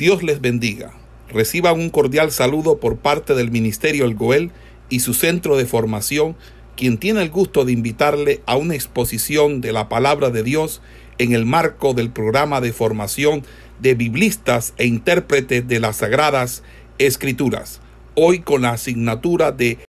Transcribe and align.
Dios 0.00 0.22
les 0.22 0.40
bendiga. 0.40 0.94
Reciban 1.28 1.78
un 1.78 1.90
cordial 1.90 2.30
saludo 2.30 2.80
por 2.80 3.00
parte 3.00 3.34
del 3.34 3.50
Ministerio 3.50 4.06
El 4.06 4.14
Goel 4.14 4.50
y 4.88 5.00
su 5.00 5.12
centro 5.12 5.58
de 5.58 5.66
formación, 5.66 6.36
quien 6.74 6.96
tiene 6.96 7.20
el 7.20 7.28
gusto 7.28 7.66
de 7.66 7.72
invitarle 7.72 8.42
a 8.46 8.56
una 8.56 8.74
exposición 8.74 9.60
de 9.60 9.72
la 9.72 9.90
palabra 9.90 10.30
de 10.30 10.42
Dios 10.42 10.80
en 11.18 11.34
el 11.34 11.44
marco 11.44 11.92
del 11.92 12.10
programa 12.10 12.62
de 12.62 12.72
formación 12.72 13.42
de 13.78 13.94
biblistas 13.94 14.72
e 14.78 14.86
intérpretes 14.86 15.68
de 15.68 15.80
las 15.80 15.96
Sagradas 15.96 16.62
Escrituras, 16.96 17.82
hoy 18.14 18.40
con 18.40 18.62
la 18.62 18.70
asignatura 18.70 19.52
de 19.52 19.80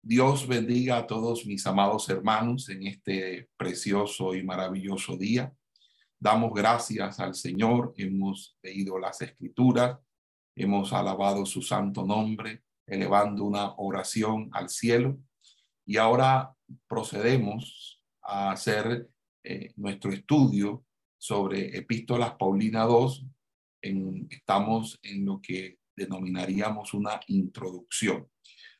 Dios 0.00 0.48
bendiga 0.48 0.96
a 0.96 1.06
todos 1.06 1.44
mis 1.44 1.66
amados 1.66 2.08
hermanos 2.08 2.70
en 2.70 2.86
este 2.86 3.50
precioso 3.58 4.34
y 4.34 4.42
maravilloso 4.42 5.18
día. 5.18 5.52
Damos 6.22 6.52
gracias 6.54 7.18
al 7.18 7.34
Señor, 7.34 7.94
hemos 7.96 8.56
leído 8.62 8.96
las 8.96 9.20
escrituras, 9.22 9.98
hemos 10.54 10.92
alabado 10.92 11.44
su 11.44 11.62
santo 11.62 12.06
nombre, 12.06 12.62
elevando 12.86 13.42
una 13.42 13.74
oración 13.78 14.48
al 14.52 14.68
cielo 14.68 15.18
y 15.84 15.96
ahora 15.96 16.54
procedemos 16.86 18.00
a 18.22 18.52
hacer 18.52 19.10
eh, 19.42 19.72
nuestro 19.74 20.12
estudio 20.12 20.84
sobre 21.18 21.76
Epístolas 21.76 22.36
Paulina 22.36 22.84
2. 22.84 23.26
En, 23.82 24.28
estamos 24.30 25.00
en 25.02 25.24
lo 25.24 25.40
que 25.42 25.80
denominaríamos 25.96 26.94
una 26.94 27.18
introducción. 27.26 28.30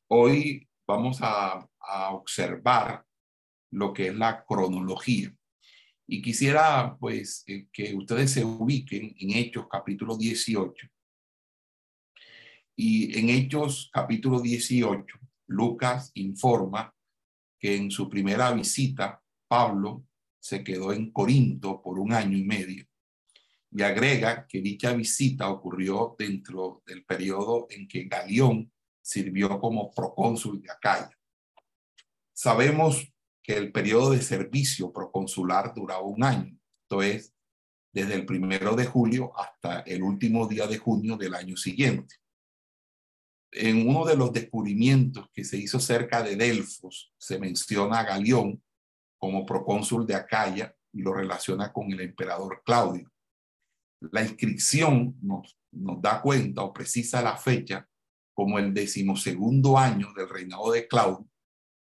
Hoy 0.07 0.69
vamos 0.87 1.19
a 1.21 1.69
observar 2.13 3.05
lo 3.73 3.93
que 3.93 4.07
es 4.07 4.15
la 4.15 4.45
cronología. 4.45 5.35
Y 6.07 6.21
quisiera 6.21 6.97
pues 6.99 7.45
eh, 7.47 7.69
que 7.73 7.95
ustedes 7.95 8.33
se 8.33 8.45
ubiquen 8.45 9.15
en 9.19 9.31
Hechos 9.37 9.67
capítulo 9.71 10.17
18. 10.17 10.89
Y 12.77 13.19
en 13.19 13.31
Hechos 13.31 13.91
capítulo 13.93 14.41
18, 14.41 15.19
Lucas 15.47 16.11
informa 16.15 16.95
que 17.59 17.77
en 17.77 17.91
su 17.91 18.09
primera 18.09 18.53
visita, 18.53 19.23
Pablo 19.47 20.07
se 20.41 20.65
quedó 20.65 20.93
en 20.93 21.13
Corinto 21.13 21.81
por 21.81 21.99
un 21.99 22.13
año 22.13 22.37
y 22.37 22.45
medio. 22.45 22.87
Y 23.71 23.83
agrega 23.83 24.47
que 24.47 24.61
dicha 24.61 24.93
visita 24.93 25.49
ocurrió 25.49 26.17
dentro 26.19 26.83
del 26.85 27.05
periodo 27.05 27.69
en 27.71 27.87
que 27.87 28.05
Galión 28.05 28.71
sirvió 29.01 29.61
como 29.61 29.93
procónsul 29.93 30.61
de 30.61 30.71
Acaya. 30.71 31.17
Sabemos 32.33 33.12
que 33.43 33.57
el 33.57 33.73
periodo 33.73 34.11
de 34.11 34.23
servicio 34.23 34.93
proconsular 34.93 35.75
duraba 35.75 36.03
un 36.03 36.23
año, 36.23 36.57
esto 36.85 37.03
es, 37.03 37.35
desde 37.93 38.15
el 38.15 38.25
primero 38.25 38.75
de 38.75 38.87
julio 38.87 39.33
hasta 39.39 39.81
el 39.81 40.03
último 40.03 40.47
día 40.47 40.67
de 40.67 40.79
junio 40.79 41.17
del 41.17 41.35
año 41.35 41.57
siguiente. 41.57 42.15
En 43.51 43.87
uno 43.87 44.07
de 44.07 44.17
los 44.17 44.33
descubrimientos 44.33 45.29
que 45.33 45.45
se 45.45 45.59
hizo 45.59 45.79
cerca 45.79 46.23
de 46.23 46.37
Delfos, 46.37 47.13
se 47.19 47.39
menciona 47.39 47.99
a 47.99 48.05
Galión 48.05 48.63
como 49.19 49.45
procónsul 49.45 50.07
de 50.07 50.15
Acaya 50.15 50.75
y 50.93 51.03
lo 51.03 51.13
relaciona 51.13 51.73
con 51.73 51.93
el 51.93 52.01
emperador 52.01 52.63
Claudio. 52.65 53.13
La 54.01 54.23
inscripción 54.23 55.17
nos, 55.21 55.59
nos 55.71 56.01
da 56.01 56.23
cuenta 56.23 56.63
o 56.63 56.73
precisa 56.73 57.21
la 57.21 57.37
fecha 57.37 57.87
como 58.33 58.59
el 58.59 58.73
decimosegundo 58.73 59.77
año 59.77 60.13
del 60.15 60.29
reinado 60.29 60.73
de 60.73 60.89
Claudio 60.89 61.32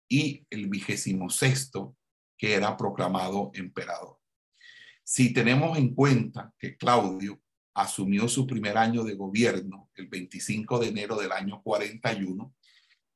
y 0.09 0.47
el 0.51 0.69
vigésimo 0.69 1.29
sexto 1.31 1.97
que 2.37 2.55
era 2.55 2.77
proclamado 2.77 3.51
emperador. 3.55 4.19
Si 5.05 5.33
tenemos 5.33 5.77
en 5.77 5.95
cuenta 5.95 6.53
que 6.59 6.77
Claudio 6.77 7.41
asumió 7.75 8.29
su 8.29 8.47
primer 8.47 8.77
año 8.77 9.05
de 9.05 9.15
gobierno 9.15 9.91
el 9.95 10.09
25 10.09 10.79
de 10.79 10.89
enero 10.89 11.17
del 11.17 11.33
año 11.33 11.63
41, 11.63 12.55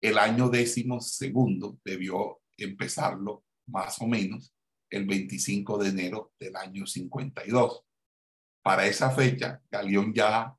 el 0.01 0.19
año 0.19 0.49
décimo 0.49 1.01
segundo 1.01 1.79
debió 1.85 2.41
empezarlo 2.57 3.45
más 3.67 4.01
o 4.01 4.07
menos 4.07 4.55
el 4.91 5.07
25 5.07 5.79
de 5.79 5.89
enero 5.89 6.33
del 6.39 6.57
año 6.57 6.87
52. 6.87 7.85
Para 8.63 8.87
esa 8.87 9.11
fecha, 9.11 9.63
Galeón 9.71 10.13
ya 10.13 10.57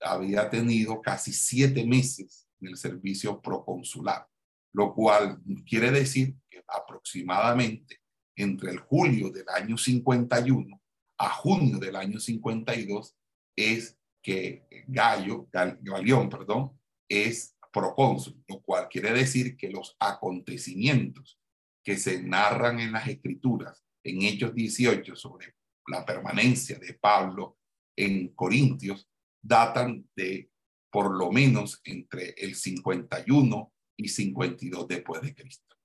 había 0.00 0.48
tenido 0.50 1.00
casi 1.00 1.32
siete 1.32 1.84
meses 1.84 2.48
en 2.60 2.68
el 2.68 2.76
servicio 2.76 3.40
proconsular 3.40 4.26
lo 4.74 4.92
cual 4.92 5.40
quiere 5.66 5.90
decir 5.90 6.34
que 6.50 6.62
aproximadamente 6.68 8.00
entre 8.36 8.70
el 8.70 8.80
julio 8.80 9.30
del 9.30 9.48
año 9.48 9.78
51 9.78 10.80
a 11.18 11.30
junio 11.30 11.78
del 11.78 11.96
año 11.96 12.18
52 12.18 13.16
es 13.56 13.96
que 14.22 14.66
Gallo, 14.88 15.48
Galión, 15.52 16.28
perdón, 16.28 16.78
es 17.08 17.56
procónsul, 17.72 18.42
lo 18.48 18.60
cual 18.62 18.88
quiere 18.88 19.12
decir 19.12 19.56
que 19.56 19.70
los 19.70 19.96
acontecimientos 20.00 21.38
que 21.84 21.96
se 21.96 22.22
narran 22.22 22.80
en 22.80 22.92
las 22.92 23.06
escrituras 23.06 23.84
en 24.02 24.22
Hechos 24.22 24.54
18 24.54 25.14
sobre 25.14 25.54
la 25.86 26.04
permanencia 26.04 26.78
de 26.78 26.94
Pablo 26.94 27.58
en 27.96 28.28
Corintios 28.28 29.08
datan 29.42 30.08
de 30.16 30.50
por 30.90 31.14
lo 31.16 31.30
menos 31.30 31.80
entre 31.84 32.30
el 32.38 32.54
51 32.54 33.73
y 33.96 34.08
52 34.08 34.88
después 34.88 35.22
de 35.22 35.34
Cristo. 35.34 35.76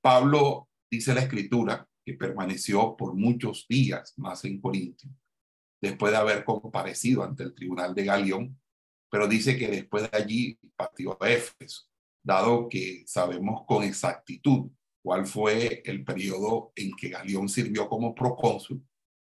Pablo 0.00 0.68
dice 0.90 1.14
la 1.14 1.22
escritura 1.22 1.88
que 2.04 2.14
permaneció 2.14 2.96
por 2.96 3.14
muchos 3.14 3.66
días 3.68 4.14
más 4.16 4.44
en 4.44 4.60
Corintio, 4.60 5.10
después 5.80 6.12
de 6.12 6.18
haber 6.18 6.44
comparecido 6.44 7.22
ante 7.22 7.42
el 7.42 7.54
tribunal 7.54 7.94
de 7.94 8.04
Galión, 8.04 8.60
pero 9.10 9.26
dice 9.26 9.56
que 9.56 9.68
después 9.68 10.10
de 10.10 10.16
allí 10.16 10.58
partió 10.76 11.16
a 11.22 11.30
Éfeso, 11.30 11.84
dado 12.22 12.68
que 12.68 13.04
sabemos 13.06 13.62
con 13.66 13.82
exactitud 13.82 14.70
cuál 15.02 15.26
fue 15.26 15.82
el 15.84 16.04
periodo 16.04 16.72
en 16.74 16.92
que 16.96 17.08
Galión 17.08 17.48
sirvió 17.48 17.88
como 17.88 18.14
procónsul, 18.14 18.82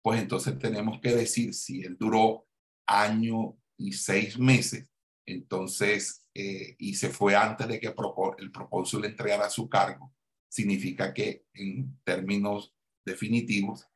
pues 0.02 0.20
entonces 0.20 0.58
tenemos 0.58 1.00
que 1.00 1.14
decir 1.14 1.52
si 1.52 1.82
él 1.82 1.96
duró 1.98 2.46
año 2.86 3.56
y 3.76 3.92
seis 3.92 4.38
meses 4.38 4.90
entonces, 5.26 6.25
eh, 6.38 6.76
y 6.78 6.94
se 6.94 7.08
fue 7.08 7.34
antes 7.34 7.66
de 7.66 7.80
que 7.80 7.94
el 8.38 8.52
procónsul 8.52 9.06
entregara 9.06 9.48
su 9.48 9.70
cargo, 9.70 10.14
significa 10.48 11.14
que 11.14 11.46
en 11.54 11.98
términos 12.04 12.74
definitivos, 13.06 13.88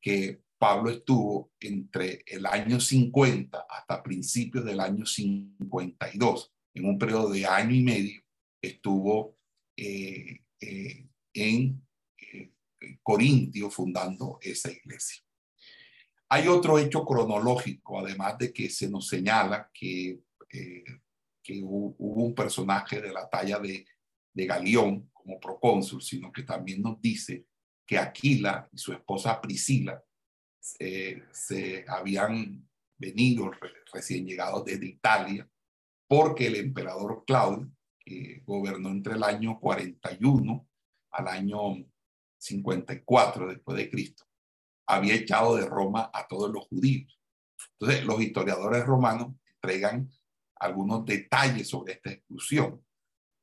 que 0.00 0.40
Pablo 0.56 0.90
estuvo 0.90 1.52
entre 1.58 2.22
el 2.26 2.46
año 2.46 2.78
50 2.78 3.66
hasta 3.68 4.02
principios 4.04 4.64
del 4.64 4.78
año 4.78 5.04
52, 5.04 6.52
en 6.74 6.84
un 6.84 6.96
periodo 6.96 7.30
de 7.30 7.44
año 7.46 7.74
y 7.74 7.82
medio, 7.82 8.22
estuvo 8.62 9.36
eh, 9.76 10.44
eh, 10.60 11.08
en 11.34 11.82
Corintio 13.02 13.68
fundando 13.68 14.38
esa 14.42 14.70
iglesia. 14.70 15.24
Hay 16.28 16.46
otro 16.46 16.78
hecho 16.78 17.04
cronológico, 17.04 17.98
además 17.98 18.38
de 18.38 18.52
que 18.52 18.70
se 18.70 18.88
nos 18.88 19.08
señala 19.08 19.68
que 19.74 20.20
eh, 20.52 20.84
hubo, 21.62 21.94
un 21.98 22.34
personaje 22.34 23.00
de 23.00 23.12
la 23.12 23.28
talla 23.28 23.58
de, 23.58 23.86
de 24.32 24.46
Galión 24.46 25.10
como 25.12 25.38
procónsul, 25.40 26.02
sino 26.02 26.32
que 26.32 26.42
también 26.42 26.82
nos 26.82 27.00
dice 27.00 27.46
que 27.86 27.98
Aquila 27.98 28.68
y 28.72 28.78
su 28.78 28.92
esposa 28.92 29.40
Priscila 29.40 30.02
eh, 30.78 31.22
se 31.32 31.84
habían 31.88 32.68
venido 32.98 33.50
recién 33.92 34.26
llegados 34.26 34.64
desde 34.64 34.86
Italia 34.86 35.48
porque 36.06 36.48
el 36.48 36.56
emperador 36.56 37.24
Claudio, 37.26 37.70
que 37.98 38.42
gobernó 38.44 38.90
entre 38.90 39.14
el 39.14 39.22
año 39.22 39.58
41 39.58 40.68
al 41.12 41.28
año 41.28 41.84
54 42.38 43.48
después 43.48 43.76
de 43.76 43.90
Cristo, 43.90 44.24
había 44.86 45.14
echado 45.14 45.56
de 45.56 45.66
Roma 45.66 46.10
a 46.12 46.26
todos 46.26 46.50
los 46.50 46.66
judíos. 46.66 47.18
Entonces, 47.78 48.04
los 48.04 48.20
historiadores 48.20 48.84
romanos 48.84 49.34
entregan 49.54 50.10
algunos 50.60 51.04
detalles 51.04 51.68
sobre 51.68 51.94
esta 51.94 52.10
exclusión. 52.12 52.84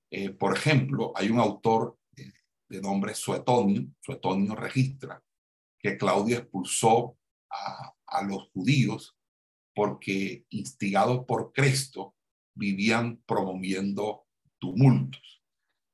Eh, 0.09 0.29
por 0.29 0.55
ejemplo, 0.55 1.11
hay 1.15 1.29
un 1.29 1.39
autor 1.39 1.97
eh, 2.15 2.31
de 2.69 2.81
nombre 2.81 3.13
Suetonio, 3.13 3.87
Suetonio 3.99 4.55
registra 4.55 5.21
que 5.79 5.97
Claudio 5.97 6.37
expulsó 6.37 7.17
a, 7.49 7.93
los 8.23 8.49
judíos 8.49 9.15
porque 9.75 10.45
instigados 10.49 11.25
por 11.25 11.51
Cristo 11.53 12.15
vivían 12.55 13.21
promoviendo 13.27 14.25
tumultos. 14.59 15.43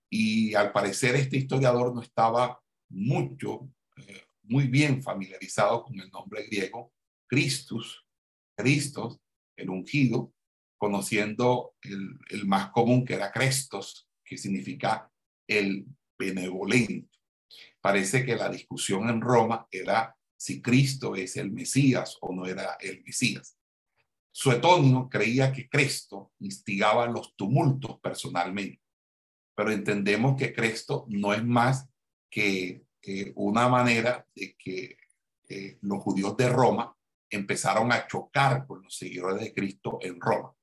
Y 0.09 0.53
al 0.53 0.71
parecer 0.71 1.15
este 1.15 1.37
historiador 1.37 1.93
no 1.93 2.01
estaba 2.01 2.61
mucho, 2.89 3.69
eh, 3.97 4.23
muy 4.43 4.67
bien 4.67 5.01
familiarizado 5.03 5.83
con 5.83 5.99
el 5.99 6.09
nombre 6.11 6.45
griego 6.45 6.93
Christus, 7.27 8.05
Cristos, 8.55 9.19
el 9.57 9.69
ungido, 9.69 10.31
conociendo 10.83 11.75
el, 11.81 12.45
más 12.45 12.69
común 12.71 13.05
que 13.05 13.13
era 13.13 13.31
Crestos, 13.31 14.09
que 14.21 14.37
significa 14.37 15.09
el 15.47 15.85
benevolente. 16.19 17.21
Parece 17.79 18.25
que 18.25 18.35
la 18.35 18.49
discusión 18.49 19.07
en 19.07 19.21
Roma 19.21 19.65
era 19.71 20.13
si 20.35 20.61
Cristo 20.61 21.15
es 21.15 21.37
el 21.37 21.53
Mesías 21.53 22.17
o 22.19 22.35
no 22.35 22.45
era 22.45 22.75
el 22.81 23.01
Mesías. 23.01 23.57
Suetonio 24.29 25.07
creía 25.09 25.53
que 25.53 25.69
Cristo 25.69 26.33
instigaba 26.39 27.07
los 27.07 27.33
tumultos 27.37 28.01
personalmente, 28.01 28.81
pero 29.55 29.71
entendemos 29.71 30.35
que 30.37 30.53
Cristo 30.53 31.05
no 31.07 31.33
es 31.33 31.45
más 31.45 31.87
que 32.29 32.83
una 33.35 33.69
manera 33.69 34.27
de 34.35 34.53
que 34.57 34.97
eh, 35.47 35.77
los 35.79 36.03
judíos 36.03 36.35
de 36.35 36.49
Roma 36.49 36.93
empezaron 37.29 37.89
a 37.93 38.05
chocar 38.05 38.67
con 38.67 38.83
los 38.83 38.97
seguidores 38.97 39.39
de 39.39 39.53
Cristo 39.53 39.99
en 40.01 40.19
Roma. 40.19 40.53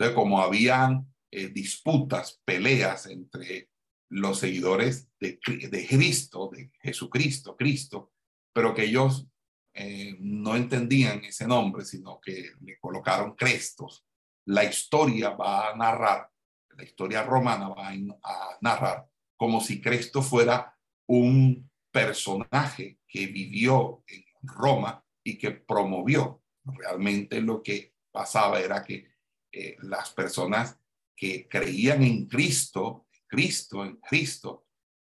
Entonces, 0.00 0.16
como 0.16 0.40
habían 0.40 1.12
eh, 1.30 1.48
disputas, 1.48 2.40
peleas 2.46 3.04
entre 3.04 3.68
los 4.08 4.38
seguidores 4.38 5.10
de, 5.20 5.38
Cristo, 5.38 6.48
de 6.50 6.72
Jesucristo, 6.80 7.54
Cristo, 7.54 8.10
pero 8.50 8.72
que 8.72 8.84
ellos 8.84 9.26
eh, 9.74 10.16
no 10.18 10.56
entendían 10.56 11.22
ese 11.22 11.46
nombre, 11.46 11.84
sino 11.84 12.18
que 12.18 12.52
le 12.62 12.78
colocaron 12.78 13.36
crestos. 13.36 14.06
La 14.46 14.64
historia 14.64 15.32
va 15.32 15.68
a 15.68 15.76
narrar, 15.76 16.30
la 16.78 16.82
historia 16.82 17.22
romana 17.22 17.68
va 17.68 17.90
a 17.90 18.58
narrar 18.62 19.06
como 19.36 19.60
si 19.60 19.82
Cristo 19.82 20.22
fuera 20.22 20.78
un 21.08 21.70
personaje 21.92 23.00
que 23.06 23.26
vivió 23.26 24.02
en 24.06 24.24
Roma 24.44 25.04
y 25.22 25.36
que 25.36 25.50
promovió. 25.50 26.42
Realmente 26.64 27.42
lo 27.42 27.62
que 27.62 27.92
pasaba 28.10 28.60
era 28.60 28.82
que 28.82 29.09
eh, 29.52 29.76
las 29.82 30.10
personas 30.10 30.78
que 31.16 31.48
creían 31.48 32.02
en 32.02 32.26
Cristo, 32.26 33.06
Cristo, 33.26 33.84
en 33.84 33.96
Cristo, 33.96 34.66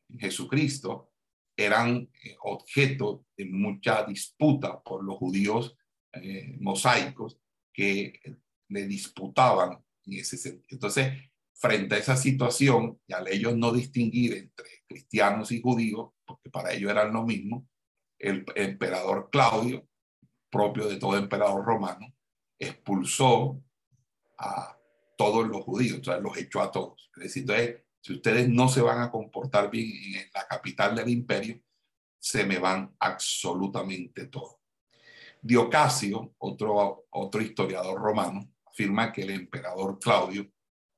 en 0.09 0.19
Jesucristo, 0.19 1.13
eran 1.57 2.09
eh, 2.25 2.37
objeto 2.43 3.27
de 3.37 3.45
mucha 3.45 4.05
disputa 4.05 4.83
por 4.83 5.05
los 5.05 5.17
judíos 5.17 5.77
eh, 6.13 6.57
mosaicos 6.61 7.39
que 7.73 8.21
le 8.69 8.87
disputaban 8.87 9.79
en 10.05 10.13
ese 10.15 10.37
sentido. 10.37 10.67
Entonces, 10.71 11.13
frente 11.55 11.95
a 11.95 11.99
esa 11.99 12.17
situación, 12.17 13.01
y 13.07 13.13
al 13.13 13.29
ellos 13.29 13.57
no 13.57 13.73
distinguir 13.73 14.35
entre 14.35 14.67
cristianos 14.89 15.53
y 15.53 15.61
judíos, 15.61 16.11
porque 16.25 16.51
para 16.51 16.73
ellos 16.73 16.91
eran 16.91 17.13
lo 17.13 17.25
mismo, 17.25 17.69
el 18.19 18.45
emperador 18.57 19.29
Claudio, 19.31 19.87
propio 20.51 20.89
de 20.89 20.97
todo 20.97 21.17
emperador 21.17 21.65
romano, 21.65 22.15
expulsó 22.59 23.63
a 24.43 24.79
todos 25.17 25.47
los 25.47 25.63
judíos, 25.63 26.01
sea, 26.05 26.19
los 26.19 26.37
echó 26.37 26.61
a 26.61 26.71
todos. 26.71 27.11
Es 27.17 27.23
decir, 27.23 27.43
entonces, 27.43 27.83
si 28.01 28.15
ustedes 28.15 28.49
no 28.49 28.69
se 28.69 28.83
van 28.83 29.01
a 29.01 29.11
comportar 29.11 29.71
bien 29.71 29.91
en 30.17 30.31
la 30.35 30.47
capital 30.47 30.97
del 30.97 31.09
imperio, 31.09 31.61
se 32.19 32.45
me 32.45 32.59
van 32.59 32.95
absolutamente 32.99 34.27
todos. 34.27 34.57
Diocasio, 35.41 36.35
otro, 36.39 37.07
otro 37.11 37.41
historiador 37.41 38.01
romano, 38.01 38.53
afirma 38.67 39.13
que 39.13 39.23
el 39.23 39.31
emperador 39.31 39.99
Claudio 39.99 40.51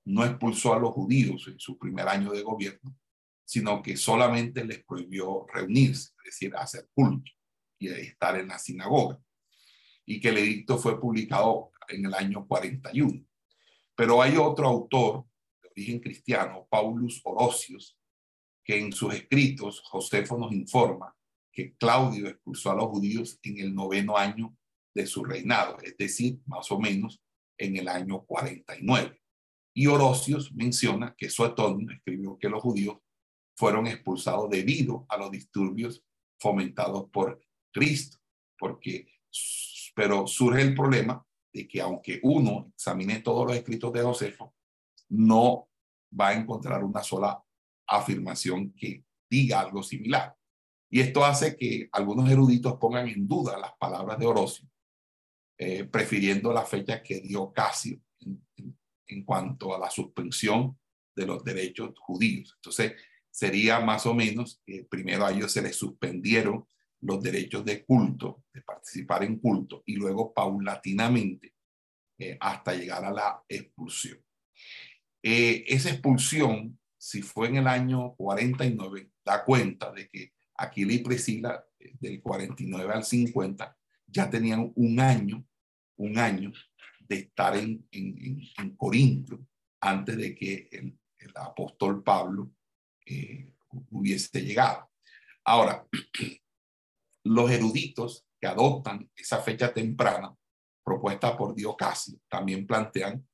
no 0.06 0.24
expulsó 0.24 0.74
a 0.74 0.78
los 0.78 0.92
judíos 0.92 1.46
en 1.48 1.58
su 1.58 1.78
primer 1.78 2.08
año 2.08 2.30
de 2.30 2.42
gobierno, 2.42 2.96
sino 3.44 3.82
que 3.82 3.96
solamente 3.96 4.64
les 4.64 4.84
prohibió 4.84 5.46
reunirse, 5.52 6.12
es 6.18 6.24
decir, 6.24 6.54
hacer 6.56 6.88
culto 6.94 7.30
y 7.78 7.88
estar 7.88 8.38
en 8.38 8.48
la 8.48 8.58
sinagoga, 8.58 9.20
y 10.06 10.20
que 10.20 10.28
el 10.28 10.38
edicto 10.38 10.78
fue 10.78 11.00
publicado 11.00 11.72
en 11.88 12.06
el 12.06 12.14
año 12.14 12.46
41. 12.46 13.24
Pero 13.96 14.20
hay 14.20 14.36
otro 14.36 14.66
autor 14.66 15.24
de 15.62 15.68
origen 15.70 16.00
cristiano, 16.00 16.66
Paulus 16.70 17.20
Orosius, 17.24 17.96
que 18.64 18.78
en 18.78 18.92
sus 18.92 19.14
escritos, 19.14 19.82
Josefo 19.84 20.38
nos 20.38 20.52
informa 20.52 21.14
que 21.52 21.76
Claudio 21.76 22.28
expulsó 22.28 22.72
a 22.72 22.74
los 22.74 22.86
judíos 22.86 23.38
en 23.42 23.58
el 23.58 23.74
noveno 23.74 24.16
año 24.16 24.56
de 24.94 25.06
su 25.06 25.24
reinado, 25.24 25.78
es 25.82 25.96
decir, 25.96 26.40
más 26.46 26.70
o 26.72 26.80
menos 26.80 27.22
en 27.58 27.76
el 27.76 27.88
año 27.88 28.24
49. 28.24 29.20
Y 29.76 29.86
Orosius 29.86 30.52
menciona 30.52 31.14
que 31.16 31.30
Suetonio 31.30 31.90
escribió 31.92 32.38
que 32.38 32.48
los 32.48 32.62
judíos 32.62 32.98
fueron 33.56 33.86
expulsados 33.86 34.50
debido 34.50 35.06
a 35.08 35.16
los 35.16 35.30
disturbios 35.30 36.04
fomentados 36.40 37.08
por 37.10 37.40
Cristo, 37.72 38.18
porque, 38.58 39.06
pero 39.94 40.26
surge 40.26 40.62
el 40.62 40.74
problema 40.74 41.24
de 41.54 41.68
que 41.68 41.80
aunque 41.80 42.18
uno 42.24 42.72
examine 42.74 43.20
todos 43.20 43.46
los 43.46 43.56
escritos 43.56 43.92
de 43.92 44.02
Josefo, 44.02 44.54
no 45.08 45.68
va 46.18 46.28
a 46.28 46.34
encontrar 46.34 46.82
una 46.82 47.02
sola 47.02 47.40
afirmación 47.86 48.72
que 48.72 49.04
diga 49.30 49.60
algo 49.60 49.82
similar. 49.82 50.36
Y 50.90 51.00
esto 51.00 51.24
hace 51.24 51.56
que 51.56 51.88
algunos 51.92 52.28
eruditos 52.28 52.74
pongan 52.78 53.08
en 53.08 53.26
duda 53.28 53.56
las 53.56 53.72
palabras 53.78 54.18
de 54.18 54.26
Orosio, 54.26 54.68
eh, 55.56 55.84
prefiriendo 55.84 56.52
la 56.52 56.64
fecha 56.64 57.02
que 57.02 57.20
dio 57.20 57.52
Casio 57.52 58.00
en, 59.06 59.24
cuanto 59.24 59.74
a 59.74 59.78
la 59.78 59.90
suspensión 59.90 60.76
de 61.14 61.26
los 61.26 61.44
derechos 61.44 61.96
judíos. 62.00 62.52
Entonces, 62.56 62.94
sería 63.30 63.78
más 63.78 64.06
o 64.06 64.14
menos 64.14 64.60
que 64.66 64.84
primero 64.84 65.24
a 65.24 65.32
ellos 65.32 65.52
se 65.52 65.62
les 65.62 65.76
suspendieron 65.76 66.66
los 67.04 67.22
derechos 67.22 67.64
de 67.64 67.84
culto, 67.84 68.44
de 68.52 68.62
participar 68.62 69.24
en 69.24 69.38
culto, 69.38 69.82
y 69.86 69.94
luego 69.94 70.32
paulatinamente 70.32 71.54
eh, 72.18 72.36
hasta 72.40 72.74
llegar 72.74 73.04
a 73.04 73.12
la 73.12 73.44
expulsión. 73.48 74.18
Eh, 75.22 75.64
esa 75.68 75.90
expulsión, 75.90 76.78
si 76.98 77.22
fue 77.22 77.48
en 77.48 77.56
el 77.56 77.66
año 77.66 78.14
49, 78.16 79.10
da 79.24 79.44
cuenta 79.44 79.92
de 79.92 80.08
que 80.08 80.32
Aquila 80.56 80.92
y 80.92 80.98
Priscila, 80.98 81.64
eh, 81.78 81.94
del 82.00 82.20
49 82.22 82.92
al 82.92 83.04
50, 83.04 83.76
ya 84.06 84.30
tenían 84.30 84.72
un 84.74 85.00
año, 85.00 85.44
un 85.96 86.18
año 86.18 86.52
de 87.00 87.16
estar 87.16 87.56
en, 87.56 87.86
en, 87.90 88.40
en 88.58 88.76
Corinto 88.76 89.46
antes 89.80 90.16
de 90.16 90.34
que 90.34 90.68
el, 90.72 90.98
apóstol 91.36 92.02
Pablo 92.02 92.52
eh, 93.06 93.54
hubiese 93.90 94.40
llegado. 94.42 94.90
Ahora, 95.44 95.86
los 97.24 97.50
eruditos 97.50 98.26
que 98.40 98.46
adoptan 98.46 99.10
esa 99.16 99.40
fecha 99.40 99.72
temprana 99.72 100.34
propuesta 100.84 101.36
por 101.36 101.54
Diocasio 101.54 102.20
también 102.28 102.66
plantean 102.66 103.26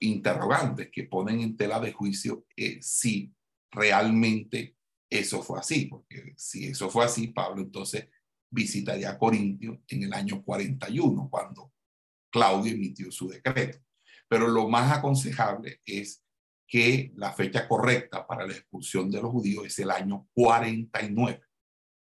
interrogantes 0.00 0.90
que 0.92 1.04
ponen 1.04 1.40
en 1.40 1.56
tela 1.56 1.80
de 1.80 1.92
juicio 1.92 2.46
eh, 2.56 2.78
si 2.80 3.32
realmente 3.70 4.76
eso 5.10 5.42
fue 5.42 5.60
así, 5.60 5.86
porque 5.86 6.34
si 6.36 6.66
eso 6.66 6.90
fue 6.90 7.04
así, 7.04 7.28
Pablo 7.28 7.62
entonces 7.62 8.08
visitaría 8.50 9.18
Corintio 9.18 9.82
en 9.88 10.02
el 10.04 10.12
año 10.12 10.42
41, 10.42 11.28
cuando 11.30 11.72
Claudio 12.30 12.72
emitió 12.72 13.10
su 13.10 13.28
decreto. 13.28 13.78
Pero 14.28 14.48
lo 14.48 14.68
más 14.68 14.96
aconsejable 14.96 15.80
es 15.84 16.24
que 16.66 17.12
la 17.16 17.32
fecha 17.32 17.68
correcta 17.68 18.26
para 18.26 18.46
la 18.46 18.54
expulsión 18.54 19.10
de 19.10 19.20
los 19.20 19.30
judíos 19.30 19.66
es 19.66 19.78
el 19.78 19.90
año 19.90 20.28
49. 20.32 21.40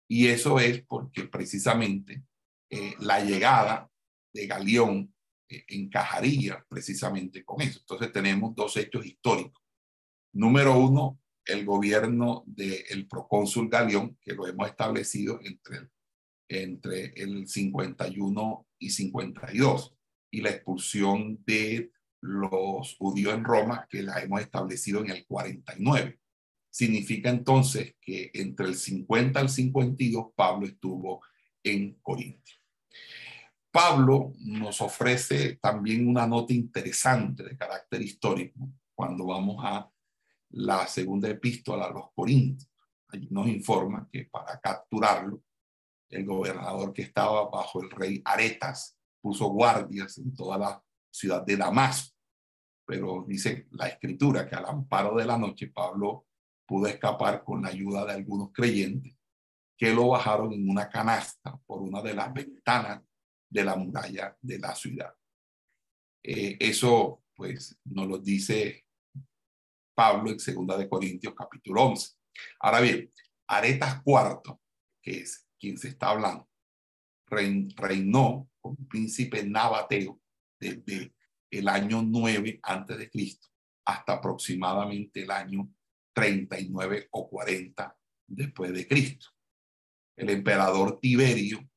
Y 0.09 0.29
eso 0.29 0.61
es 0.61 0.85
porque 0.87 1.25
precisamente 1.25 2.25
eh, 2.71 2.95
la 3.01 3.25
llegada 3.25 3.91
de 4.33 4.47
Galeón 4.47 5.15
eh, 5.49 5.65
encajaría 5.69 6.65
precisamente 6.69 7.45
con 7.45 7.61
eso. 7.61 7.81
Entonces 7.81 8.13
tenemos 8.13 8.55
dos 8.55 8.77
hechos 8.77 9.05
históricos. 9.05 9.63
Número 10.33 10.79
uno, 10.79 11.21
el 11.45 11.65
gobierno 11.65 12.45
del 12.47 13.07
procónsul 13.09 13.69
Galeón, 13.69 14.19
que 14.21 14.35
lo 14.35 14.47
hemos 14.47 14.69
establecido 14.69 15.41
entre, 15.43 15.89
entre 16.49 17.07
el 17.17 17.49
51 17.49 18.67
y 18.79 18.91
52, 18.91 19.95
y 20.31 20.41
la 20.43 20.51
expulsión 20.51 21.43
de 21.47 21.93
los 22.21 22.97
judíos 22.97 23.35
en 23.35 23.45
Roma, 23.45 23.87
que 23.89 24.03
la 24.03 24.21
hemos 24.21 24.41
establecido 24.41 25.01
en 25.01 25.11
el 25.11 25.27
49. 25.27 26.19
Significa 26.77 27.31
entonces 27.31 27.95
que 28.03 28.31
entre 28.35 28.67
el 28.67 28.75
50 28.75 29.41
al 29.41 29.49
52 29.49 30.27
Pablo 30.37 30.67
estuvo 30.67 31.23
en 31.63 31.95
Corinto. 32.03 32.53
Pablo 33.71 34.35
nos 34.41 34.83
ofrece 34.83 35.57
también 35.57 36.07
una 36.07 36.27
nota 36.27 36.53
interesante 36.53 37.45
de 37.45 37.57
carácter 37.57 38.03
histórico 38.03 38.69
cuando 38.95 39.25
vamos 39.25 39.57
a 39.65 39.91
la 40.51 40.87
segunda 40.87 41.31
epístola 41.31 41.87
a 41.87 41.93
los 41.93 42.13
Corintios. 42.15 42.71
Allí 43.09 43.29
nos 43.31 43.49
informa 43.49 44.07
que 44.13 44.27
para 44.27 44.61
capturarlo, 44.61 45.43
el 46.11 46.27
gobernador 46.27 46.93
que 46.93 47.01
estaba 47.01 47.49
bajo 47.49 47.83
el 47.83 47.91
rey 47.91 48.21
Aretas 48.23 48.99
puso 49.19 49.47
guardias 49.47 50.19
en 50.19 50.35
toda 50.35 50.59
la 50.59 50.85
ciudad 51.11 51.43
de 51.43 51.57
Damasco. 51.57 52.15
Pero 52.85 53.25
dice 53.27 53.67
la 53.71 53.89
escritura 53.89 54.47
que 54.47 54.57
al 54.57 54.67
amparo 54.67 55.17
de 55.17 55.25
la 55.25 55.39
noche 55.39 55.69
Pablo 55.69 56.27
pudo 56.67 56.87
escapar 56.87 57.45
con 57.45 57.63
la 57.63 57.69
ayuda 57.69 58.05
de 58.05 58.13
algunos 58.13 58.53
creyentes 58.53 59.17
que 59.77 59.93
lo 59.93 60.09
bajaron 60.09 60.53
en 60.53 60.69
una 60.69 60.89
canasta 60.89 61.57
por 61.67 61.83
una 61.83 62.03
de 62.03 62.15
las 62.15 62.33
ventanas 62.33 63.03
de 63.49 63.65
la 63.65 63.77
muralla 63.77 64.37
de 64.41 64.59
la 64.59 64.75
ciudad. 64.75 65.15
Eh, 66.23 66.57
eso 66.59 67.23
pues 67.35 67.79
nos 67.85 68.09
lo 68.09 68.19
dice 68.19 68.87
Pablo 69.95 70.31
en 70.31 70.41
segunda 70.41 70.77
de 70.77 70.89
Corintios 70.89 71.35
capítulo 71.35 71.85
11. 71.85 72.15
Ahora 72.61 72.81
bien, 72.81 73.13
Aretas 73.49 74.03
cuarto, 74.03 74.61
que 75.01 75.21
es 75.21 75.47
quien 75.59 75.79
se 75.79 75.89
está 75.89 76.11
hablando, 76.11 76.49
reinó 77.29 78.49
como 78.61 78.77
príncipe 78.89 79.45
nabateo 79.45 80.21
desde 80.59 81.15
el 81.51 81.69
año 81.69 82.03
9 82.03 82.61
antes 82.63 82.99
de 82.99 83.11
Cristo 83.11 83.49
hasta 83.85 84.15
aproximadamente 84.15 85.23
el 85.23 85.31
año 85.31 85.73
39 86.17 87.09
o 87.11 87.29
40 87.29 87.95
después 88.27 88.73
de 88.73 88.89
Cristo. 88.89 89.27
El 90.17 90.31
emperador 90.31 90.99
Tiberio 90.99 91.69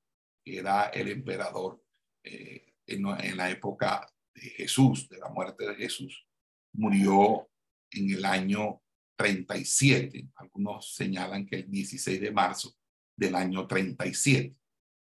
era 0.45 0.85
el 0.85 1.09
emperador 1.09 1.83
eh, 2.23 2.73
en, 2.87 3.05
en 3.05 3.37
la 3.37 3.49
época 3.49 4.09
de 4.33 4.41
Jesús, 4.41 5.09
de 5.09 5.17
la 5.17 5.27
muerte 5.29 5.67
de 5.67 5.75
Jesús, 5.75 6.25
murió 6.73 7.49
en 7.91 8.11
el 8.11 8.23
año 8.23 8.81
37. 9.17 10.29
Algunos 10.35 10.95
señalan 10.95 11.45
que 11.45 11.57
el 11.57 11.69
16 11.69 12.21
de 12.21 12.31
marzo 12.31 12.73
del 13.17 13.35
año 13.35 13.67
37. 13.67 14.55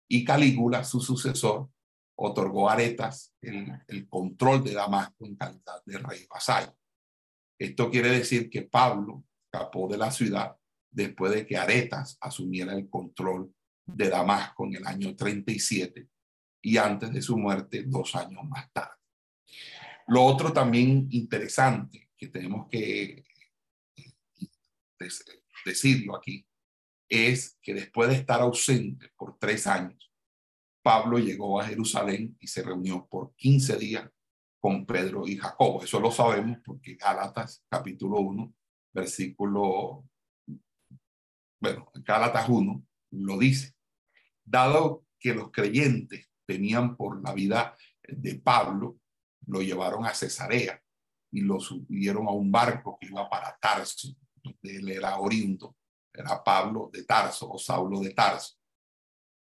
Y 0.10 0.24
Calígula, 0.24 0.86
su 0.86 1.02
sucesor, 1.02 1.70
otorgó 2.16 2.70
a 2.70 2.74
Aretas 2.74 3.36
el, 3.42 3.74
el 3.90 4.08
control 4.08 4.64
de 4.64 4.74
Damasco 4.74 5.26
en 5.26 5.36
calidad 5.36 5.84
de 5.86 5.98
rey 5.98 6.26
vasallo. 6.30 6.74
Esto 7.58 7.90
quiere 7.90 8.10
decir 8.10 8.50
que 8.50 8.64
Pablo 8.64 9.26
escapó 9.46 9.88
de 9.88 9.98
la 9.98 10.12
ciudad 10.12 10.56
después 10.92 11.34
de 11.34 11.46
que 11.46 11.58
Aretas 11.58 12.18
asumiera 12.22 12.74
el 12.74 12.90
control 12.90 13.54
de 13.86 14.10
Damasco 14.10 14.66
en 14.66 14.76
el 14.76 14.86
año 14.86 15.16
37 15.16 16.08
y 16.62 16.78
antes 16.78 17.12
de 17.12 17.22
su 17.22 17.38
muerte 17.38 17.84
dos 17.86 18.16
años 18.16 18.44
más 18.46 18.72
tarde. 18.72 18.96
Lo 20.08 20.24
otro 20.24 20.54
también 20.54 21.08
interesante 21.12 22.10
que 22.18 22.28
tenemos 22.28 22.68
que 22.70 23.24
decirlo 25.66 26.16
aquí 26.16 26.46
es 27.10 27.58
que 27.62 27.74
después 27.74 28.10
de 28.10 28.16
estar 28.16 28.42
ausente 28.42 29.10
por 29.16 29.38
tres 29.38 29.68
años, 29.68 30.12
Pablo 30.82 31.20
llegó 31.20 31.60
a 31.60 31.66
Jerusalén 31.66 32.38
y 32.40 32.48
se 32.48 32.64
reunió 32.64 33.08
por 33.08 33.36
15 33.36 33.78
días 33.78 34.10
con 34.68 34.86
Pedro 34.86 35.26
y 35.26 35.38
Jacobo. 35.38 35.82
Eso 35.82 35.98
lo 35.98 36.12
sabemos 36.12 36.58
porque 36.66 36.96
Gálatas 36.96 37.64
capítulo 37.70 38.20
1, 38.20 38.54
versículo, 38.92 40.04
bueno, 41.62 41.90
Gálatas 41.94 42.50
1 42.50 42.86
lo 43.12 43.38
dice. 43.38 43.76
Dado 44.44 45.06
que 45.18 45.34
los 45.34 45.52
creyentes 45.52 46.30
tenían 46.46 46.98
por 46.98 47.24
la 47.24 47.34
vida 47.34 47.78
de 48.10 48.36
Pablo, 48.40 49.00
lo 49.46 49.62
llevaron 49.62 50.06
a 50.06 50.14
Cesarea 50.14 50.84
y 51.32 51.40
lo 51.44 51.62
subieron 51.62 52.28
a 52.28 52.32
un 52.32 52.52
barco 52.52 52.98
que 53.00 53.08
iba 53.08 53.30
para 53.30 53.58
Tarso, 53.62 54.10
donde 54.44 54.76
él 54.76 54.90
era 54.90 55.18
oriundo, 55.18 55.78
era 56.14 56.44
Pablo 56.44 56.90
de 56.92 57.06
Tarso 57.06 57.50
o 57.50 57.58
Saulo 57.58 58.02
de 58.02 58.14
Tarso. 58.14 58.58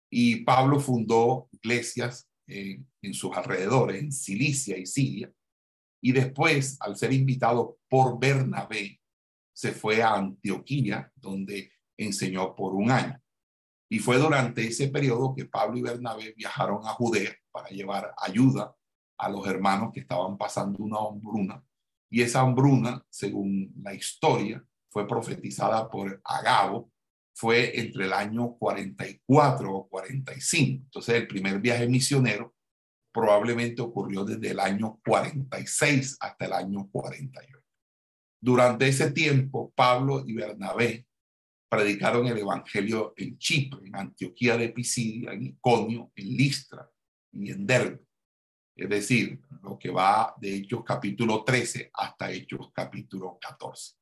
Y 0.09 0.37
Pablo 0.47 0.81
fundó 0.81 1.51
iglesias 1.53 2.30
en, 2.51 2.89
en 3.03 3.15
sus 3.15 3.37
alrededores, 3.37 4.03
en 4.03 4.13
Cilicia 4.13 4.77
y 4.77 4.87
Siria, 4.87 5.33
y 6.03 6.13
después, 6.13 6.79
al 6.81 6.97
ser 6.97 7.13
invitado 7.13 7.79
por 7.89 8.19
Bernabé, 8.19 9.01
se 9.53 9.73
fue 9.73 10.03
a 10.03 10.15
Antioquía, 10.15 11.13
donde 11.17 11.73
enseñó 11.99 12.57
por 12.57 12.75
un 12.75 12.91
año. 12.91 13.21
Y 13.91 13.99
fue 13.99 14.17
durante 14.17 14.67
ese 14.67 14.89
periodo 14.89 15.35
que 15.35 15.45
Pablo 15.45 15.77
y 15.77 15.83
Bernabé 15.83 16.33
viajaron 16.37 16.87
a 16.87 16.91
Judea 16.91 17.35
para 17.51 17.69
llevar 17.69 18.15
ayuda 18.17 18.75
a 19.19 19.29
los 19.29 19.47
hermanos 19.47 19.91
que 19.93 20.01
estaban 20.01 20.39
pasando 20.39 20.79
una 20.79 20.99
hambruna. 20.99 21.63
Y 22.09 22.23
esa 22.23 22.41
hambruna, 22.41 23.05
según 23.11 23.73
la 23.83 23.93
historia, 23.93 24.65
fue 24.89 25.07
profetizada 25.07 25.91
por 25.91 26.21
Agabo, 26.25 26.91
fue 27.35 27.79
entre 27.79 28.05
el 28.05 28.13
año 28.13 28.57
44 28.59 29.75
o 29.75 29.89
45. 29.89 30.85
Entonces, 30.85 31.15
el 31.15 31.27
primer 31.27 31.61
viaje 31.61 31.89
misionero 31.89 32.55
probablemente 33.13 33.83
ocurrió 33.83 34.25
desde 34.25 34.51
el 34.51 34.61
año 34.61 35.01
46 35.05 36.17
hasta 36.21 36.47
el 36.47 36.53
año 36.53 36.89
48. 36.91 37.59
Durante 38.43 38.89
ese 38.89 39.11
tiempo, 39.11 39.73
Pablo 39.75 40.25
y 40.27 40.35
Bernabé 40.35 41.07
predicaron 41.69 42.27
el 42.27 42.39
evangelio 42.39 43.15
en 43.17 43.39
Chipre, 43.39 43.87
en 43.87 43.97
Antioquía 43.97 44.57
de 44.57 44.71
Pisidia, 44.71 45.33
en 45.33 45.43
Iconio, 45.43 46.11
en 46.15 46.37
Listra 46.37 46.89
y 47.33 47.51
en 47.51 47.67
Derbe 47.67 48.11
es 48.81 48.89
decir, 48.89 49.39
lo 49.63 49.79
que 49.79 49.91
va 49.91 50.35
de 50.41 50.57
Hechos 50.57 50.83
capítulo 50.85 51.45
13 51.45 51.91
hasta 51.93 52.31
Hechos 52.31 52.71
capítulo 52.73 53.39
14. 53.39 54.00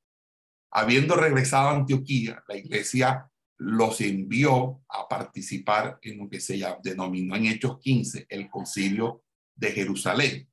Habiendo 0.70 1.16
regresado 1.16 1.68
a 1.68 1.76
Antioquía, 1.76 2.42
la 2.48 2.56
iglesia 2.56 3.30
los 3.58 4.00
envió 4.00 4.82
a 4.88 5.08
participar 5.08 5.98
en 6.02 6.18
lo 6.18 6.28
que 6.28 6.40
se 6.40 6.60
denominó 6.82 7.34
en 7.36 7.46
Hechos 7.46 7.78
15 7.80 8.26
el 8.28 8.48
concilio 8.48 9.24
de 9.56 9.72
Jerusalén. 9.72 10.48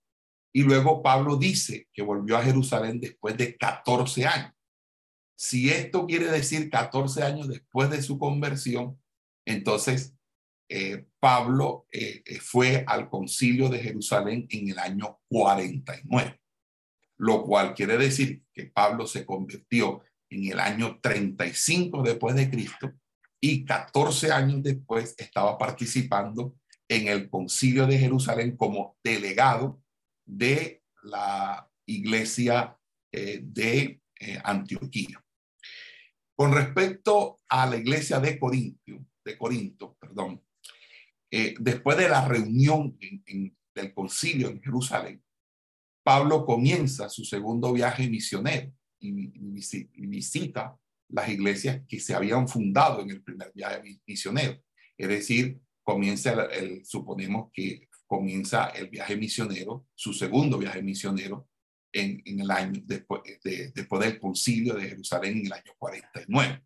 Y 0.54 0.64
luego 0.64 1.04
Pablo 1.04 1.36
dice 1.36 1.88
que 1.94 2.02
volvió 2.02 2.38
a 2.38 2.44
Jerusalén 2.44 3.00
después 3.00 3.38
de 3.38 3.56
14 3.58 4.26
años. 4.26 4.54
Si 5.38 5.70
esto 5.70 6.08
quiere 6.08 6.28
decir 6.28 6.70
14 6.70 7.24
años 7.24 7.48
después 7.50 7.90
de 7.90 8.02
su 8.02 8.18
conversión, 8.18 9.00
entonces 9.46 10.16
eh, 10.70 11.06
Pablo 11.20 11.88
eh, 11.92 12.24
eh, 12.26 12.40
fue 12.40 12.84
al 12.88 13.10
concilio 13.10 13.70
de 13.70 13.80
Jerusalén 13.80 14.48
en 14.50 14.70
el 14.70 14.80
año 14.80 15.20
49, 15.28 16.40
lo 17.18 17.44
cual 17.44 17.74
quiere 17.74 17.98
decir 17.98 18.44
que 18.54 18.66
Pablo 18.66 19.08
se 19.08 19.26
convirtió 19.26 20.02
en 20.30 20.52
el 20.52 20.60
año 20.60 21.00
35 21.02 22.04
después 22.04 22.36
de 22.36 22.50
Cristo 22.50 22.92
y 23.40 23.64
14 23.64 24.32
años 24.32 24.64
después 24.64 25.16
estaba 25.18 25.58
participando 25.58 26.56
en 26.88 27.08
el 27.08 27.30
concilio 27.30 27.88
de 27.88 27.98
Jerusalén 27.98 28.58
como 28.58 28.98
delegado 29.04 29.82
de 30.26 30.84
la 31.04 31.70
iglesia 31.86 32.78
de 33.12 34.02
Antioquía. 34.44 35.24
Con 36.36 36.54
respecto 36.54 37.40
a 37.48 37.66
la 37.66 37.78
iglesia 37.78 38.20
de 38.20 38.38
Corinto, 38.38 39.06
de 39.24 39.38
Corinto, 39.38 39.96
perdón, 40.00 40.44
eh, 41.32 41.56
después 41.60 41.98
de 41.98 42.10
la 42.10 42.28
reunión 42.28 42.98
del 43.74 43.94
concilio 43.94 44.50
en 44.50 44.62
Jerusalén, 44.62 45.24
Pablo 46.06 46.46
comienza 46.46 47.10
su 47.10 47.26
segundo 47.26 47.74
viaje 47.74 48.08
misionero 48.08 48.72
y, 49.00 49.12
visita 50.08 50.78
las 51.10 51.30
iglesias 51.30 51.82
que 51.88 52.00
se 52.00 52.14
habían 52.14 52.48
fundado 52.48 53.02
en 53.02 53.10
el 53.10 53.24
primer 53.24 53.52
viaje 53.56 53.82
misionero. 54.06 54.62
Es 54.96 55.08
decir, 55.08 55.60
comienza, 55.82 56.46
el, 56.46 56.86
suponemos 56.86 57.50
que 57.52 57.90
comienza 58.06 58.68
el 58.68 58.90
viaje 58.90 59.18
misionero, 59.18 59.88
su 59.96 60.14
segundo 60.14 60.60
viaje 60.60 60.84
misionero, 60.84 61.50
en, 61.92 62.22
el 62.26 62.52
año 62.52 62.82
después, 62.86 63.22
del 63.44 64.20
concilio 64.20 64.76
de 64.76 64.90
Jerusalén 64.90 65.40
en 65.40 65.46
el 65.48 65.54
año 65.54 65.72
49. 65.80 66.64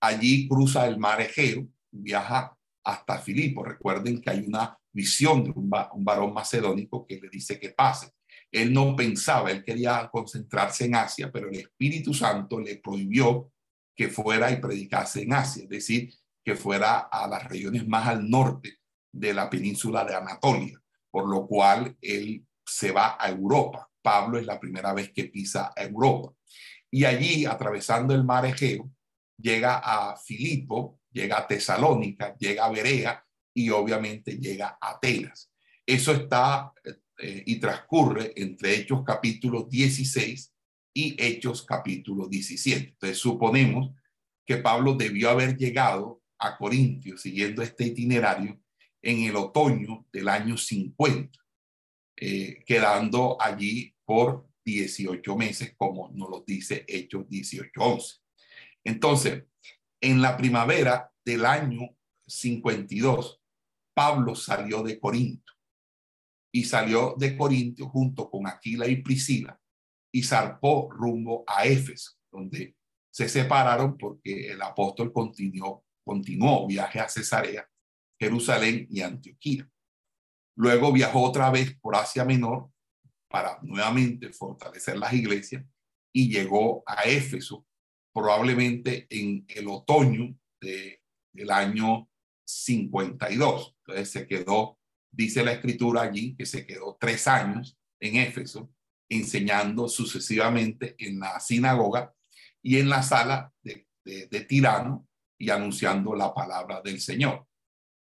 Allí 0.00 0.48
cruza 0.48 0.84
el 0.88 0.98
mar 0.98 1.20
Egeo, 1.20 1.68
viaja 1.92 2.58
hasta 2.82 3.18
Filipo. 3.18 3.62
Recuerden 3.62 4.20
que 4.20 4.30
hay 4.30 4.40
una 4.40 4.76
visión 4.92 5.44
de 5.44 5.50
un, 5.50 5.70
varón 5.70 6.34
macedónico 6.34 7.06
que 7.06 7.20
le 7.20 7.28
dice 7.28 7.60
que 7.60 7.70
pase. 7.70 8.17
Él 8.50 8.72
no 8.72 8.96
pensaba, 8.96 9.50
él 9.50 9.62
quería 9.62 10.08
concentrarse 10.10 10.86
en 10.86 10.94
Asia, 10.94 11.30
pero 11.30 11.48
el 11.48 11.56
Espíritu 11.56 12.14
Santo 12.14 12.58
le 12.60 12.76
prohibió 12.76 13.52
que 13.94 14.08
fuera 14.08 14.50
y 14.50 14.56
predicase 14.56 15.22
en 15.22 15.32
Asia, 15.32 15.64
es 15.64 15.68
decir, 15.68 16.14
que 16.44 16.54
fuera 16.54 16.98
a 16.98 17.28
las 17.28 17.44
regiones 17.44 17.86
más 17.86 18.08
al 18.08 18.28
norte 18.28 18.78
de 19.12 19.34
la 19.34 19.50
península 19.50 20.04
de 20.04 20.14
Anatolia, 20.14 20.80
por 21.10 21.28
lo 21.28 21.46
cual 21.46 21.96
él 22.00 22.46
se 22.64 22.92
va 22.92 23.16
a 23.18 23.28
Europa. 23.28 23.90
Pablo 24.00 24.38
es 24.38 24.46
la 24.46 24.58
primera 24.58 24.92
vez 24.94 25.12
que 25.12 25.24
pisa 25.24 25.72
Europa. 25.76 26.32
Y 26.90 27.04
allí, 27.04 27.44
atravesando 27.44 28.14
el 28.14 28.24
mar 28.24 28.46
Egeo, 28.46 28.90
llega 29.36 29.78
a 29.78 30.16
Filipo, 30.16 31.00
llega 31.10 31.38
a 31.38 31.46
Tesalónica, 31.46 32.34
llega 32.36 32.64
a 32.64 32.70
Berea 32.70 33.24
y 33.52 33.70
obviamente 33.70 34.38
llega 34.38 34.78
a 34.80 34.92
Atenas. 34.92 35.50
Eso 35.84 36.12
está 36.12 36.72
eh, 37.20 37.42
y 37.46 37.56
transcurre 37.56 38.32
entre 38.36 38.76
Hechos 38.76 39.02
capítulo 39.04 39.64
16 39.64 40.54
y 40.94 41.16
Hechos 41.18 41.64
capítulo 41.64 42.28
17. 42.28 42.90
Entonces 42.90 43.18
suponemos 43.18 43.90
que 44.46 44.58
Pablo 44.58 44.94
debió 44.94 45.30
haber 45.30 45.56
llegado 45.56 46.22
a 46.38 46.56
Corintio 46.56 47.18
siguiendo 47.18 47.60
este 47.60 47.86
itinerario 47.86 48.60
en 49.02 49.24
el 49.24 49.34
otoño 49.34 50.06
del 50.12 50.28
año 50.28 50.56
50, 50.56 51.36
eh, 52.16 52.62
quedando 52.64 53.36
allí 53.40 53.92
por 54.04 54.48
18 54.64 55.36
meses, 55.36 55.74
como 55.76 56.10
nos 56.14 56.30
lo 56.30 56.44
dice 56.46 56.84
Hechos 56.86 57.28
18:11. 57.28 58.20
Entonces, 58.84 59.42
en 60.00 60.22
la 60.22 60.36
primavera 60.36 61.10
del 61.24 61.44
año 61.44 61.96
52, 62.28 63.40
Pablo 63.92 64.36
salió 64.36 64.84
de 64.84 65.00
Corinto 65.00 65.57
y 66.52 66.64
salió 66.64 67.14
de 67.18 67.36
Corinto 67.36 67.88
junto 67.88 68.30
con 68.30 68.46
Aquila 68.46 68.86
y 68.86 69.02
Priscila 69.02 69.58
y 70.12 70.22
zarpó 70.22 70.90
rumbo 70.90 71.44
a 71.46 71.64
Éfeso, 71.66 72.12
donde 72.30 72.76
se 73.10 73.28
separaron 73.28 73.96
porque 73.96 74.52
el 74.52 74.62
apóstol 74.62 75.12
continuó, 75.12 75.84
continuó 76.04 76.66
viaje 76.66 77.00
a 77.00 77.08
Cesarea 77.08 77.68
Jerusalén 78.18 78.86
y 78.90 79.00
Antioquía. 79.00 79.68
Luego 80.56 80.92
viajó 80.92 81.22
otra 81.22 81.50
vez 81.50 81.78
por 81.80 81.94
Asia 81.94 82.24
Menor 82.24 82.70
para 83.28 83.58
nuevamente 83.62 84.32
fortalecer 84.32 84.98
las 84.98 85.12
iglesias 85.12 85.64
y 86.12 86.30
llegó 86.30 86.82
a 86.86 87.02
Éfeso 87.04 87.66
probablemente 88.12 89.06
en 89.10 89.44
el 89.48 89.68
otoño 89.68 90.36
de, 90.60 91.00
del 91.32 91.50
año 91.50 92.10
52. 92.44 93.76
Entonces 93.78 94.10
se 94.10 94.26
quedó, 94.26 94.77
dice 95.18 95.44
la 95.44 95.52
escritura 95.52 96.02
allí, 96.02 96.36
que 96.36 96.46
se 96.46 96.64
quedó 96.64 96.96
tres 96.98 97.26
años 97.26 97.76
en 98.00 98.16
Éfeso 98.16 98.72
enseñando 99.10 99.88
sucesivamente 99.88 100.94
en 100.98 101.18
la 101.18 101.40
sinagoga 101.40 102.14
y 102.62 102.78
en 102.78 102.88
la 102.88 103.02
sala 103.02 103.52
de, 103.62 103.88
de 104.04 104.40
Tirano 104.42 105.08
y 105.36 105.50
anunciando 105.50 106.14
la 106.14 106.32
palabra 106.32 106.80
del 106.82 107.00
Señor. 107.00 107.46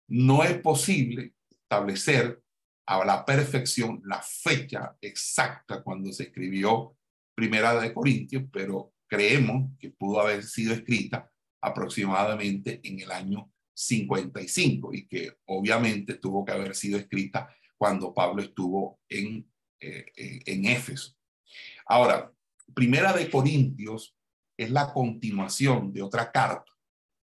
No 0.09 0.43
es 0.43 0.59
posible 0.59 1.35
establecer 1.49 2.43
a 2.87 3.05
la 3.05 3.25
perfección 3.25 4.03
la 4.05 4.21
fecha 4.21 4.97
exacta 5.01 5.83
cuando 5.83 6.13
se 6.13 6.25
escribió 6.25 6.97
Primera 7.37 7.81
de 7.81 7.95
Corintios, 7.95 8.45
pero 8.53 8.93
creemos 9.07 9.71
que 9.79 9.91
pudo 9.91 10.21
haber 10.21 10.43
sido 10.43 10.75
escrita 10.75 11.31
aproximadamente 11.63 12.81
en 12.83 13.01
el 13.01 13.11
año 13.11 13.54
55 13.75 14.95
y 14.95 15.07
que 15.07 15.37
obviamente 15.47 16.15
tuvo 16.15 16.45
que 16.45 16.53
haber 16.53 16.75
sido 16.75 16.99
escrita 16.99 17.49
cuando 17.77 18.15
Pablo 18.15 18.43
estuvo 18.43 19.01
en, 19.09 19.47
eh, 19.81 20.07
eh, 20.17 20.41
en 20.47 20.65
Éfeso. 20.67 21.15
Ahora, 21.87 22.31
Primera 22.73 23.13
de 23.13 23.31
Corintios 23.31 24.17
es 24.57 24.71
la 24.71 24.93
continuación 24.93 25.93
de 25.93 26.03
otra 26.03 26.33
carta 26.33 26.73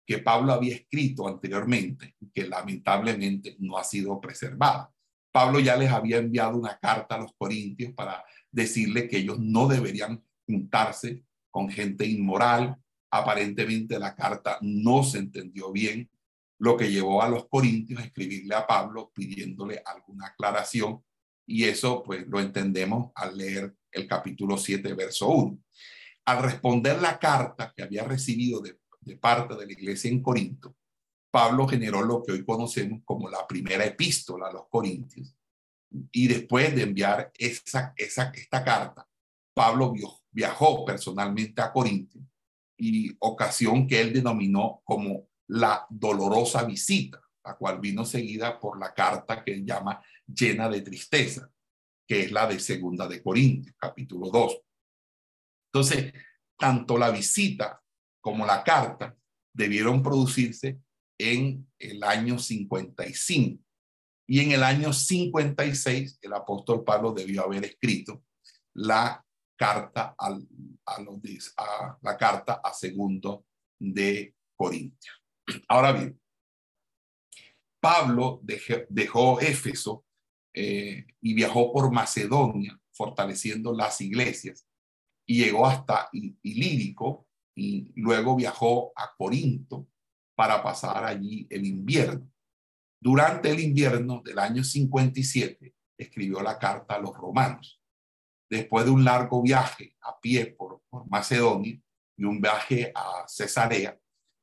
que 0.06 0.18
Pablo 0.18 0.52
había 0.52 0.76
escrito 0.76 1.26
anteriormente, 1.26 2.14
que 2.32 2.46
lamentablemente 2.46 3.56
no 3.58 3.76
ha 3.76 3.84
sido 3.84 4.20
preservada. 4.20 4.92
Pablo 5.32 5.58
ya 5.58 5.76
les 5.76 5.90
había 5.90 6.18
enviado 6.18 6.56
una 6.56 6.78
carta 6.78 7.16
a 7.16 7.18
los 7.18 7.34
corintios 7.36 7.92
para 7.92 8.24
decirle 8.50 9.08
que 9.08 9.18
ellos 9.18 9.38
no 9.38 9.66
deberían 9.66 10.24
juntarse 10.46 11.24
con 11.50 11.68
gente 11.68 12.06
inmoral. 12.06 12.76
Aparentemente 13.10 13.98
la 13.98 14.14
carta 14.14 14.58
no 14.62 15.02
se 15.02 15.18
entendió 15.18 15.72
bien, 15.72 16.08
lo 16.58 16.76
que 16.76 16.90
llevó 16.90 17.22
a 17.22 17.28
los 17.28 17.48
corintios 17.48 18.00
a 18.00 18.04
escribirle 18.04 18.54
a 18.54 18.66
Pablo 18.66 19.10
pidiéndole 19.14 19.82
alguna 19.84 20.28
aclaración. 20.28 21.02
Y 21.46 21.64
eso 21.64 22.02
pues 22.02 22.26
lo 22.26 22.40
entendemos 22.40 23.12
al 23.14 23.36
leer 23.36 23.74
el 23.92 24.06
capítulo 24.06 24.56
7, 24.56 24.94
verso 24.94 25.28
1. 25.28 25.58
Al 26.24 26.42
responder 26.42 27.00
la 27.00 27.18
carta 27.18 27.72
que 27.76 27.82
había 27.82 28.04
recibido 28.04 28.60
de 28.60 29.16
parte 29.16 29.54
de 29.54 29.66
la 29.66 29.72
iglesia 29.72 30.10
en 30.10 30.22
Corinto, 30.22 30.76
Pablo 31.36 31.68
generó 31.68 32.00
lo 32.02 32.22
que 32.22 32.32
hoy 32.32 32.46
conocemos 32.46 33.02
como 33.04 33.28
la 33.28 33.46
primera 33.46 33.84
epístola 33.84 34.48
a 34.48 34.52
los 34.54 34.68
Corintios. 34.70 35.36
Y 36.10 36.28
después 36.28 36.74
de 36.74 36.82
enviar 36.82 37.30
esa, 37.36 37.92
esa, 37.94 38.32
esta 38.34 38.64
carta, 38.64 39.06
Pablo 39.54 39.92
viajó 40.30 40.86
personalmente 40.86 41.60
a 41.60 41.72
Corinto 41.72 42.18
y 42.78 43.14
ocasión 43.18 43.86
que 43.86 44.00
él 44.00 44.14
denominó 44.14 44.80
como 44.82 45.28
la 45.48 45.86
dolorosa 45.88 46.64
visita, 46.64 47.20
la 47.44 47.56
cual 47.56 47.80
vino 47.80 48.04
seguida 48.04 48.58
por 48.58 48.78
la 48.78 48.92
carta 48.92 49.44
que 49.44 49.52
él 49.52 49.64
llama 49.64 50.02
llena 50.26 50.68
de 50.68 50.82
tristeza, 50.82 51.50
que 52.06 52.22
es 52.22 52.32
la 52.32 52.46
de 52.46 52.58
segunda 52.58 53.06
de 53.06 53.22
Corintios, 53.22 53.74
capítulo 53.78 54.30
2. 54.30 54.60
Entonces, 55.72 56.12
tanto 56.58 56.98
la 56.98 57.10
visita 57.10 57.82
como 58.20 58.46
la 58.46 58.64
carta 58.64 59.16
debieron 59.52 60.02
producirse 60.02 60.80
en 61.18 61.70
el 61.78 62.02
año 62.02 62.38
55. 62.38 63.62
Y 64.28 64.40
en 64.40 64.52
el 64.52 64.64
año 64.64 64.92
56 64.92 66.18
el 66.20 66.32
apóstol 66.32 66.82
Pablo 66.84 67.12
debió 67.12 67.44
haber 67.44 67.64
escrito 67.64 68.24
la 68.74 69.24
carta 69.56 70.14
a, 70.18 70.38
a 70.86 71.98
la 72.02 72.16
carta 72.16 72.60
a 72.62 72.74
segundo 72.74 73.46
de 73.78 74.34
Corintios. 74.56 75.25
Ahora 75.68 75.92
bien, 75.92 76.20
Pablo 77.80 78.40
dejó, 78.42 79.40
Éfeso 79.40 80.04
eh, 80.54 81.06
y 81.20 81.34
viajó 81.34 81.72
por 81.72 81.92
Macedonia, 81.92 82.80
fortaleciendo 82.92 83.72
las 83.72 84.00
iglesias, 84.00 84.66
y 85.26 85.44
llegó 85.44 85.66
hasta 85.66 86.08
Ilírico, 86.12 87.28
y 87.54 87.92
luego 88.00 88.36
viajó 88.36 88.92
a 88.96 89.14
Corinto 89.16 89.88
para 90.34 90.62
pasar 90.62 91.04
allí 91.04 91.46
el 91.50 91.64
invierno. 91.64 92.30
Durante 93.00 93.50
el 93.50 93.60
invierno 93.60 94.22
del 94.24 94.38
año 94.38 94.62
57 94.62 95.74
escribió 95.98 96.42
la 96.42 96.58
carta 96.58 96.94
a 96.94 97.00
los 97.00 97.14
romanos. 97.16 97.80
Después 98.50 98.84
de 98.84 98.90
un 98.90 99.04
largo 99.04 99.42
viaje 99.42 99.96
a 100.02 100.18
pie 100.20 100.46
por, 100.46 100.82
Macedonia 101.08 101.80
y 102.16 102.24
un 102.24 102.40
viaje 102.40 102.92
a 102.94 103.24
Cesarea, 103.26 103.98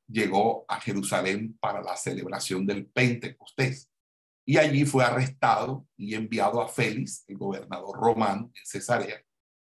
llegó 0.08 0.64
a 0.68 0.80
Jerusalén 0.80 1.56
para 1.60 1.82
la 1.82 1.96
celebración 1.96 2.66
del 2.66 2.86
Pentecostés. 2.86 3.90
Y 4.46 4.58
allí 4.58 4.84
fue 4.84 5.04
arrestado 5.04 5.86
y 5.96 6.14
enviado 6.14 6.60
a 6.60 6.68
Félix, 6.68 7.24
el 7.28 7.38
gobernador 7.38 7.96
romano 7.98 8.52
en 8.54 8.66
Cesarea. 8.66 9.22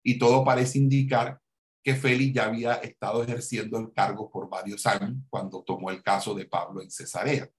Y 0.02 0.18
todo 0.18 0.44
parece 0.44 0.78
indicar 0.78 1.40
que 1.82 1.94
Félix 1.94 2.34
ya 2.34 2.44
había 2.44 2.74
estado 2.74 3.22
ejerciendo 3.22 3.78
el 3.78 3.92
cargo 3.92 4.30
por 4.30 4.48
varios 4.48 4.86
años 4.86 5.16
cuando 5.28 5.62
tomó 5.62 5.90
el 5.90 6.02
caso 6.02 6.34
de 6.34 6.46
Pablo 6.46 6.80
en 6.80 6.90
Cesarea. 6.90 7.50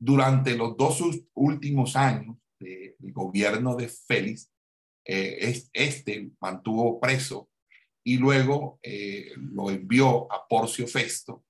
Durante 0.00 0.56
los 0.56 0.76
dos 0.76 1.00
últimos 1.34 1.94
años 1.94 2.36
del 2.58 3.12
gobierno 3.12 3.76
de 3.76 3.88
Félix, 3.88 4.50
eh, 5.04 5.62
este 5.72 6.30
mantuvo 6.40 7.00
preso 7.00 7.48
y 8.04 8.16
luego 8.16 8.78
eh, 8.82 9.32
lo 9.36 9.70
envió 9.70 10.32
a 10.32 10.46
Porcio 10.48 10.86
Festo. 10.86 11.44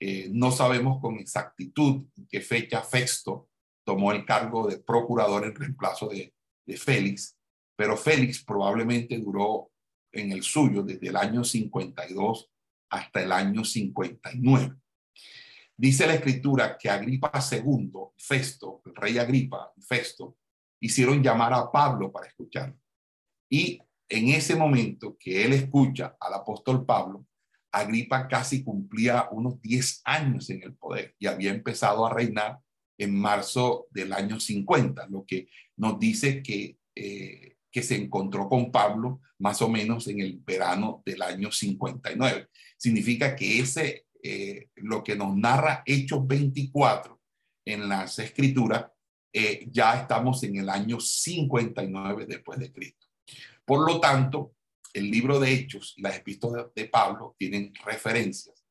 Eh, 0.00 0.28
no 0.32 0.50
sabemos 0.52 1.00
con 1.00 1.18
exactitud 1.18 2.06
en 2.16 2.26
qué 2.28 2.40
fecha 2.40 2.82
Festo 2.82 3.48
tomó 3.84 4.12
el 4.12 4.24
cargo 4.24 4.68
de 4.68 4.78
procurador 4.78 5.44
en 5.44 5.54
reemplazo 5.54 6.08
de, 6.08 6.34
de 6.66 6.76
Félix, 6.76 7.36
pero 7.76 7.96
Félix 7.96 8.44
probablemente 8.44 9.18
duró 9.18 9.70
en 10.12 10.32
el 10.32 10.42
suyo 10.42 10.82
desde 10.82 11.08
el 11.08 11.16
año 11.16 11.44
52 11.44 12.50
hasta 12.90 13.22
el 13.22 13.32
año 13.32 13.64
59. 13.64 14.76
Dice 15.76 16.06
la 16.06 16.14
escritura 16.14 16.76
que 16.76 16.90
Agripa 16.90 17.30
II, 17.52 17.92
Festo, 18.16 18.82
el 18.84 18.96
rey 18.96 19.18
Agripa, 19.18 19.72
Festo, 19.80 20.36
hicieron 20.80 21.22
llamar 21.22 21.54
a 21.54 21.70
Pablo 21.70 22.10
para 22.10 22.26
escucharlo. 22.26 22.76
Y 23.48 23.80
en 24.08 24.28
ese 24.28 24.56
momento 24.56 25.16
que 25.18 25.44
él 25.44 25.52
escucha 25.52 26.16
al 26.18 26.34
apóstol 26.34 26.84
Pablo, 26.84 27.27
Agripa 27.80 28.28
casi 28.28 28.62
cumplía 28.62 29.28
unos 29.30 29.60
10 29.60 30.02
años 30.04 30.50
en 30.50 30.62
el 30.62 30.74
poder 30.74 31.14
y 31.18 31.26
había 31.26 31.50
empezado 31.50 32.06
a 32.06 32.12
reinar 32.12 32.58
en 32.98 33.14
marzo 33.14 33.86
del 33.90 34.12
año 34.12 34.40
50, 34.40 35.06
lo 35.08 35.24
que 35.24 35.48
nos 35.76 35.98
dice 35.98 36.42
que 36.42 36.78
eh, 36.94 37.58
que 37.70 37.82
se 37.82 37.96
encontró 37.96 38.48
con 38.48 38.72
Pablo 38.72 39.20
más 39.38 39.62
o 39.62 39.68
menos 39.68 40.08
en 40.08 40.20
el 40.20 40.40
verano 40.44 41.02
del 41.04 41.22
año 41.22 41.52
59. 41.52 42.48
Significa 42.76 43.36
que 43.36 43.60
ese, 43.60 44.06
eh, 44.22 44.68
lo 44.76 45.02
que 45.04 45.14
nos 45.14 45.36
narra 45.36 45.82
Hechos 45.86 46.26
24 46.26 47.20
en 47.64 47.88
las 47.88 48.18
escrituras, 48.18 48.86
eh, 49.32 49.68
ya 49.70 50.00
estamos 50.00 50.42
en 50.42 50.56
el 50.56 50.68
año 50.68 50.98
59 50.98 52.26
después 52.26 52.58
de 52.58 52.72
Cristo. 52.72 53.06
Por 53.64 53.86
lo 53.86 54.00
tanto, 54.00 54.54
el 54.98 55.10
libro 55.10 55.38
de 55.40 55.52
Hechos 55.52 55.94
y 55.96 56.02
las 56.02 56.16
epístolas 56.16 56.66
de 56.74 56.86
Pablo 56.86 57.34
tienen 57.38 57.72
referencias 57.84 58.64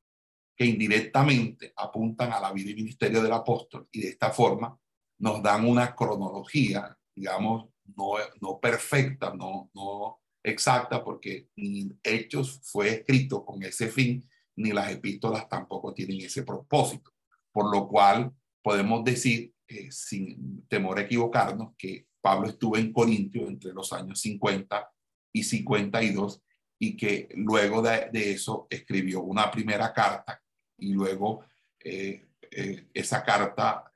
que 0.56 0.66
indirectamente 0.66 1.74
apuntan 1.76 2.34
a 2.34 2.40
la 2.40 2.52
vida 2.52 2.72
y 2.72 2.76
ministerio 2.76 3.22
del 3.22 3.32
apóstol 3.32 3.88
y 3.92 4.02
de 4.02 4.10
esta 4.10 4.32
forma 4.32 4.78
nos 5.20 5.42
dan 5.42 5.66
una 5.66 5.96
cronología, 5.96 6.98
digamos, 7.16 7.70
no, 7.96 8.60
perfecta, 8.60 9.34
no, 9.34 9.70
no 9.74 10.20
exacta, 10.44 11.04
porque 11.04 11.50
ni 11.56 11.90
Hechos 12.04 12.60
fue 12.64 12.90
escrito 12.90 13.46
con 13.46 13.64
ese 13.64 13.88
fin, 13.88 14.28
ni 14.56 14.72
las 14.72 14.92
epístolas 14.92 15.48
tampoco 15.48 15.94
tienen 15.94 16.22
ese 16.22 16.44
propósito. 16.44 17.12
Por 17.52 17.72
lo 17.72 17.88
cual 17.88 18.32
podemos 18.62 19.04
decir, 19.04 19.54
sin 19.90 20.66
temor 20.68 21.00
a 21.00 21.04
equivocarnos, 21.04 21.74
que 21.78 22.08
Pablo 22.22 22.50
estuvo 22.50 22.78
en 22.78 22.92
Corintio 22.92 23.48
entre 23.48 23.74
los 23.74 23.94
años 23.94 24.20
50 24.22 24.92
y 25.32 25.44
52 25.44 26.42
y 26.80 26.96
que 26.96 27.30
luego 27.36 27.82
de, 27.82 28.10
eso 28.14 28.68
escribió 28.70 29.22
una 29.22 29.50
primera 29.50 29.94
carta 29.94 30.42
y 30.78 30.94
luego 30.94 31.46
eh, 31.80 32.28
eh, 32.52 32.88
esa 32.94 33.24
carta, 33.24 33.92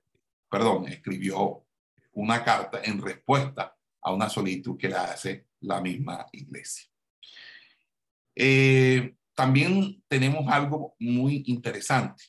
perdón, 0.49 0.87
escribió 0.87 1.65
una 2.13 2.43
carta 2.43 2.81
en 2.83 3.01
respuesta 3.01 3.75
a 4.01 4.13
una 4.13 4.29
solicitud 4.29 4.77
que 4.77 4.89
la 4.89 5.05
hace 5.05 5.47
la 5.61 5.79
misma 5.79 6.25
iglesia. 6.31 6.89
Eh, 8.35 9.15
también 9.35 10.03
tenemos 10.07 10.51
algo 10.51 10.95
muy 10.99 11.43
interesante 11.47 12.23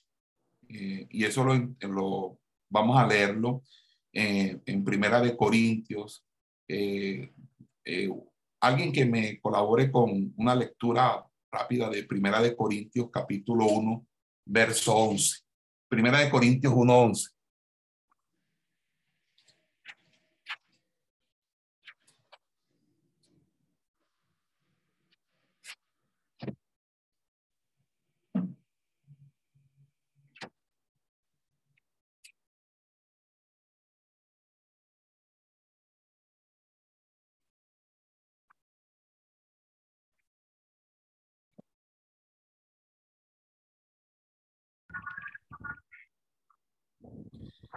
y 0.68 1.24
eso 1.24 1.44
lo, 1.44 2.38
vamos 2.70 2.98
a 2.98 3.06
leerlo 3.06 3.62
en 4.10 4.84
Primera 4.84 5.20
de 5.20 5.36
Corintios. 5.36 6.24
Alguien 8.62 8.92
que 8.92 9.04
me 9.04 9.40
colabore 9.40 9.90
con 9.90 10.32
una 10.36 10.54
lectura 10.54 11.26
rápida 11.50 11.90
de 11.90 12.04
Primera 12.04 12.40
de 12.40 12.54
Corintios, 12.54 13.10
capítulo 13.10 13.66
1, 13.66 14.06
verso 14.46 14.94
11. 14.94 15.40
Primera 15.88 16.20
de 16.20 16.30
Corintios 16.30 16.72
1, 16.72 16.96
11. 16.96 17.30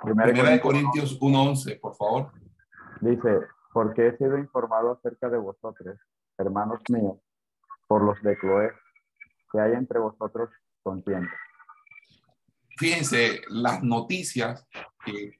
Primera, 0.03 0.51
de 0.51 0.61
Corintios 0.61 1.19
1.11, 1.19 1.79
por 1.79 1.95
favor. 1.95 2.31
Dice, 3.01 3.39
porque 3.73 4.07
he 4.07 4.17
sido 4.17 4.37
informado 4.37 4.91
acerca 4.91 5.29
de 5.29 5.37
vosotros, 5.37 5.97
hermanos 6.37 6.81
míos, 6.89 7.17
por 7.87 8.03
los 8.03 8.21
de 8.21 8.37
Cloé, 8.37 8.71
que 9.51 9.59
hay 9.59 9.73
entre 9.73 9.99
vosotros 9.99 10.49
contienda. 10.83 11.31
Fíjense 12.77 13.41
las 13.49 13.83
noticias 13.83 14.67
que 15.05 15.39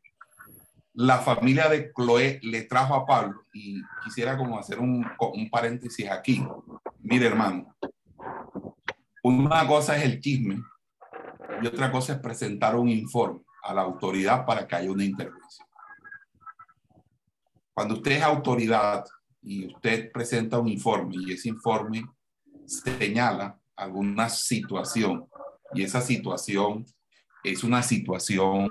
la 0.94 1.18
familia 1.18 1.68
de 1.68 1.92
Cloé 1.92 2.40
le 2.42 2.64
trajo 2.64 2.96
a 2.96 3.06
Pablo 3.06 3.44
y 3.54 3.82
quisiera 4.04 4.38
como 4.38 4.58
hacer 4.58 4.80
un, 4.80 5.06
un 5.20 5.50
paréntesis 5.50 6.10
aquí. 6.10 6.46
Mire, 7.00 7.28
hermano, 7.28 7.76
una 9.22 9.68
cosa 9.68 9.98
es 9.98 10.06
el 10.06 10.22
chisme 10.22 10.64
y 11.62 11.68
otra 11.68 11.92
cosa 11.92 12.14
es 12.14 12.20
presentar 12.20 12.76
un 12.76 12.88
informe 12.88 13.45
a 13.66 13.74
la 13.74 13.82
autoridad 13.82 14.46
para 14.46 14.68
que 14.68 14.76
haya 14.76 14.92
una 14.92 15.04
intervención. 15.04 15.68
Cuando 17.74 17.96
usted 17.96 18.12
es 18.12 18.22
autoridad 18.22 19.04
y 19.42 19.68
usted 19.68 20.12
presenta 20.12 20.60
un 20.60 20.68
informe 20.68 21.16
y 21.18 21.34
ese 21.34 21.50
informe 21.50 22.06
señala 22.66 23.60
alguna 23.76 24.30
situación 24.30 25.28
y 25.74 25.84
esa 25.84 26.00
situación 26.00 26.86
es 27.44 27.64
una 27.64 27.82
situación 27.82 28.70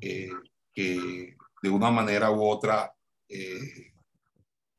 eh, 0.00 0.30
que 0.72 1.36
de 1.62 1.70
una 1.70 1.90
manera 1.90 2.30
u 2.30 2.42
otra 2.42 2.94
eh, 3.28 3.92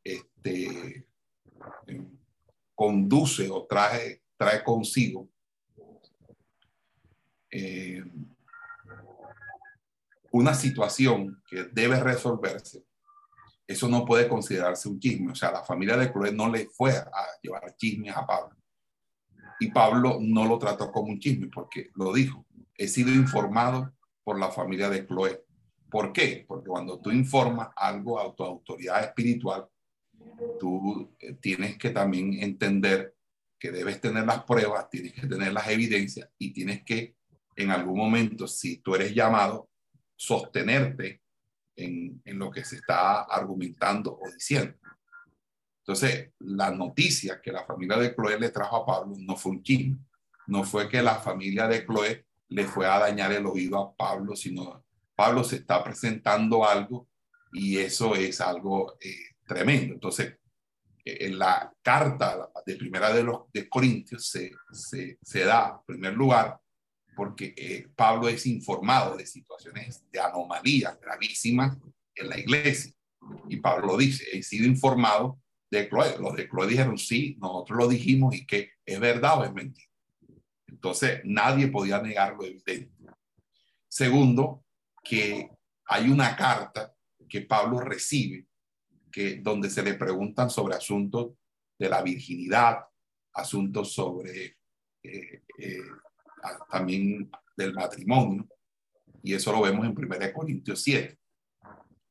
este, 0.03 1.05
conduce 2.73 3.49
o 3.49 3.65
trae, 3.65 4.23
trae 4.37 4.63
consigo 4.63 5.29
eh, 7.51 8.03
una 10.31 10.53
situación 10.53 11.41
que 11.47 11.65
debe 11.65 11.99
resolverse, 11.99 12.83
eso 13.67 13.87
no 13.87 14.03
puede 14.05 14.27
considerarse 14.27 14.89
un 14.89 14.99
chisme. 14.99 15.31
O 15.31 15.35
sea, 15.35 15.51
la 15.51 15.63
familia 15.63 15.95
de 15.95 16.11
Chloe 16.11 16.31
no 16.31 16.49
le 16.49 16.67
fue 16.67 16.91
a 16.91 17.25
llevar 17.41 17.75
chismes 17.75 18.15
a 18.15 18.25
Pablo. 18.25 18.55
Y 19.59 19.71
Pablo 19.71 20.17
no 20.19 20.45
lo 20.45 20.57
trató 20.57 20.91
como 20.91 21.11
un 21.11 21.19
chisme 21.19 21.49
porque 21.53 21.89
lo 21.95 22.13
dijo. 22.13 22.45
He 22.75 22.87
sido 22.87 23.11
informado 23.11 23.93
por 24.23 24.39
la 24.39 24.49
familia 24.49 24.89
de 24.89 25.05
Chloe. 25.05 25.43
¿Por 25.89 26.13
qué? 26.13 26.45
Porque 26.47 26.67
cuando 26.67 26.99
tú 26.99 27.11
informas 27.11 27.69
algo 27.75 28.19
a 28.19 28.33
tu 28.35 28.43
autoridad 28.43 29.03
espiritual, 29.03 29.67
tú 30.59 31.15
eh, 31.19 31.33
tienes 31.33 31.77
que 31.77 31.89
también 31.89 32.41
entender 32.41 33.15
que 33.59 33.71
debes 33.71 33.99
tener 33.99 34.25
las 34.25 34.43
pruebas, 34.43 34.89
tienes 34.89 35.13
que 35.13 35.27
tener 35.27 35.51
las 35.51 35.67
evidencias 35.67 36.29
y 36.37 36.53
tienes 36.53 36.83
que 36.83 37.15
en 37.55 37.71
algún 37.71 37.97
momento, 37.97 38.47
si 38.47 38.77
tú 38.77 38.95
eres 38.95 39.13
llamado, 39.13 39.68
sostenerte 40.19 41.21
en, 41.77 42.21
en 42.25 42.37
lo 42.37 42.51
que 42.51 42.65
se 42.65 42.75
está 42.75 43.21
argumentando 43.23 44.19
o 44.21 44.29
diciendo. 44.29 44.77
Entonces, 45.79 46.33
la 46.39 46.71
noticia 46.71 47.41
que 47.41 47.53
la 47.53 47.65
familia 47.65 47.97
de 47.97 48.13
Chloe 48.13 48.37
le 48.37 48.49
trajo 48.49 48.75
a 48.75 48.85
Pablo 48.85 49.15
no 49.17 49.37
fue 49.37 49.53
un 49.53 49.63
chisme, 49.63 49.97
no 50.47 50.63
fue 50.63 50.89
que 50.89 51.01
la 51.01 51.15
familia 51.15 51.67
de 51.67 51.85
Chloe 51.85 52.25
le 52.49 52.65
fue 52.65 52.85
a 52.85 52.99
dañar 52.99 53.31
el 53.31 53.45
oído 53.45 53.79
a 53.79 53.95
Pablo, 53.95 54.35
sino 54.35 54.83
Pablo 55.15 55.43
se 55.43 55.57
está 55.57 55.81
presentando 55.83 56.67
algo 56.67 57.07
y 57.53 57.77
eso 57.77 58.13
es 58.13 58.41
algo 58.41 58.97
eh, 58.99 59.35
tremendo. 59.47 59.93
Entonces, 59.93 60.37
eh, 61.05 61.17
en 61.21 61.39
la 61.39 61.73
carta 61.81 62.49
de 62.65 62.75
primera 62.75 63.13
de 63.13 63.23
los 63.23 63.51
de 63.53 63.69
Corintios 63.69 64.27
se, 64.27 64.51
se, 64.71 65.17
se 65.21 65.43
da, 65.45 65.77
en 65.79 65.85
primer 65.85 66.13
lugar, 66.13 66.59
porque 67.19 67.53
eh, 67.57 67.85
Pablo 67.97 68.29
es 68.29 68.45
informado 68.45 69.17
de 69.17 69.25
situaciones 69.25 70.09
de 70.09 70.21
anomalías 70.21 70.97
gravísimas 71.01 71.77
en 72.15 72.29
la 72.29 72.39
iglesia. 72.39 72.93
Y 73.49 73.57
Pablo 73.57 73.87
lo 73.87 73.97
dice, 73.97 74.23
he 74.31 74.41
sido 74.41 74.65
informado 74.65 75.37
de 75.69 75.89
Chloe. 75.89 76.17
Los 76.17 76.37
de 76.37 76.47
Chloe 76.47 76.67
dijeron, 76.67 76.97
sí, 76.97 77.35
nosotros 77.41 77.77
lo 77.77 77.87
dijimos 77.89 78.33
y 78.37 78.45
que 78.45 78.71
es 78.85 78.97
verdad 79.01 79.37
o 79.37 79.43
es 79.43 79.51
mentira. 79.51 79.89
Entonces, 80.65 81.19
nadie 81.25 81.67
podía 81.67 82.01
negar 82.01 82.37
lo 82.37 82.45
evidente. 82.45 82.89
Segundo, 83.89 84.63
que 85.03 85.49
hay 85.87 86.09
una 86.09 86.37
carta 86.37 86.95
que 87.27 87.41
Pablo 87.41 87.81
recibe 87.81 88.47
que, 89.11 89.41
donde 89.41 89.69
se 89.69 89.83
le 89.83 89.95
preguntan 89.95 90.49
sobre 90.49 90.75
asuntos 90.75 91.33
de 91.77 91.89
la 91.89 92.01
virginidad, 92.01 92.77
asuntos 93.33 93.91
sobre 93.91 94.55
eh, 95.03 95.43
eh, 95.57 95.81
también 96.69 97.29
del 97.55 97.73
matrimonio, 97.73 98.47
y 99.23 99.33
eso 99.33 99.51
lo 99.51 99.61
vemos 99.61 99.85
en 99.85 99.97
1 99.97 100.33
Corintios 100.33 100.81
7. 100.81 101.17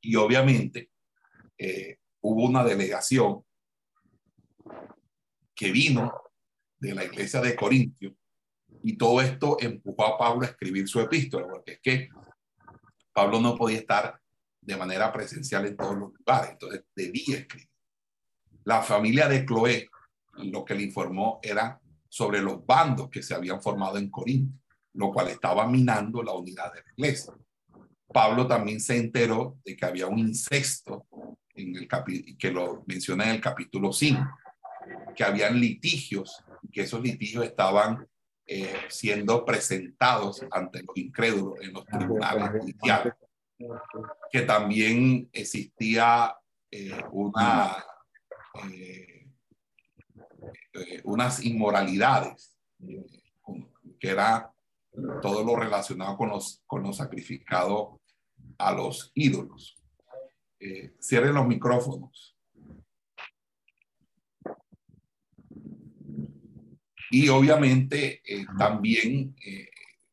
Y 0.03 0.17
obviamente 0.17 0.91
eh, 1.57 1.99
hubo 2.21 2.45
una 2.45 2.65
delegación 2.65 3.45
que 5.55 5.73
vino 5.73 6.13
de 6.79 6.95
la 6.95 7.05
iglesia 7.05 7.41
de 7.41 7.57
Corintios 7.57 8.13
y 8.83 8.97
todo 8.97 9.21
esto 9.21 9.57
empujó 9.61 10.05
a 10.05 10.19
Pablo 10.19 10.43
a 10.43 10.51
escribir 10.51 10.87
su 10.87 11.01
epístola, 11.01 11.49
porque 11.49 11.73
es 11.73 11.81
que 11.81 12.09
Pablo 13.13 13.41
no 13.41 13.57
podía 13.57 13.79
estar 13.79 14.21
de 14.61 14.77
manera 14.77 15.13
presencial 15.13 15.67
en 15.67 15.77
todos 15.77 15.97
los 15.97 16.13
lugares, 16.13 16.51
entonces 16.51 16.85
debía 16.95 17.39
escribir. 17.39 17.69
La 18.65 18.83
familia 18.83 19.29
de 19.29 19.45
Cloé, 19.45 19.89
lo 20.35 20.65
que 20.65 20.75
le 20.75 20.83
informó 20.83 21.41
era 21.43 21.81
sobre 22.09 22.41
los 22.41 22.65
bandos 22.65 23.11
que 23.11 23.23
se 23.23 23.35
habían 23.35 23.61
formado 23.61 23.99
en 23.99 24.11
Corinto, 24.11 24.59
lo 24.95 25.13
cual 25.13 25.29
estaba 25.29 25.67
minando 25.69 26.23
la 26.23 26.33
unidad 26.33 26.73
de 26.73 26.81
la 26.81 26.93
iglesia. 26.97 27.35
Pablo 28.13 28.47
también 28.47 28.81
se 28.81 28.97
enteró 28.97 29.59
de 29.65 29.77
que 29.77 29.85
había 29.85 30.07
un 30.07 30.19
incesto 30.19 31.07
en 31.55 31.77
el 31.77 31.89
que 32.39 32.51
lo 32.51 32.85
menciona 32.87 33.25
en 33.25 33.37
el 33.37 33.41
capítulo 33.41 33.93
5, 33.93 34.21
que 35.15 35.25
habían 35.25 35.61
litigios, 35.61 36.43
que 36.73 36.83
esos 36.83 37.03
litigios 37.03 37.45
estaban 37.45 38.07
eh, 38.47 38.75
siendo 38.89 39.45
presentados 39.45 40.43
ante 40.51 40.83
los 40.83 40.97
incrédulos 40.97 41.61
en 41.61 41.73
los 41.73 41.85
tribunales 41.85 42.51
judiciales, 42.51 43.13
que 44.31 44.43
también 44.43 45.29
existía 45.33 46.35
eh, 46.71 46.99
una 47.13 47.77
eh, 48.71 49.18
eh, 50.81 51.01
unas 51.05 51.45
inmoralidades, 51.45 52.57
que 53.99 54.09
era 54.09 54.53
todo 55.23 55.45
lo 55.45 55.57
relacionado 55.57 56.17
con 56.17 56.31
los, 56.31 56.63
con 56.67 56.83
los 56.83 56.97
sacrificados 56.97 58.01
a 58.59 58.73
los 58.73 59.11
ídolos. 59.15 59.77
Eh, 60.61 60.95
cierren 61.01 61.35
los 61.35 61.47
micrófonos. 61.47 62.37
Y 67.11 67.29
obviamente 67.29 68.21
eh, 68.25 68.45
también 68.59 69.35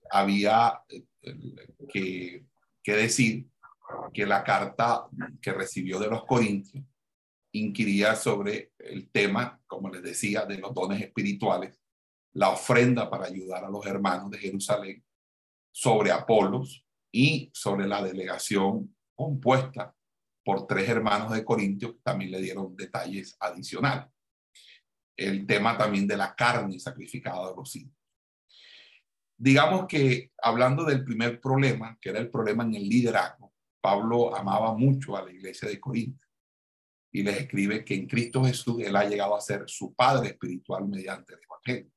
había 0.09 0.79
que, 1.91 2.45
que 2.81 2.93
decir 2.93 3.47
que 4.13 4.25
la 4.25 4.43
carta 4.43 5.07
que 5.41 5.51
recibió 5.51 5.99
de 5.99 6.07
los 6.07 6.25
Corintios 6.25 6.83
inquiría 7.59 8.15
sobre 8.15 8.73
el 8.79 9.09
tema, 9.09 9.61
como 9.67 9.89
les 9.89 10.03
decía, 10.03 10.45
de 10.45 10.57
los 10.57 10.73
dones 10.73 11.01
espirituales, 11.01 11.79
la 12.33 12.49
ofrenda 12.49 13.09
para 13.09 13.25
ayudar 13.25 13.63
a 13.63 13.69
los 13.69 13.85
hermanos 13.85 14.29
de 14.29 14.37
Jerusalén, 14.37 15.03
sobre 15.71 16.11
Apolos 16.11 16.85
y 17.11 17.49
sobre 17.53 17.87
la 17.87 18.03
delegación 18.03 18.95
compuesta 19.13 19.95
por 20.43 20.67
tres 20.67 20.89
hermanos 20.89 21.31
de 21.31 21.45
Corintios, 21.45 21.95
también 22.03 22.31
le 22.31 22.41
dieron 22.41 22.75
detalles 22.75 23.35
adicionales. 23.39 24.11
El 25.17 25.47
tema 25.47 25.77
también 25.77 26.07
de 26.07 26.17
la 26.17 26.35
carne 26.35 26.77
sacrificada 26.77 27.49
a 27.49 27.55
los 27.55 27.73
hijos. 27.75 27.93
Digamos 29.37 29.87
que 29.87 30.31
hablando 30.41 30.83
del 30.83 31.03
primer 31.03 31.39
problema, 31.39 31.97
que 32.01 32.09
era 32.09 32.19
el 32.19 32.29
problema 32.29 32.63
en 32.63 32.75
el 32.75 32.87
liderazgo, 32.87 33.53
Pablo 33.81 34.35
amaba 34.35 34.73
mucho 34.73 35.15
a 35.15 35.23
la 35.23 35.31
iglesia 35.31 35.69
de 35.69 35.79
Corinto 35.79 36.24
y 37.15 37.23
les 37.23 37.37
escribe 37.37 37.85
que 37.85 37.95
en 37.95 38.07
Cristo 38.07 38.43
Jesús 38.43 38.83
él 38.83 38.93
ha 38.93 39.07
llegado 39.07 39.37
a 39.37 39.39
ser 39.39 39.63
su 39.67 39.95
padre 39.95 40.31
espiritual 40.31 40.85
mediante 40.85 41.33
el 41.33 41.39
Evangelio. 41.43 41.89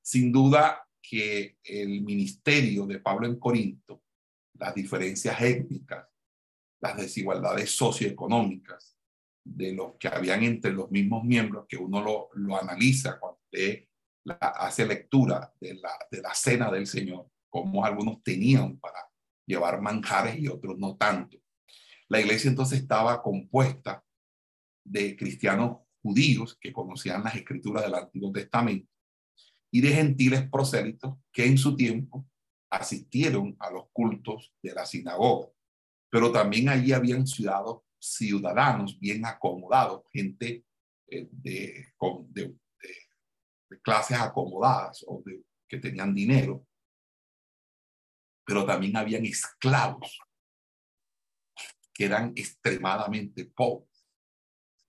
Sin 0.00 0.30
duda 0.30 0.88
que 1.02 1.58
el 1.64 2.02
ministerio 2.02 2.86
de 2.86 3.00
Pablo 3.00 3.26
en 3.26 3.36
Corinto, 3.36 4.04
las 4.54 4.76
diferencias 4.76 5.42
étnicas, 5.42 6.06
las 6.80 6.96
desigualdades 6.96 7.72
socioeconómicas 7.72 8.96
de 9.42 9.72
los 9.72 9.96
que 9.98 10.06
habían 10.06 10.44
entre 10.44 10.70
los 10.70 10.88
mismos 10.92 11.24
miembros, 11.24 11.66
que 11.68 11.76
uno 11.76 12.00
lo, 12.00 12.28
lo 12.34 12.56
analiza 12.56 13.18
cuando 13.18 13.40
hace 14.38 14.86
lectura 14.86 15.52
de 15.60 15.74
la, 15.74 15.98
de 16.08 16.22
la 16.22 16.32
cena 16.32 16.70
del 16.70 16.86
Señor, 16.86 17.28
como 17.48 17.84
algunos 17.84 18.22
tenían 18.22 18.78
para 18.78 19.00
llevar 19.44 19.80
manjares 19.80 20.38
y 20.38 20.46
otros 20.46 20.78
no 20.78 20.96
tanto. 20.96 21.38
La 22.06 22.20
iglesia 22.20 22.50
entonces 22.50 22.78
estaba 22.78 23.20
compuesta 23.20 24.04
de 24.84 25.16
cristianos 25.16 25.78
judíos 26.02 26.56
que 26.60 26.72
conocían 26.72 27.22
las 27.22 27.36
escrituras 27.36 27.84
del 27.84 27.94
Antiguo 27.94 28.32
Testamento 28.32 28.88
y 29.70 29.80
de 29.80 29.92
gentiles 29.92 30.48
prosélitos 30.50 31.16
que 31.32 31.46
en 31.46 31.56
su 31.56 31.76
tiempo 31.76 32.26
asistieron 32.70 33.56
a 33.58 33.70
los 33.70 33.84
cultos 33.92 34.52
de 34.62 34.72
la 34.72 34.84
sinagoga. 34.86 35.48
Pero 36.10 36.32
también 36.32 36.68
allí 36.68 36.92
habían 36.92 37.26
ciudadanos, 37.26 37.82
ciudadanos 37.98 38.98
bien 38.98 39.24
acomodados, 39.24 40.02
gente 40.12 40.64
eh, 41.08 41.28
de, 41.30 41.92
clases 43.82 44.18
acomodadas 44.18 45.04
o 45.06 45.22
que 45.68 45.78
tenían 45.78 46.14
dinero. 46.14 46.66
Pero 48.44 48.66
también 48.66 48.96
habían 48.96 49.24
esclavos 49.24 50.18
que 51.94 52.04
eran 52.04 52.32
extremadamente 52.34 53.44
pobres. 53.46 53.91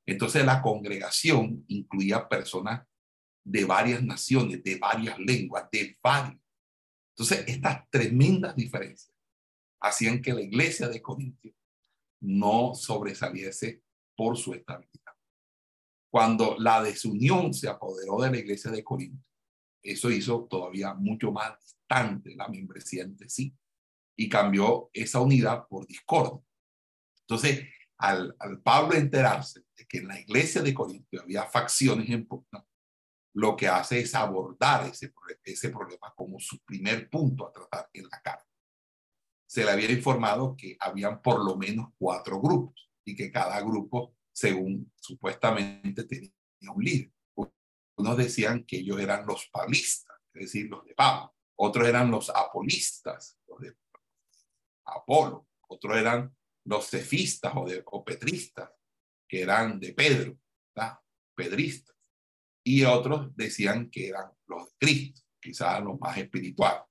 Entonces 0.05 0.45
la 0.45 0.61
congregación 0.61 1.63
incluía 1.67 2.27
personas 2.27 2.85
de 3.43 3.65
varias 3.65 4.03
naciones, 4.03 4.63
de 4.63 4.77
varias 4.77 5.17
lenguas, 5.19 5.69
de 5.71 5.97
varios. 6.01 6.41
Entonces, 7.15 7.45
estas 7.47 7.89
tremendas 7.89 8.55
diferencias 8.55 9.13
hacían 9.81 10.21
que 10.21 10.33
la 10.33 10.41
iglesia 10.41 10.87
de 10.87 11.01
Corintio 11.01 11.53
no 12.21 12.73
sobresaliese 12.73 13.83
por 14.15 14.37
su 14.37 14.53
estabilidad. 14.53 15.13
Cuando 16.09 16.55
la 16.57 16.81
desunión 16.81 17.53
se 17.53 17.67
apoderó 17.67 18.21
de 18.21 18.31
la 18.31 18.37
iglesia 18.37 18.71
de 18.71 18.83
Corinto, 18.83 19.27
eso 19.83 20.09
hizo 20.09 20.45
todavía 20.45 20.93
mucho 20.93 21.31
más 21.31 21.59
distante 21.59 22.35
la 22.35 22.47
membresía 22.47 23.03
entre 23.03 23.27
sí 23.29 23.53
y 24.15 24.29
cambió 24.29 24.89
esa 24.93 25.19
unidad 25.19 25.67
por 25.67 25.85
discordia. 25.85 26.41
Entonces, 27.21 27.67
al, 28.03 28.61
Pablo 28.61 28.95
enterarse 28.95 29.61
de 29.77 29.87
que 29.87 29.99
en 29.99 30.09
la 30.09 30.19
iglesia 30.19 30.61
de 30.61 30.73
Corinto 30.73 31.21
había 31.21 31.43
facciones 31.43 32.09
en 32.09 32.27
pugna, 32.27 32.65
lo 33.35 33.55
que 33.55 33.67
hace 33.67 34.01
es 34.01 34.13
abordar 34.13 34.87
ese, 34.87 35.13
ese 35.43 35.69
problema 35.69 36.13
como 36.15 36.37
su 36.39 36.59
primer 36.65 37.09
punto 37.09 37.47
a 37.47 37.53
tratar 37.53 37.89
en 37.93 38.03
la 38.03 38.21
carta. 38.21 38.45
Se 39.47 39.63
le 39.63 39.71
había 39.71 39.89
informado 39.89 40.55
que 40.57 40.75
habían 40.79 41.21
por 41.21 41.45
lo 41.45 41.55
menos 41.55 41.93
cuatro 41.97 42.41
grupos 42.41 42.91
y 43.05 43.15
que 43.15 43.31
cada 43.31 43.61
grupo, 43.61 44.17
según 44.33 44.91
supuestamente, 44.97 46.03
tenía 46.03 46.31
un 46.73 46.83
líder. 46.83 47.11
Unos 47.95 48.17
decían 48.17 48.65
que 48.65 48.79
ellos 48.79 48.99
eran 48.99 49.25
los 49.25 49.47
pablistas, 49.47 50.17
es 50.33 50.41
decir, 50.41 50.69
los 50.69 50.83
de 50.83 50.93
Pablo. 50.93 51.33
Otros 51.55 51.87
eran 51.87 52.11
los 52.11 52.29
apolistas, 52.29 53.37
los 53.47 53.59
de 53.61 53.75
Apolo. 54.85 55.47
Otros 55.67 55.95
eran 55.95 56.35
los 56.65 56.89
cefistas 56.89 57.53
o, 57.55 57.67
de, 57.67 57.83
o 57.85 58.03
petristas, 58.03 58.69
que 59.27 59.41
eran 59.41 59.79
de 59.79 59.93
Pedro, 59.93 60.37
¿verdad? 60.75 60.99
pedristas 61.35 61.93
y 62.63 62.83
otros 62.83 63.35
decían 63.35 63.89
que 63.89 64.07
eran 64.07 64.31
los 64.47 64.67
de 64.67 64.71
Cristo, 64.79 65.21
quizás 65.39 65.83
los 65.83 65.99
más 65.99 66.17
espirituales. 66.17 66.83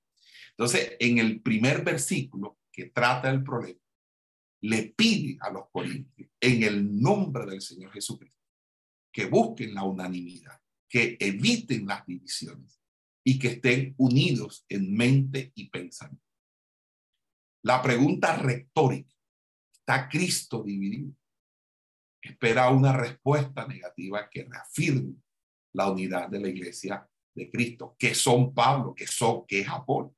Entonces, 0.51 0.95
en 0.99 1.17
el 1.17 1.41
primer 1.41 1.83
versículo 1.83 2.59
que 2.71 2.85
trata 2.85 3.31
el 3.31 3.43
problema, 3.43 3.79
le 4.61 4.93
pide 4.95 5.37
a 5.41 5.51
los 5.51 5.69
corintios, 5.71 6.29
en 6.39 6.63
el 6.63 7.01
nombre 7.01 7.45
del 7.45 7.61
Señor 7.61 7.91
Jesucristo, 7.91 8.39
que 9.11 9.25
busquen 9.25 9.73
la 9.73 9.83
unanimidad, 9.83 10.59
que 10.87 11.17
eviten 11.19 11.85
las 11.87 12.05
divisiones 12.05 12.79
y 13.25 13.39
que 13.39 13.47
estén 13.49 13.95
unidos 13.97 14.65
en 14.69 14.93
mente 14.93 15.51
y 15.55 15.69
pensamiento. 15.69 16.23
La 17.63 17.81
pregunta 17.81 18.35
retórica, 18.35 19.15
¿está 19.85 20.07
Cristo 20.07 20.63
dividido? 20.63 21.11
Espera 22.21 22.69
una 22.69 22.93
respuesta 22.93 23.67
negativa 23.67 24.29
que 24.29 24.45
reafirme 24.45 25.15
la 25.73 25.91
unidad 25.91 26.29
de 26.29 26.39
la 26.39 26.47
iglesia 26.47 27.05
de 27.35 27.51
Cristo, 27.51 27.95
que 27.99 28.15
son 28.15 28.53
Pablo, 28.53 28.95
que 28.95 29.07
son, 29.07 29.45
que 29.45 29.59
es 29.59 29.67
Apolo. 29.67 30.15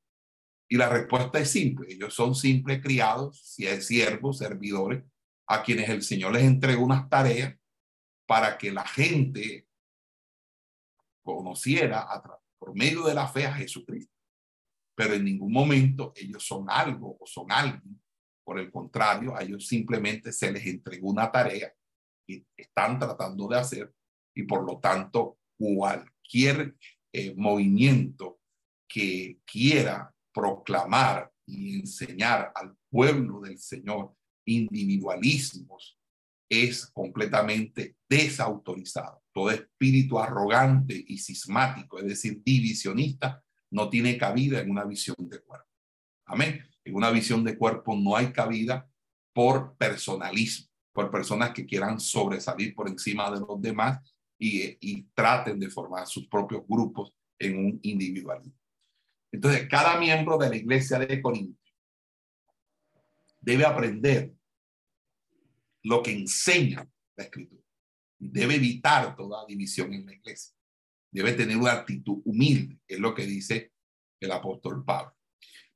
Y 0.69 0.77
la 0.77 0.89
respuesta 0.89 1.39
es 1.39 1.49
simple, 1.49 1.91
ellos 1.91 2.13
son 2.13 2.35
simples 2.35 2.81
criados, 2.81 3.41
siervos, 3.41 4.37
servidores, 4.37 5.03
a 5.47 5.63
quienes 5.63 5.89
el 5.89 6.03
Señor 6.03 6.33
les 6.33 6.43
entregó 6.43 6.83
unas 6.83 7.09
tareas 7.09 7.55
para 8.27 8.57
que 8.57 8.71
la 8.71 8.85
gente 8.85 9.67
conociera 11.23 12.07
por 12.57 12.75
medio 12.75 13.03
de 13.03 13.13
la 13.15 13.27
fe 13.27 13.45
a 13.45 13.53
Jesucristo. 13.53 14.13
Pero 14.95 15.13
en 15.13 15.25
ningún 15.25 15.51
momento 15.51 16.13
ellos 16.15 16.45
son 16.45 16.67
algo 16.69 17.17
o 17.19 17.25
son 17.25 17.51
alguien. 17.51 17.99
Por 18.45 18.59
el 18.59 18.71
contrario, 18.71 19.35
a 19.35 19.41
ellos 19.41 19.67
simplemente 19.67 20.31
se 20.31 20.51
les 20.51 20.65
entregó 20.67 21.09
una 21.09 21.31
tarea 21.31 21.73
y 22.27 22.45
están 22.55 22.99
tratando 22.99 23.47
de 23.47 23.57
hacer 23.57 23.93
y 24.35 24.43
por 24.43 24.63
lo 24.63 24.79
tanto 24.79 25.39
cualquier 25.57 26.75
eh, 27.11 27.33
movimiento 27.35 28.39
que 28.87 29.39
quiera 29.45 30.13
proclamar 30.31 31.31
y 31.45 31.79
enseñar 31.79 32.51
al 32.53 32.75
pueblo 32.89 33.41
del 33.41 33.57
Señor 33.57 34.15
individualismos 34.45 35.97
es 36.47 36.87
completamente 36.87 37.97
desautorizado. 38.07 39.23
Todo 39.33 39.51
espíritu 39.51 40.19
arrogante 40.19 41.03
y 41.07 41.17
cismático, 41.17 41.99
es 41.99 42.05
decir, 42.05 42.41
divisionista, 42.43 43.43
no 43.71 43.89
tiene 43.89 44.17
cabida 44.17 44.59
en 44.59 44.69
una 44.69 44.85
visión 44.85 45.15
de 45.19 45.39
cuerpo. 45.39 45.67
Amén. 46.25 46.63
En 46.85 46.95
una 46.95 47.09
visión 47.09 47.43
de 47.43 47.57
cuerpo 47.57 47.95
no 47.95 48.15
hay 48.15 48.31
cabida 48.31 48.87
por 49.33 49.75
personalismo, 49.75 50.67
por 50.93 51.11
personas 51.11 51.51
que 51.51 51.65
quieran 51.65 51.99
sobresalir 51.99 52.73
por 52.75 52.87
encima 52.87 53.29
de 53.31 53.39
los 53.39 53.59
demás 53.59 53.99
y, 54.37 55.03
traten 55.13 55.59
de 55.59 55.69
formar 55.69 56.07
sus 56.07 56.27
propios 56.27 56.63
grupos 56.67 57.13
en 57.39 57.57
un 57.57 57.79
individualismo. 57.81 58.57
Entonces, 59.31 59.67
cada 59.67 59.99
miembro 59.99 60.37
de 60.37 60.49
la 60.49 60.55
iglesia 60.55 60.99
de 60.99 61.21
Corinto 61.21 61.59
debe 63.41 63.65
aprender 63.65 64.33
lo 65.83 66.01
que 66.01 66.11
enseña 66.11 66.89
la 67.15 67.23
escritura. 67.23 67.63
Debe 68.17 68.55
evitar 68.55 69.15
toda 69.15 69.45
división 69.45 69.93
en 69.93 70.05
la 70.05 70.13
iglesia. 70.13 70.55
Debe 71.11 71.33
tener 71.33 71.57
una 71.57 71.73
actitud 71.73 72.21
humilde, 72.25 72.79
es 72.87 72.99
lo 72.99 73.13
que 73.13 73.25
dice 73.25 73.73
el 74.19 74.31
apóstol 74.31 74.83
Pablo. 74.83 75.14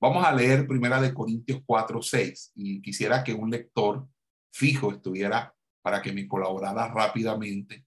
Vamos 0.01 0.23
a 0.25 0.31
leer 0.31 0.65
primera 0.65 1.01
de 1.01 1.13
Corintios 1.13 1.61
4, 1.65 2.01
6 2.01 2.53
y 2.55 2.81
quisiera 2.81 3.21
que 3.21 3.33
un 3.33 3.49
lector 3.49 4.07
fijo 4.49 4.93
estuviera 4.93 5.53
para 5.81 6.01
que 6.01 6.13
me 6.13 6.25
colaborara 6.25 6.87
rápidamente 6.87 7.85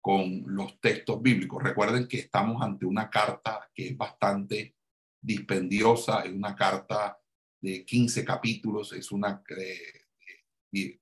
con 0.00 0.42
los 0.46 0.80
textos 0.80 1.20
bíblicos. 1.20 1.62
Recuerden 1.62 2.08
que 2.08 2.20
estamos 2.20 2.62
ante 2.62 2.86
una 2.86 3.10
carta 3.10 3.70
que 3.74 3.88
es 3.88 3.96
bastante 3.96 4.74
dispendiosa, 5.20 6.22
es 6.22 6.32
una 6.32 6.56
carta 6.56 7.18
de 7.60 7.84
15 7.84 8.24
capítulos, 8.24 8.94
es 8.94 9.12
una 9.12 9.42
de, 9.46 10.98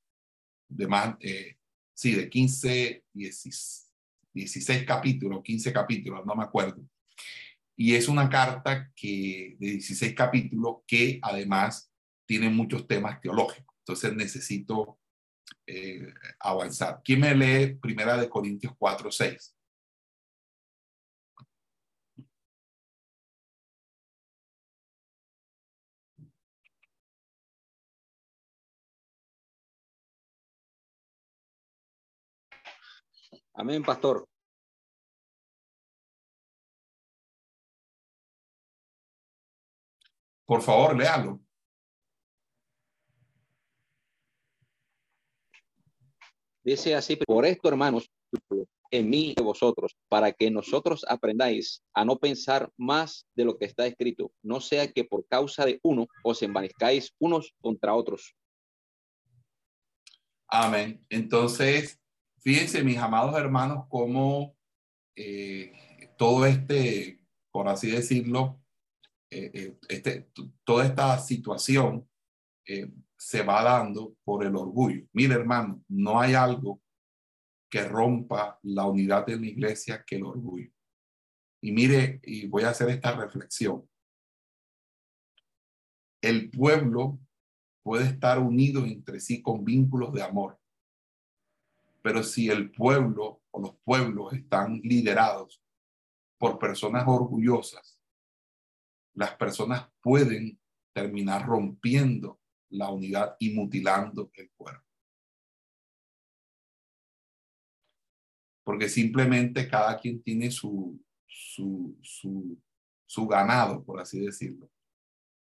de, 0.68 0.86
más, 0.88 1.16
eh, 1.20 1.56
sí, 1.94 2.16
de 2.16 2.28
15, 2.28 3.04
16, 3.12 3.92
16 4.32 4.84
capítulos, 4.84 5.40
15 5.44 5.72
capítulos, 5.72 6.26
no 6.26 6.34
me 6.34 6.42
acuerdo. 6.42 6.82
Y 7.80 7.94
es 7.94 8.08
una 8.08 8.28
carta 8.28 8.90
que 8.96 9.56
de 9.60 9.70
16 9.72 10.12
capítulos 10.14 10.78
que 10.84 11.20
además 11.22 11.92
tiene 12.26 12.50
muchos 12.50 12.88
temas 12.88 13.20
teológicos. 13.20 13.76
Entonces 13.80 14.14
necesito 14.16 14.98
eh, 15.64 16.12
avanzar. 16.40 17.00
¿Quién 17.04 17.20
me 17.20 17.34
lee 17.34 17.76
Primera 17.76 18.16
de 18.16 18.28
Corintios 18.28 18.72
4, 18.76 19.12
6? 19.12 19.54
Amén, 33.54 33.82
pastor. 33.84 34.26
Por 40.48 40.62
favor, 40.62 40.96
léalo. 40.96 41.38
Dice 46.64 46.94
así, 46.94 47.16
por 47.16 47.44
esto, 47.44 47.68
hermanos, 47.68 48.10
en 48.90 49.10
mí 49.10 49.34
y 49.36 49.42
vosotros, 49.42 49.94
para 50.08 50.32
que 50.32 50.50
nosotros 50.50 51.04
aprendáis 51.06 51.82
a 51.92 52.06
no 52.06 52.16
pensar 52.16 52.72
más 52.78 53.26
de 53.34 53.44
lo 53.44 53.58
que 53.58 53.66
está 53.66 53.86
escrito, 53.86 54.32
no 54.42 54.62
sea 54.62 54.90
que 54.90 55.04
por 55.04 55.26
causa 55.26 55.66
de 55.66 55.80
uno 55.82 56.06
os 56.24 56.42
envanezcáis 56.42 57.12
unos 57.18 57.54
contra 57.60 57.94
otros. 57.94 58.34
Amén. 60.46 61.04
Entonces, 61.10 62.00
fíjense, 62.38 62.82
mis 62.82 62.96
amados 62.96 63.36
hermanos, 63.36 63.84
cómo 63.90 64.56
eh, 65.14 65.74
todo 66.16 66.46
este, 66.46 67.20
por 67.50 67.68
así 67.68 67.90
decirlo, 67.90 68.62
eh, 69.30 69.50
eh, 69.52 69.78
este, 69.88 70.30
toda 70.64 70.86
esta 70.86 71.18
situación 71.18 72.08
se 73.16 73.42
va 73.42 73.62
dando 73.62 74.14
por 74.24 74.44
el 74.44 74.54
orgullo. 74.54 75.06
Mire, 75.14 75.34
hermano, 75.34 75.82
no 75.88 76.20
hay 76.20 76.34
algo 76.34 76.82
que 77.70 77.82
rompa 77.84 78.58
la 78.62 78.86
unidad 78.86 79.26
de 79.26 79.38
la 79.38 79.46
iglesia 79.46 80.04
que 80.06 80.16
el 80.16 80.24
orgullo. 80.24 80.70
Y 81.60 81.72
mire, 81.72 82.20
y 82.22 82.46
voy 82.46 82.62
a 82.62 82.70
hacer 82.70 82.88
esta 82.90 83.12
reflexión. 83.12 83.88
El 86.20 86.50
pueblo 86.50 87.18
puede 87.82 88.04
estar 88.04 88.38
unido 88.38 88.84
entre 88.84 89.20
sí 89.20 89.42
con 89.42 89.64
vínculos 89.64 90.12
de 90.12 90.22
amor, 90.22 90.58
pero 92.02 92.22
si 92.22 92.48
el 92.48 92.70
pueblo 92.70 93.42
o 93.50 93.60
los 93.60 93.76
pueblos 93.84 94.32
están 94.32 94.80
liderados 94.82 95.62
por 96.38 96.58
personas 96.58 97.04
orgullosas, 97.06 97.97
las 99.18 99.34
personas 99.36 99.88
pueden 100.00 100.58
terminar 100.94 101.46
rompiendo 101.46 102.40
la 102.70 102.90
unidad 102.90 103.36
y 103.38 103.54
mutilando 103.54 104.30
el 104.34 104.50
cuerpo. 104.56 104.88
porque 108.68 108.90
simplemente 108.90 109.66
cada 109.66 109.98
quien 109.98 110.22
tiene 110.22 110.50
su, 110.50 111.02
su, 111.26 111.96
su, 112.02 113.26
ganado, 113.26 113.82
por 113.82 113.98
así 113.98 114.20
decirlo. 114.20 114.70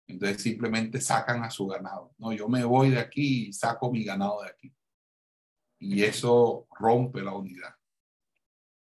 Entonces 0.07 0.41
simplemente 0.41 1.01
sacan 1.01 1.43
a 1.43 1.49
su 1.49 1.67
ganado. 1.67 2.15
No, 2.17 2.31
yo 2.31 2.47
me 2.47 2.63
voy 2.63 2.91
de 2.91 2.99
aquí 2.99 3.49
y 3.49 3.51
saco 3.51 3.91
mi 3.91 4.05
ganado 4.05 4.43
de 4.43 4.47
aquí. 4.47 4.73
Y 5.77 6.03
eso 6.03 6.69
rompe 6.79 7.21
la 7.21 7.33
unidad. 7.33 7.75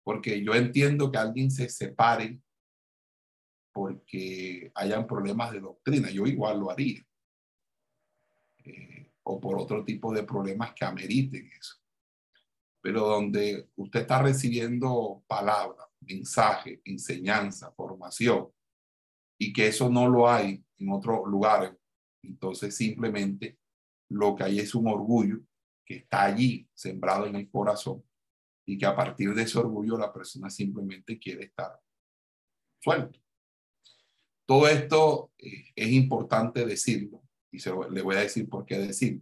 Porque 0.03 0.43
yo 0.43 0.53
entiendo 0.53 1.11
que 1.11 1.17
alguien 1.17 1.49
se 1.49 1.67
separe 1.67 2.39
porque 3.75 4.71
hayan 4.73 5.05
problemas 5.05 5.51
de 5.51 5.59
doctrina. 5.59 6.09
Yo 6.09 6.25
igual 6.25 6.59
lo 6.61 6.71
haría. 6.71 7.05
Eh, 8.63 9.11
o 9.23 9.39
por 9.39 9.59
otro 9.59 9.83
tipo 9.83 10.13
de 10.13 10.23
problemas 10.23 10.73
que 10.73 10.85
ameriten 10.85 11.51
eso 11.59 11.75
pero 12.85 13.07
donde 13.07 13.71
usted 13.77 14.01
está 14.01 14.21
recibiendo 14.21 15.23
palabra, 15.25 15.89
mensaje, 16.01 16.83
enseñanza, 16.85 17.71
formación, 17.71 18.49
y 19.39 19.51
que 19.51 19.69
eso 19.69 19.89
no 19.89 20.07
lo 20.07 20.29
hay 20.29 20.63
en 20.77 20.91
otros 20.91 21.21
lugares, 21.25 21.71
entonces 22.21 22.77
simplemente 22.77 23.57
lo 24.11 24.35
que 24.35 24.43
hay 24.43 24.59
es 24.59 24.75
un 24.75 24.85
orgullo 24.85 25.39
que 25.83 25.95
está 25.95 26.25
allí 26.25 26.69
sembrado 26.75 27.25
en 27.25 27.37
el 27.37 27.49
corazón 27.49 28.03
y 28.67 28.77
que 28.77 28.85
a 28.85 28.95
partir 28.95 29.33
de 29.33 29.41
ese 29.41 29.57
orgullo 29.57 29.97
la 29.97 30.13
persona 30.13 30.51
simplemente 30.51 31.17
quiere 31.17 31.45
estar 31.45 31.81
suelto. 32.79 33.19
Todo 34.45 34.67
esto 34.67 35.31
eh, 35.37 35.71
es 35.75 35.91
importante 35.91 36.65
decirlo 36.65 37.23
y 37.51 37.59
se 37.59 37.71
le 37.89 38.01
voy 38.01 38.15
a 38.15 38.21
decir 38.21 38.47
por 38.47 38.65
qué 38.65 38.77
decirlo. 38.77 39.21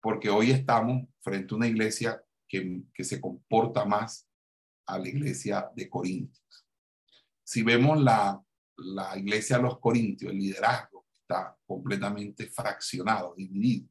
Porque 0.00 0.28
hoy 0.28 0.50
estamos 0.50 1.08
frente 1.20 1.54
a 1.54 1.56
una 1.56 1.68
iglesia 1.68 2.22
que, 2.48 2.82
se 2.98 3.20
comporta 3.20 3.84
más 3.84 4.28
a 4.86 4.98
la 4.98 5.08
iglesia 5.08 5.70
de 5.74 5.88
Corintios. 5.88 6.66
Si 7.42 7.62
vemos 7.62 8.00
la, 8.02 8.42
la 8.76 9.16
iglesia 9.16 9.56
de 9.56 9.62
los 9.62 9.78
Corintios, 9.78 10.32
el 10.32 10.38
liderazgo 10.38 11.06
está 11.12 11.56
completamente 11.66 12.46
fraccionado, 12.46 13.34
dividido. 13.36 13.88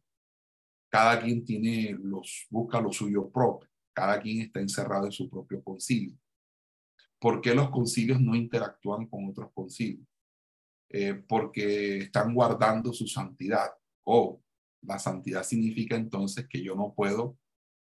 Cada 0.89 1.19
quien 1.21 1.43
tiene 1.43 1.97
los, 1.99 2.45
busca 2.49 2.79
lo 2.79 2.91
suyo 2.91 3.29
propio. 3.31 3.69
Cada 3.93 4.19
quien 4.21 4.41
está 4.41 4.59
encerrado 4.59 5.05
en 5.05 5.11
su 5.11 5.29
propio 5.29 5.63
concilio. 5.63 6.17
¿Por 7.19 7.41
qué 7.41 7.55
los 7.55 7.69
concilios 7.69 8.19
no 8.19 8.35
interactúan 8.35 9.07
con 9.07 9.27
otros 9.29 9.51
concilios? 9.53 10.07
Eh, 10.95 11.15
porque 11.27 11.97
están 11.97 12.35
guardando 12.35 12.93
su 12.93 13.07
santidad. 13.07 13.71
O 14.05 14.41
la 14.83 14.99
santidad 14.99 15.43
significa 15.43 15.95
entonces 15.95 16.47
que 16.47 16.61
yo 16.61 16.75
no 16.75 16.93
puedo 16.95 17.37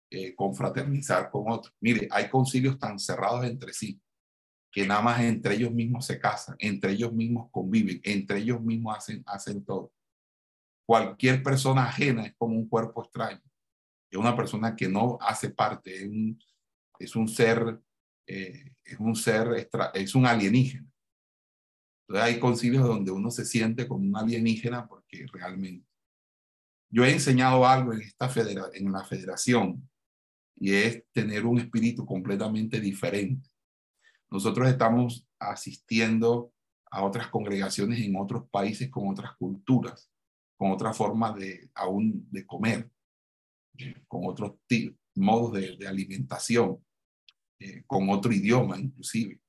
eh, 0.10 0.34
confraternizar 0.34 1.30
con 1.30 1.52
otros. 1.52 1.76
Mire, 1.82 2.08
hay 2.10 2.30
concilios 2.30 2.80
tan 2.80 2.98
cerrados 2.98 3.46
entre 3.46 3.74
sí 3.74 4.02
que 4.72 4.88
nada 4.88 5.02
más 5.02 5.22
entre 5.22 5.56
ellos 5.56 5.72
mismos 5.74 6.06
se 6.06 6.18
casan, 6.18 6.56
entre 6.58 6.94
ellos 6.94 7.12
mismos 7.12 7.50
conviven, 7.52 8.00
entre 8.04 8.40
ellos 8.40 8.62
mismos 8.62 8.98
hacen, 8.98 9.22
hacen 9.26 9.66
todo. 9.66 9.92
Cualquier 10.86 11.44
persona 11.44 11.84
ajena 11.84 12.26
es 12.26 12.36
como 12.38 12.56
un 12.56 12.70
cuerpo 12.70 13.04
extraño. 13.04 13.42
Es 14.10 14.18
una 14.18 14.36
persona 14.36 14.74
que 14.76 14.88
no 14.88 15.18
hace 15.20 15.50
parte, 15.50 15.96
es 15.96 16.08
un, 16.08 16.40
es 16.98 17.16
un 17.18 17.28
ser, 17.28 17.82
eh, 18.26 18.74
es 18.84 19.00
un 19.00 19.16
ser, 19.16 19.54
extra, 19.58 19.92
es 19.94 20.16
un 20.16 20.26
alienígena. 20.26 20.90
Entonces 22.12 22.34
hay 22.34 22.40
concilios 22.42 22.86
donde 22.86 23.10
uno 23.10 23.32
se 23.32 23.46
siente 23.46 23.88
como 23.88 24.06
un 24.06 24.18
alienígena 24.18 24.86
porque 24.86 25.26
realmente. 25.32 25.88
Yo 26.90 27.06
he 27.06 27.12
enseñado 27.14 27.66
algo 27.66 27.94
en, 27.94 28.02
esta 28.02 28.28
la 28.28 29.06
federación 29.06 29.90
y 30.58 30.74
es 30.74 31.06
tener 31.14 31.46
un 31.46 31.60
espíritu 31.60 32.06
completamente 32.06 32.82
diferente. 32.82 33.50
Nosotros 34.30 34.68
estamos 34.68 35.26
asistiendo 35.40 36.52
a 36.92 37.06
otras 37.06 37.28
congregaciones 37.30 38.02
en 38.02 38.18
otros 38.18 38.44
países 38.50 38.92
con 38.92 39.08
otras 39.08 39.34
culturas, 39.38 40.12
con 40.58 40.72
otra 40.72 40.94
forma 40.94 41.32
de 41.32 41.70
aún 41.74 42.28
de 42.30 42.46
comer, 42.46 42.92
con 44.10 44.24
otros 44.26 44.56
modos 45.16 45.54
de, 45.54 45.88
alimentación, 45.88 46.84
eh, 47.58 47.84
con 47.88 48.10
otro 48.10 48.34
idioma 48.34 48.78
inclusive. 48.78 49.40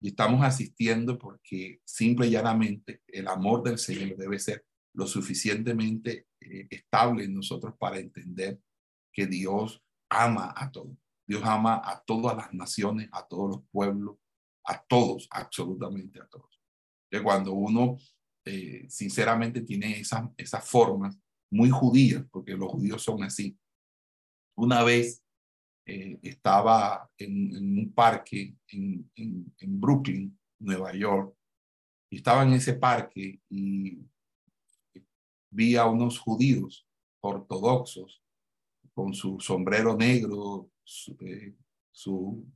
Y 0.00 0.08
estamos 0.08 0.44
asistiendo 0.44 1.18
porque 1.18 1.80
simple 1.84 2.26
y 2.26 2.30
llanamente 2.30 3.02
el 3.08 3.28
amor 3.28 3.62
del 3.62 3.78
Señor 3.78 4.16
debe 4.16 4.38
ser 4.38 4.64
lo 4.94 5.06
suficientemente 5.06 6.28
eh, 6.40 6.66
estable 6.70 7.24
en 7.24 7.34
nosotros 7.34 7.74
para 7.78 7.98
entender 7.98 8.60
que 9.12 9.26
Dios 9.26 9.82
ama 10.10 10.54
a 10.56 10.70
todos. 10.70 10.96
Dios 11.26 11.42
ama 11.44 11.82
a 11.84 12.02
todas 12.04 12.36
las 12.36 12.52
naciones, 12.54 13.08
a 13.12 13.26
todos 13.26 13.56
los 13.56 13.68
pueblos, 13.70 14.16
a 14.64 14.82
todos, 14.86 15.26
absolutamente 15.30 16.20
a 16.20 16.26
todos. 16.26 16.60
Que 17.10 17.22
cuando 17.22 17.52
uno 17.52 17.96
eh, 18.44 18.86
sinceramente 18.88 19.62
tiene 19.62 19.98
esas, 19.98 20.28
esas 20.36 20.68
formas 20.68 21.18
muy 21.50 21.70
judías, 21.70 22.24
porque 22.30 22.52
los 22.52 22.70
judíos 22.70 23.02
son 23.02 23.22
así. 23.24 23.58
Una 24.56 24.82
vez 24.84 25.25
eh, 25.88 26.18
estaba 26.20 27.08
en, 27.16 27.78
un 27.78 27.92
parque 27.94 28.56
en, 28.66 29.08
en, 29.14 29.80
Brooklyn, 29.80 30.36
Nueva 30.58 30.92
York, 30.92 31.32
estaba 32.10 32.42
en 32.42 32.54
ese 32.54 32.74
parque 32.74 33.40
y 33.48 34.00
vi 35.48 35.76
a 35.76 35.86
unos 35.86 36.18
judíos 36.18 36.88
ortodoxos 37.20 38.20
con 38.94 39.14
su 39.14 39.38
sombrero 39.38 39.96
negro, 39.96 40.72
su, 40.82 41.16
eh, 41.20 41.54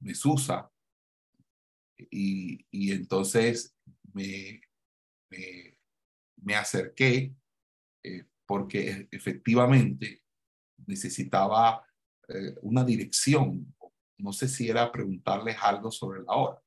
mesusa. 0.00 0.68
Y, 2.10 2.66
y 2.70 2.90
entonces 2.90 3.76
me, 4.12 4.60
me, 5.30 6.54
acerqué 6.56 7.32
eh, 8.02 8.24
porque 8.44 9.06
efectivamente 9.12 10.24
necesitaba 10.86 11.86
eh, 12.32 12.54
una 12.62 12.84
dirección. 12.84 13.74
No 14.18 14.32
sé 14.32 14.48
si 14.48 14.68
era 14.68 14.92
preguntarles 14.92 15.56
algo 15.60 15.90
sobre 15.90 16.22
la 16.22 16.34
hora. 16.34 16.62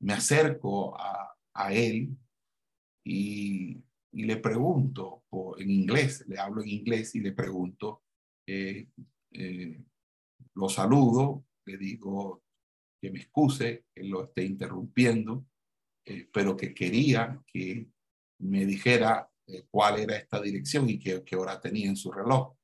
Me 0.00 0.14
acerco 0.14 0.98
a, 0.98 1.36
a 1.54 1.72
él 1.72 2.16
y, 3.04 3.80
y, 4.12 4.24
le 4.24 4.36
pregunto 4.38 5.24
en 5.58 5.70
inglés, 5.70 6.24
le 6.26 6.38
hablo 6.38 6.62
en 6.62 6.70
inglés 6.70 7.14
y 7.14 7.20
le 7.20 7.32
pregunto 7.32 8.02
eh, 8.46 8.88
eh, 9.30 9.80
lo 10.54 10.68
saludo, 10.68 11.44
le 11.66 11.76
digo 11.76 12.42
que 13.00 13.10
me 13.10 13.20
excuse, 13.20 13.84
que 13.94 14.04
lo 14.04 14.24
esté 14.24 14.44
interrumpiendo, 14.44 15.46
pero 16.32 16.56
que 16.56 16.74
quería 16.74 17.42
que 17.46 17.88
me 18.40 18.66
dijera 18.66 19.30
cuál 19.70 20.00
era 20.00 20.16
esta 20.16 20.40
dirección 20.40 20.88
y 20.88 20.98
qué, 20.98 21.22
qué, 21.24 21.36
hora 21.36 21.60
tenía 21.60 21.88
en 21.88 21.96
su 21.96 22.12
reloj. 22.12 22.54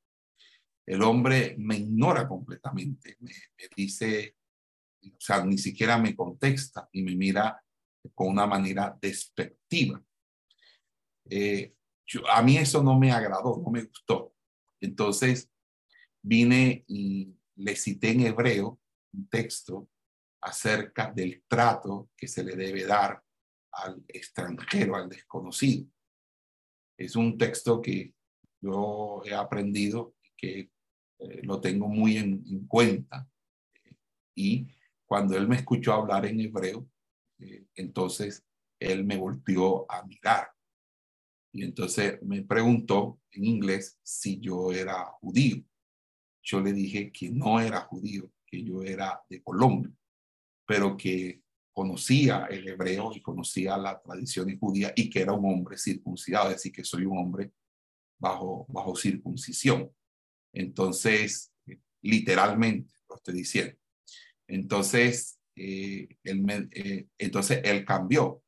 El 0.91 1.03
hombre 1.03 1.55
me 1.57 1.76
ignora 1.76 2.26
completamente, 2.26 3.16
me, 3.20 3.30
me 3.30 3.68
dice, 3.76 4.34
o 5.05 5.20
sea, 5.20 5.45
ni 5.45 5.57
siquiera 5.57 5.97
me 5.97 6.16
contesta 6.16 6.88
y 6.91 7.05
me 7.05 7.14
mira 7.14 7.62
con 8.12 8.26
una 8.26 8.45
manera 8.45 8.99
despectiva. 9.01 10.03
eh, 11.26 11.76
a 12.28 12.43
mí 12.43 12.57
eso 12.57 12.82
no 12.82 12.99
me 12.99 13.12
agradó, 13.12 13.62
no 13.64 13.70
me 13.70 13.84
gustó. 13.84 14.34
Entonces 14.80 15.49
vine 16.22 16.84
y 16.88 17.36
le 17.55 17.76
cité 17.76 18.11
en 18.11 18.22
hebreo 18.22 18.80
un 19.12 19.28
texto 19.28 19.88
acerca 20.43 21.12
del 21.12 21.45
trato 21.47 22.11
que 22.16 22.26
se 22.26 22.43
le 22.43 22.57
debe 22.57 22.84
dar 22.84 23.22
al 23.74 24.03
extranjero, 24.09 24.97
al 24.97 25.09
desconocido. 25.09 25.86
Es 26.99 27.14
un 27.14 27.38
texto 27.38 27.80
que 27.80 28.12
yo 28.61 29.22
he 29.24 29.32
aprendido, 29.32 30.16
que 30.36 30.72
eh, 31.20 31.40
lo 31.42 31.60
tengo 31.60 31.88
muy 31.88 32.16
en, 32.16 32.66
cuenta. 32.66 33.28
y 34.34 34.66
cuando 35.06 35.36
él 35.36 35.48
me 35.48 35.56
escuchó 35.56 35.92
hablar 35.92 36.24
en 36.26 36.40
hebreo, 36.40 36.88
eh, 37.38 37.66
entonces 37.74 38.44
él 38.78 39.04
me 39.04 39.16
volteó 39.16 39.90
a 39.90 40.04
mirar. 40.04 40.48
Y 41.52 41.64
entonces 41.64 42.22
me 42.22 42.42
preguntó 42.42 43.20
en 43.32 43.44
inglés 43.44 43.98
si 44.02 44.38
yo 44.38 44.72
era 44.72 45.04
judío. 45.20 45.62
Yo 46.42 46.60
le 46.60 46.72
dije 46.72 47.10
que 47.12 47.30
no 47.30 47.60
era 47.60 47.80
judío, 47.80 48.30
que 48.46 48.62
yo 48.62 48.82
era 48.82 49.20
de 49.28 49.42
Colombia, 49.42 49.92
pero 50.64 50.96
que 50.96 51.42
conocía 51.72 52.46
el 52.46 52.68
hebreo 52.68 53.12
y 53.14 53.20
conocía 53.20 53.76
la 53.76 54.00
tradición 54.00 54.58
judía 54.58 54.92
y 54.94 55.10
que 55.10 55.20
era 55.20 55.32
un 55.32 55.52
hombre 55.52 55.76
circuncidado, 55.76 56.48
es 56.50 56.56
decir, 56.56 56.72
que 56.72 56.84
soy 56.84 57.04
un 57.04 57.18
hombre 57.18 57.52
bajo, 58.18 58.66
bajo 58.68 58.94
circuncisión. 58.96 59.90
Entonces, 60.53 61.53
literalmente 62.03 62.94
lo 63.09 63.16
estoy 63.16 63.34
diciendo. 63.34 63.76
Entonces, 64.46 65.38
eh, 65.55 66.09
él 66.24 66.42
me, 66.42 66.68
eh, 66.72 67.09
entonces 67.18 67.61
él 67.64 67.84
cambió. 67.84 68.42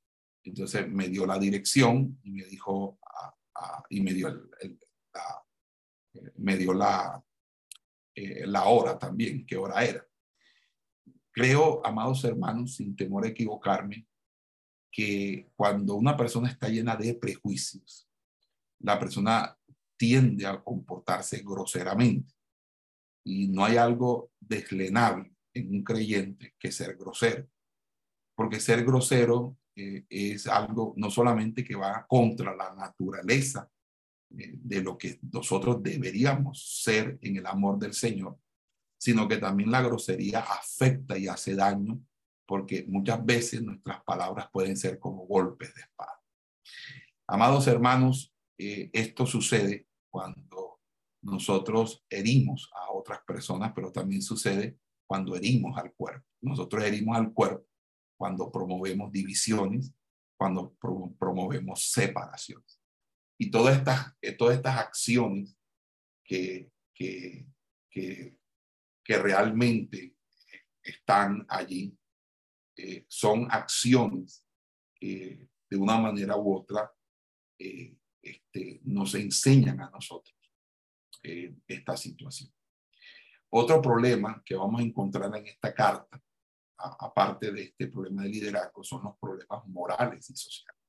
Entonces 0.44 0.88
me 0.88 1.08
dio 1.08 1.26
la 1.26 1.38
dirección 1.38 2.18
y 2.22 2.30
me 2.32 2.44
dijo, 2.44 2.98
y 3.90 4.00
me 4.00 4.12
dio, 4.12 4.28
la, 4.28 5.44
me 6.36 6.56
dio 6.56 6.72
la, 6.72 7.22
eh, 8.14 8.46
la 8.46 8.64
hora 8.64 8.98
también, 8.98 9.46
qué 9.46 9.56
hora 9.56 9.84
era. 9.84 10.04
Creo, 11.30 11.84
amados 11.86 12.24
hermanos, 12.24 12.74
sin 12.76 12.96
temor 12.96 13.24
a 13.24 13.28
equivocarme, 13.28 14.06
que 14.90 15.50
cuando 15.54 15.94
una 15.94 16.16
persona 16.16 16.50
está 16.50 16.68
llena 16.68 16.96
de 16.96 17.14
prejuicios, 17.14 18.08
la 18.80 18.98
persona 18.98 19.56
tiende 20.02 20.44
a 20.46 20.60
comportarse 20.60 21.44
groseramente. 21.44 22.34
Y 23.24 23.46
no 23.46 23.64
hay 23.64 23.76
algo 23.76 24.32
deslenable 24.40 25.32
en 25.54 25.70
un 25.76 25.84
creyente 25.84 26.56
que 26.58 26.72
ser 26.72 26.96
grosero. 26.96 27.46
Porque 28.34 28.58
ser 28.58 28.84
grosero 28.84 29.56
eh, 29.76 30.04
es 30.10 30.48
algo 30.48 30.92
no 30.96 31.08
solamente 31.08 31.62
que 31.62 31.76
va 31.76 32.04
contra 32.08 32.52
la 32.52 32.74
naturaleza 32.74 33.70
eh, 34.36 34.54
de 34.56 34.82
lo 34.82 34.98
que 34.98 35.20
nosotros 35.32 35.80
deberíamos 35.80 36.82
ser 36.82 37.16
en 37.22 37.36
el 37.36 37.46
amor 37.46 37.78
del 37.78 37.94
Señor, 37.94 38.40
sino 38.98 39.28
que 39.28 39.36
también 39.36 39.70
la 39.70 39.82
grosería 39.82 40.40
afecta 40.40 41.16
y 41.16 41.28
hace 41.28 41.54
daño 41.54 42.00
porque 42.44 42.84
muchas 42.88 43.24
veces 43.24 43.62
nuestras 43.62 44.02
palabras 44.02 44.48
pueden 44.52 44.76
ser 44.76 44.98
como 44.98 45.26
golpes 45.26 45.72
de 45.76 45.82
espada. 45.82 46.20
Amados 47.28 47.68
hermanos, 47.68 48.34
eh, 48.58 48.90
esto 48.92 49.26
sucede 49.26 49.86
cuando 50.12 50.80
nosotros 51.22 52.04
herimos 52.10 52.70
a 52.74 52.92
otras 52.92 53.20
personas, 53.24 53.72
pero 53.74 53.90
también 53.90 54.20
sucede 54.20 54.78
cuando 55.06 55.34
herimos 55.34 55.76
al 55.78 55.92
cuerpo. 55.94 56.26
Nosotros 56.42 56.84
herimos 56.84 57.16
al 57.16 57.32
cuerpo 57.32 57.66
cuando 58.18 58.52
promovemos 58.52 59.10
divisiones, 59.10 59.94
cuando 60.36 60.74
promovemos 61.18 61.90
separaciones. 61.90 62.80
Y 63.38 63.50
todas 63.50 63.78
estas, 63.78 64.14
eh, 64.20 64.32
todas 64.32 64.56
estas 64.56 64.78
acciones 64.78 65.56
que, 66.24 66.70
que, 66.94 67.46
que, 67.90 68.36
que 69.04 69.18
realmente 69.18 70.14
están 70.82 71.46
allí 71.48 71.96
eh, 72.76 73.06
son 73.08 73.46
acciones 73.50 74.44
que 74.94 75.48
de 75.70 75.76
una 75.76 75.98
manera 75.98 76.36
u 76.36 76.54
otra 76.54 76.92
eh, 77.58 77.96
este, 78.22 78.80
nos 78.84 79.14
enseñan 79.14 79.80
a 79.80 79.90
nosotros 79.90 80.36
esta 81.22 81.96
situación. 81.96 82.52
Otro 83.50 83.82
problema 83.82 84.42
que 84.44 84.54
vamos 84.54 84.80
a 84.80 84.84
encontrar 84.84 85.34
en 85.36 85.46
esta 85.46 85.74
carta, 85.74 86.20
aparte 86.76 87.52
de 87.52 87.64
este 87.64 87.88
problema 87.88 88.22
de 88.22 88.30
liderazgo, 88.30 88.82
son 88.82 89.04
los 89.04 89.18
problemas 89.18 89.66
morales 89.66 90.30
y 90.30 90.36
sociales. 90.36 90.80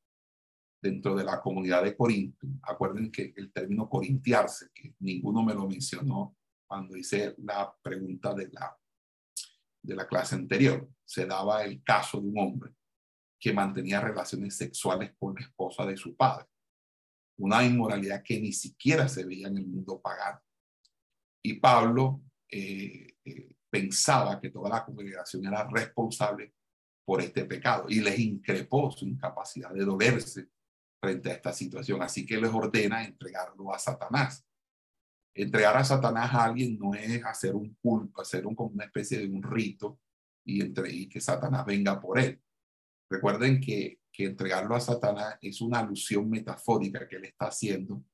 Dentro 0.81 1.15
de 1.15 1.23
la 1.23 1.41
comunidad 1.41 1.84
de 1.84 1.95
Corinto, 1.95 2.47
acuerden 2.63 3.11
que 3.11 3.34
el 3.36 3.51
término 3.51 3.89
corintiarse, 3.89 4.69
que 4.73 4.95
ninguno 4.99 5.43
me 5.43 5.53
lo 5.53 5.67
mencionó 5.67 6.36
cuando 6.65 6.97
hice 6.97 7.36
la 7.38 7.73
pregunta 7.81 8.34
de 8.34 8.49
la, 8.49 8.77
de 9.81 9.95
la 9.95 10.07
clase 10.07 10.36
anterior, 10.36 10.89
se 11.05 11.25
daba 11.25 11.63
el 11.63 11.84
caso 11.84 12.19
de 12.19 12.27
un 12.27 12.39
hombre 12.39 12.71
que 13.39 13.53
mantenía 13.53 13.99
relaciones 13.99 14.55
sexuales 14.55 15.13
con 15.19 15.36
la 15.36 15.41
esposa 15.41 15.86
de 15.86 15.97
su 15.97 16.15
padre. 16.15 16.47
Una 17.38 17.63
inmoralidad 17.63 18.23
que 18.23 18.39
ni 18.39 18.53
siquiera 18.53 19.07
se 19.07 19.25
veía 19.25 19.47
en 19.47 19.57
el 19.57 19.67
mundo 19.67 20.01
pagano. 20.01 20.41
Y 21.43 21.55
Pablo 21.59 22.21
eh, 22.49 23.15
eh, 23.25 23.55
pensaba 23.69 24.39
que 24.39 24.49
toda 24.49 24.69
la 24.69 24.86
congregación 24.86 25.45
era 25.45 25.67
responsable 25.67 26.53
por 27.05 27.21
este 27.21 27.45
pecado 27.45 27.86
y 27.89 27.99
les 27.99 28.17
increpó 28.19 28.91
su 28.91 29.05
incapacidad 29.05 29.71
de 29.73 29.84
dolerse 29.84 30.47
frente 31.01 31.31
a 31.31 31.34
esta 31.34 31.51
situación. 31.51 32.01
Así 32.01 32.25
que 32.25 32.39
les 32.39 32.51
ordena 32.51 33.03
entregarlo 33.03 33.73
a 33.73 33.79
Satanás. 33.79 34.45
Entregar 35.36 35.75
a 35.75 35.84
Satanás 35.84 36.34
a 36.34 36.45
alguien 36.45 36.77
no 36.77 36.93
es 36.93 37.25
hacer 37.25 37.55
un 37.55 37.75
culto, 37.81 38.21
hacer 38.21 38.45
un, 38.45 38.55
como 38.55 38.69
una 38.69 38.86
especie 38.86 39.17
de 39.17 39.27
un 39.27 39.41
rito 39.43 39.99
y, 40.45 40.61
entre, 40.61 40.91
y 40.93 41.09
que 41.09 41.19
Satanás 41.19 41.65
venga 41.65 41.99
por 41.99 42.19
él. 42.19 42.39
Recuerden 43.09 43.59
que, 43.59 43.99
que 44.14 44.26
entregarlo 44.26 44.76
a 44.76 44.80
Satanás 44.80 45.38
es 45.41 45.59
una 45.59 45.80
alusión 45.80 46.30
metafórica 46.30 47.07
que 47.07 47.16
él 47.16 47.26
está 47.26 47.47
haciendo 47.47 48.05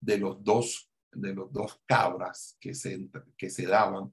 de 0.00 0.18
los 0.18 0.42
dos 0.42 0.88
de 1.12 1.34
los 1.34 1.52
dos 1.52 1.80
cabras 1.86 2.56
que 2.58 2.74
se, 2.74 3.10
que 3.36 3.50
se 3.50 3.66
daban 3.66 4.10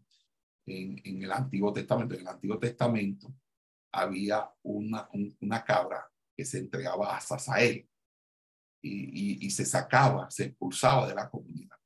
en, 0.66 1.02
en 1.04 1.24
el 1.24 1.32
Antiguo 1.32 1.72
Testamento. 1.72 2.14
En 2.14 2.22
el 2.22 2.28
Antiguo 2.28 2.60
Testamento 2.60 3.34
había 3.92 4.52
una, 4.64 5.10
una 5.40 5.64
cabra 5.64 6.06
que 6.36 6.46
se 6.46 6.60
entregaba 6.60 7.16
a 7.16 7.22
Sasael 7.22 7.88
y, 8.82 8.90
y, 8.92 9.46
y, 9.46 9.52
se 9.52 9.66
sacaba, 9.66 10.30
se 10.30 10.46
expulsaba 10.46 11.08
de 11.08 11.16
la 11.16 11.30
comunidad. 11.30 11.78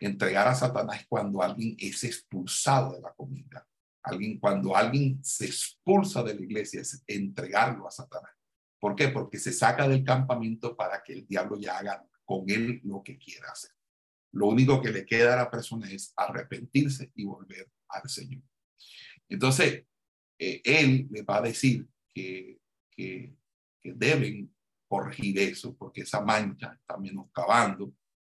Entregar 0.00 0.48
a 0.48 0.54
Satanás 0.54 1.00
es 1.00 1.06
cuando 1.06 1.42
alguien 1.42 1.76
es 1.78 2.04
expulsado 2.04 2.94
de 2.94 3.00
la 3.00 3.12
comunidad. 3.12 3.64
Alguien, 4.02 4.38
cuando 4.38 4.76
alguien 4.76 5.22
se 5.22 5.46
expulsa 5.46 6.22
de 6.22 6.34
la 6.34 6.42
iglesia, 6.42 6.80
es 6.80 7.02
entregarlo 7.06 7.86
a 7.86 7.90
Satanás. 7.90 8.32
¿Por 8.82 8.96
qué? 8.96 9.10
Porque 9.10 9.38
se 9.38 9.52
saca 9.52 9.86
del 9.86 10.02
campamento 10.02 10.76
para 10.76 11.04
que 11.04 11.12
el 11.12 11.24
diablo 11.24 11.56
ya 11.56 11.78
haga 11.78 12.04
con 12.24 12.50
él 12.50 12.80
lo 12.82 13.00
que 13.00 13.16
quiera 13.16 13.52
hacer. 13.52 13.70
Lo 14.32 14.48
único 14.48 14.82
que 14.82 14.90
le 14.90 15.06
queda 15.06 15.34
a 15.34 15.36
la 15.36 15.48
persona 15.48 15.88
es 15.88 16.12
arrepentirse 16.16 17.12
y 17.14 17.24
volver 17.24 17.70
al 17.86 18.10
Señor. 18.10 18.42
Entonces, 19.28 19.84
eh, 20.36 20.60
él 20.64 21.06
le 21.12 21.22
va 21.22 21.36
a 21.36 21.42
decir 21.42 21.86
que, 22.12 22.58
que, 22.90 23.36
deben 23.84 24.52
corregir 24.88 25.38
eso, 25.38 25.76
porque 25.76 26.00
esa 26.00 26.20
mancha 26.20 26.72
está 26.72 26.96
menoscabando 26.96 27.94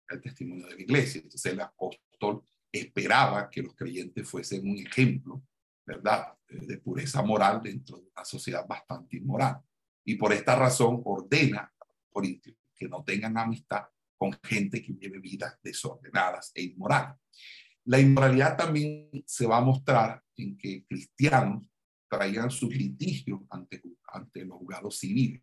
el 0.08 0.20
testimonio 0.20 0.68
de 0.68 0.76
la 0.76 0.82
iglesia. 0.82 1.22
Entonces, 1.22 1.52
el 1.52 1.60
apóstol 1.60 2.44
esperaba 2.70 3.50
que 3.50 3.62
los 3.62 3.74
creyentes 3.74 4.28
fuesen 4.28 4.70
un 4.70 4.78
ejemplo, 4.78 5.42
¿verdad?, 5.84 6.38
de 6.48 6.78
pureza 6.78 7.20
moral 7.22 7.60
dentro 7.64 7.98
de 7.98 8.04
una 8.14 8.24
sociedad 8.24 8.64
bastante 8.64 9.16
inmoral. 9.16 9.60
Y 10.06 10.14
por 10.14 10.32
esta 10.32 10.56
razón 10.56 11.02
ordena 11.04 11.70
los 12.14 12.40
que 12.74 12.88
no 12.88 13.04
tengan 13.04 13.36
amistad 13.36 13.84
con 14.16 14.32
gente 14.42 14.82
que 14.82 14.92
vive 14.92 15.18
vidas 15.18 15.58
desordenadas 15.62 16.52
e 16.54 16.62
inmorales. 16.62 17.16
La 17.84 18.00
inmoralidad 18.00 18.56
también 18.56 19.10
se 19.26 19.46
va 19.46 19.58
a 19.58 19.62
mostrar 19.62 20.22
en 20.36 20.56
que 20.56 20.86
cristianos 20.86 21.68
traían 22.08 22.50
sus 22.50 22.74
litigios 22.74 23.40
ante, 23.50 23.82
ante 24.08 24.44
los 24.44 24.58
juzgados 24.58 24.98
civiles. 24.98 25.42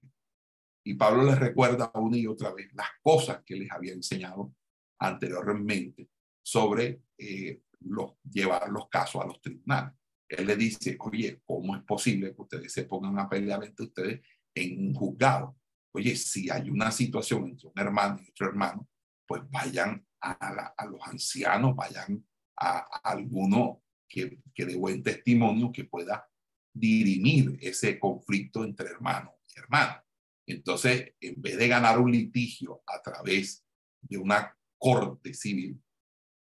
Y 0.86 0.96
Pablo 0.96 1.24
les 1.24 1.40
recuerda 1.40 1.92
una 1.96 2.18
y 2.18 2.26
otra 2.26 2.54
vez 2.54 2.74
las 2.74 2.88
cosas 3.02 3.44
que 3.46 3.56
les 3.56 3.72
había 3.72 3.94
enseñado 3.94 4.56
anteriormente 5.00 6.10
sobre 6.42 7.04
eh, 7.18 7.62
los, 7.82 8.14
llevar 8.24 8.70
los 8.70 8.90
casos 8.90 9.22
a 9.22 9.28
los 9.28 9.42
tribunales. 9.42 9.94
Él 10.28 10.48
le 10.48 10.56
dice, 10.56 10.98
oye, 11.00 11.42
¿cómo 11.46 11.76
es 11.76 11.84
posible 11.84 12.34
que 12.34 12.42
ustedes 12.42 12.74
se 12.74 12.86
pongan 12.86 13.20
a 13.20 13.30
pelear 13.30 13.64
entre 13.64 13.86
ustedes 13.86 14.22
en 14.56 14.88
un 14.88 14.94
juzgado? 14.94 15.58
Oye, 15.94 16.16
si 16.16 16.50
hay 16.50 16.70
una 16.70 16.92
situación 16.92 17.48
entre 17.48 17.68
un 17.68 17.74
hermano 17.76 18.20
y 18.22 18.30
otro 18.30 18.48
hermano, 18.48 18.88
pues 19.28 19.42
vayan 19.50 20.06
a, 20.22 20.86
los 20.90 21.02
ancianos, 21.08 21.76
vayan 21.76 22.26
a, 22.58 22.78
alguno 23.04 23.84
que, 24.08 24.40
que 24.54 24.66
dé 24.66 24.76
buen 24.76 25.04
testimonio 25.04 25.72
que 25.72 25.86
pueda 25.86 26.28
dirimir 26.74 27.58
ese 27.62 28.00
conflicto 28.00 28.64
entre 28.64 28.90
hermano 28.90 29.36
y 29.48 29.60
hermano. 29.60 30.04
Entonces, 30.48 31.14
en 31.20 31.42
vez 31.42 31.58
de 31.58 31.68
ganar 31.68 32.00
un 32.00 32.12
litigio 32.12 32.84
a 32.88 33.02
través 33.02 33.66
de 34.02 34.18
una 34.18 34.58
corte 34.78 35.34
civil, 35.34 35.82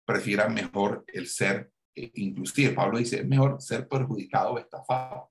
prefieran 0.06 0.54
mejor 0.54 1.04
el 1.08 1.28
ser, 1.28 1.72
eh, 1.94 2.10
inclusive 2.14 2.72
Pablo 2.72 2.98
dice, 2.98 3.20
es 3.20 3.26
mejor 3.26 3.60
ser 3.60 3.86
perjudicado 3.86 4.54
o 4.54 4.58
estafado. 4.58 5.30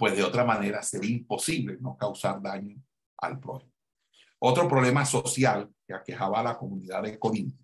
Pues 0.00 0.16
de 0.16 0.24
otra 0.24 0.46
manera 0.46 0.82
sería 0.82 1.10
imposible 1.10 1.76
no 1.78 1.94
causar 1.94 2.40
daño 2.40 2.82
al 3.18 3.38
prójimo. 3.38 3.74
Otro 4.38 4.66
problema 4.66 5.04
social 5.04 5.70
que 5.86 5.92
aquejaba 5.92 6.40
a 6.40 6.42
la 6.42 6.56
comunidad 6.56 7.02
de 7.02 7.18
Corinto 7.18 7.62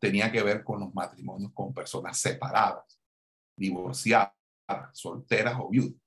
tenía 0.00 0.30
que 0.30 0.40
ver 0.40 0.62
con 0.62 0.78
los 0.78 0.94
matrimonios 0.94 1.50
con 1.52 1.74
personas 1.74 2.16
separadas, 2.16 2.96
divorciadas, 3.56 4.32
solteras 4.92 5.56
o 5.58 5.68
viudas. 5.68 6.00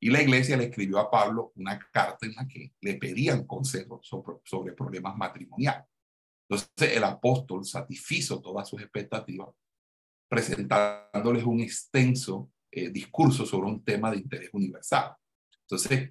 Y 0.00 0.08
la 0.08 0.22
iglesia 0.22 0.56
le 0.56 0.66
escribió 0.66 1.00
a 1.00 1.10
Pablo 1.10 1.50
una 1.56 1.80
carta 1.92 2.24
en 2.24 2.36
la 2.36 2.46
que 2.46 2.72
le 2.80 2.94
pedían 2.94 3.44
consejos 3.44 4.08
sobre, 4.44 4.72
problemas 4.72 5.16
matrimoniales. 5.16 5.84
Entonces 6.48 6.96
el 6.96 7.02
apóstol 7.02 7.64
satisfizo 7.64 8.40
todas 8.40 8.68
sus 8.68 8.80
expectativas 8.80 9.48
presentándoles 10.28 11.42
un 11.42 11.60
extenso 11.60 12.52
eh, 12.78 12.90
discurso 12.90 13.46
sobre 13.46 13.70
un 13.70 13.82
tema 13.82 14.10
de 14.10 14.18
interés 14.18 14.50
universal. 14.52 15.16
Entonces, 15.62 16.10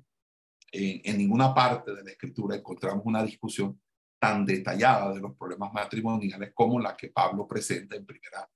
en, 0.72 1.16
ninguna 1.16 1.54
parte 1.54 1.94
de 1.94 2.04
la 2.04 2.10
escritura 2.10 2.56
encontramos 2.56 3.04
una 3.06 3.24
discusión 3.24 3.80
tan 4.20 4.44
detallada 4.44 5.14
de 5.14 5.20
los 5.20 5.38
problemas 5.38 5.72
matrimoniales 5.72 6.54
como 6.56 6.80
la 6.80 6.98
que 6.98 7.10
Pablo 7.10 7.48
presenta 7.48 7.96
en 7.96 8.04
primera 8.04 8.50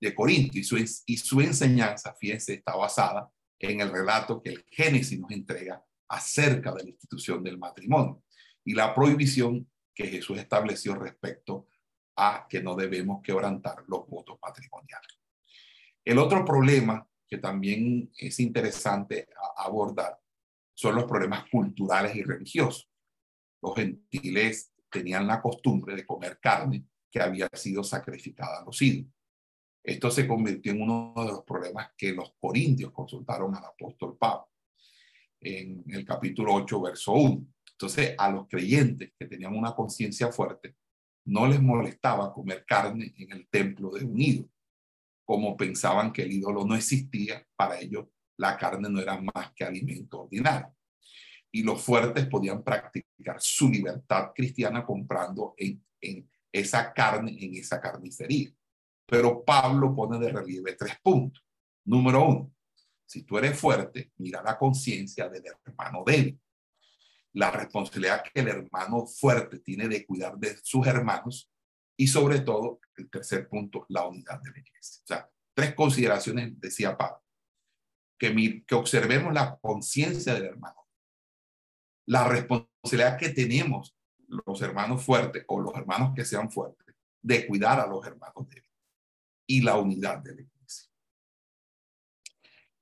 de 0.00 0.12
Corinto 0.12 0.58
y 0.58 0.64
su, 0.64 0.76
y 0.76 1.16
su 1.16 1.40
enseñanza, 1.40 2.12
fíjense, 2.18 2.54
está 2.54 2.74
basada 2.74 3.30
en 3.60 3.80
el 3.80 3.92
relato 3.92 4.42
que 4.42 4.50
el 4.50 4.64
Génesis 4.68 5.20
nos 5.20 5.30
entrega 5.30 5.80
acerca 6.08 6.72
de 6.72 6.82
la 6.82 6.90
institución 6.90 7.44
del 7.44 7.58
matrimonio 7.58 8.24
y 8.64 8.74
la 8.74 8.92
prohibición 8.92 9.70
que 9.94 10.08
Jesús 10.08 10.36
estableció 10.36 10.96
respecto 10.96 11.68
a 12.16 12.44
que 12.48 12.60
no 12.60 12.74
debemos 12.74 13.22
quebrantar 13.22 13.84
los 13.86 14.04
votos 14.08 14.36
matrimoniales. 14.42 15.20
El 16.04 16.18
otro 16.18 16.44
problema 16.44 17.06
que 17.32 17.38
también 17.38 18.12
es 18.18 18.40
interesante 18.40 19.26
abordar 19.56 20.20
son 20.74 20.96
los 20.96 21.04
problemas 21.04 21.48
culturales 21.48 22.14
y 22.14 22.22
religiosos. 22.22 22.90
Los 23.62 23.74
gentiles 23.74 24.74
tenían 24.90 25.26
la 25.26 25.40
costumbre 25.40 25.96
de 25.96 26.04
comer 26.04 26.38
carne 26.38 26.84
que 27.10 27.22
había 27.22 27.48
sido 27.54 27.82
sacrificada 27.82 28.60
a 28.60 28.64
los 28.66 28.82
ídolos. 28.82 29.14
Esto 29.82 30.10
se 30.10 30.28
convirtió 30.28 30.72
en 30.72 30.82
uno 30.82 31.14
de 31.16 31.28
los 31.28 31.42
problemas 31.42 31.92
que 31.96 32.12
los 32.12 32.34
corintios 32.38 32.92
consultaron 32.92 33.54
al 33.54 33.64
apóstol 33.64 34.18
Pablo 34.18 34.50
en 35.40 35.82
el 35.86 36.04
capítulo 36.04 36.52
8, 36.52 36.82
verso 36.82 37.12
1. 37.12 37.46
Entonces, 37.70 38.14
a 38.18 38.30
los 38.30 38.46
creyentes 38.46 39.14
que 39.18 39.24
tenían 39.24 39.56
una 39.56 39.74
conciencia 39.74 40.30
fuerte, 40.30 40.76
no 41.24 41.46
les 41.46 41.62
molestaba 41.62 42.30
comer 42.30 42.66
carne 42.66 43.14
en 43.16 43.32
el 43.32 43.48
templo 43.48 43.88
de 43.88 44.04
un 44.04 44.20
ídolo, 44.20 44.50
como 45.32 45.56
pensaban 45.56 46.12
que 46.12 46.24
el 46.24 46.32
ídolo 46.32 46.66
no 46.66 46.74
existía, 46.74 47.42
para 47.56 47.80
ellos 47.80 48.04
la 48.36 48.54
carne 48.54 48.90
no 48.90 49.00
era 49.00 49.18
más 49.18 49.50
que 49.56 49.64
alimento 49.64 50.24
ordinario. 50.24 50.76
Y 51.50 51.62
los 51.62 51.82
fuertes 51.82 52.26
podían 52.26 52.62
practicar 52.62 53.40
su 53.40 53.70
libertad 53.70 54.32
cristiana 54.34 54.84
comprando 54.84 55.54
en, 55.56 55.82
esa 56.52 56.92
carne 56.92 57.34
en 57.40 57.54
esa 57.54 57.80
carnicería. 57.80 58.52
Pero 59.06 59.42
Pablo 59.42 59.96
pone 59.96 60.18
de 60.18 60.30
relieve 60.30 60.74
tres 60.74 60.98
puntos. 61.02 61.42
Número 61.86 62.28
uno, 62.28 62.54
si 63.06 63.22
tú 63.22 63.38
eres 63.38 63.58
fuerte, 63.58 64.12
mira 64.18 64.42
la 64.42 64.58
conciencia 64.58 65.30
del 65.30 65.44
hermano 65.64 66.02
débil. 66.04 66.38
La 67.32 67.50
responsabilidad 67.50 68.22
que 68.22 68.38
el 68.38 68.48
hermano 68.48 69.06
fuerte 69.06 69.60
tiene 69.60 69.88
de 69.88 70.04
cuidar 70.04 70.36
de 70.36 70.58
sus 70.62 70.86
hermanos 70.86 71.50
y 71.96 72.06
sobre 72.06 72.40
todo, 72.40 72.80
el 72.96 73.10
tercer 73.10 73.48
punto, 73.48 73.86
la 73.88 74.06
unidad 74.06 74.40
de 74.40 74.50
la 74.50 74.58
iglesia. 74.58 75.02
O 75.02 75.06
sea, 75.06 75.30
tres 75.54 75.74
consideraciones, 75.74 76.58
decía 76.60 76.96
Pablo. 76.96 77.22
Que, 78.18 78.64
que 78.66 78.74
observemos 78.74 79.32
la 79.32 79.58
conciencia 79.58 80.34
del 80.34 80.44
hermano. 80.44 80.86
La 82.06 82.28
responsabilidad 82.28 83.18
que 83.18 83.30
tenemos 83.30 83.96
los 84.46 84.62
hermanos 84.62 85.04
fuertes 85.04 85.44
o 85.48 85.60
los 85.60 85.74
hermanos 85.74 86.12
que 86.14 86.24
sean 86.24 86.50
fuertes 86.50 86.94
de 87.20 87.46
cuidar 87.46 87.80
a 87.80 87.86
los 87.86 88.04
hermanos 88.06 88.48
débiles 88.48 88.70
y 89.46 89.60
la 89.60 89.76
unidad 89.76 90.18
de 90.18 90.34
la 90.34 90.42
iglesia. 90.42 90.90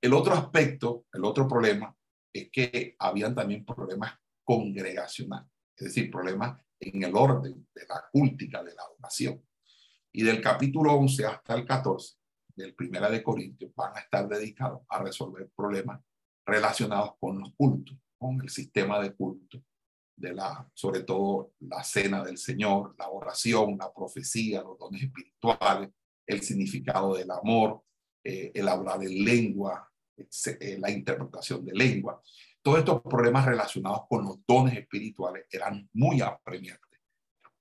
El 0.00 0.14
otro 0.14 0.34
aspecto, 0.34 1.06
el 1.12 1.24
otro 1.24 1.46
problema, 1.46 1.94
es 2.32 2.50
que 2.50 2.96
habían 2.98 3.34
también 3.34 3.64
problemas 3.64 4.18
congregacionales, 4.44 5.50
es 5.76 5.86
decir, 5.86 6.10
problemas 6.10 6.62
en 6.80 7.02
el 7.02 7.14
orden 7.14 7.68
de 7.74 7.82
la 7.86 8.04
cúltica 8.10 8.62
de 8.62 8.74
la 8.74 8.82
adoración. 8.82 9.44
Y 10.12 10.22
del 10.22 10.40
capítulo 10.40 10.94
11 10.94 11.26
hasta 11.26 11.54
el 11.54 11.66
14 11.66 12.16
del 12.56 12.74
Primera 12.74 13.10
de 13.10 13.22
Corintios 13.22 13.72
van 13.76 13.96
a 13.96 14.00
estar 14.00 14.28
dedicados 14.28 14.82
a 14.88 15.02
resolver 15.02 15.50
problemas 15.54 16.00
relacionados 16.44 17.12
con 17.20 17.38
los 17.38 17.54
cultos, 17.54 17.96
con 18.18 18.40
el 18.40 18.48
sistema 18.48 19.00
de 19.00 19.14
culto, 19.14 19.62
de 20.16 20.34
la, 20.34 20.68
sobre 20.74 21.02
todo 21.02 21.52
la 21.60 21.82
cena 21.82 22.22
del 22.24 22.36
Señor, 22.36 22.94
la 22.98 23.08
oración, 23.08 23.76
la 23.78 23.92
profecía, 23.92 24.62
los 24.62 24.78
dones 24.78 25.02
espirituales, 25.02 25.90
el 26.26 26.42
significado 26.42 27.14
del 27.14 27.30
amor, 27.30 27.82
eh, 28.22 28.52
el 28.54 28.68
hablar 28.68 29.02
en 29.02 29.24
lengua, 29.24 29.90
eh, 30.16 30.78
la 30.78 30.90
interpretación 30.90 31.64
de 31.64 31.72
lengua. 31.72 32.20
Todos 32.62 32.80
estos 32.80 33.02
problemas 33.02 33.46
relacionados 33.46 34.02
con 34.08 34.24
los 34.24 34.38
dones 34.46 34.76
espirituales 34.76 35.46
eran 35.50 35.88
muy 35.94 36.20
apremiantes, 36.20 37.00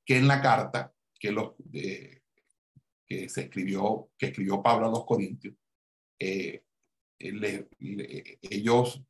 que 0.05 0.17
en 0.17 0.27
la 0.27 0.41
carta 0.41 0.93
que, 1.17 1.31
los, 1.31 1.53
que 1.71 3.29
se 3.29 3.41
escribió, 3.41 4.09
que 4.17 4.27
escribió 4.27 4.61
Pablo 4.61 4.87
a 4.87 4.91
los 4.91 5.05
Corintios, 5.05 5.55
eh, 6.19 6.63
ellos, 7.19 9.03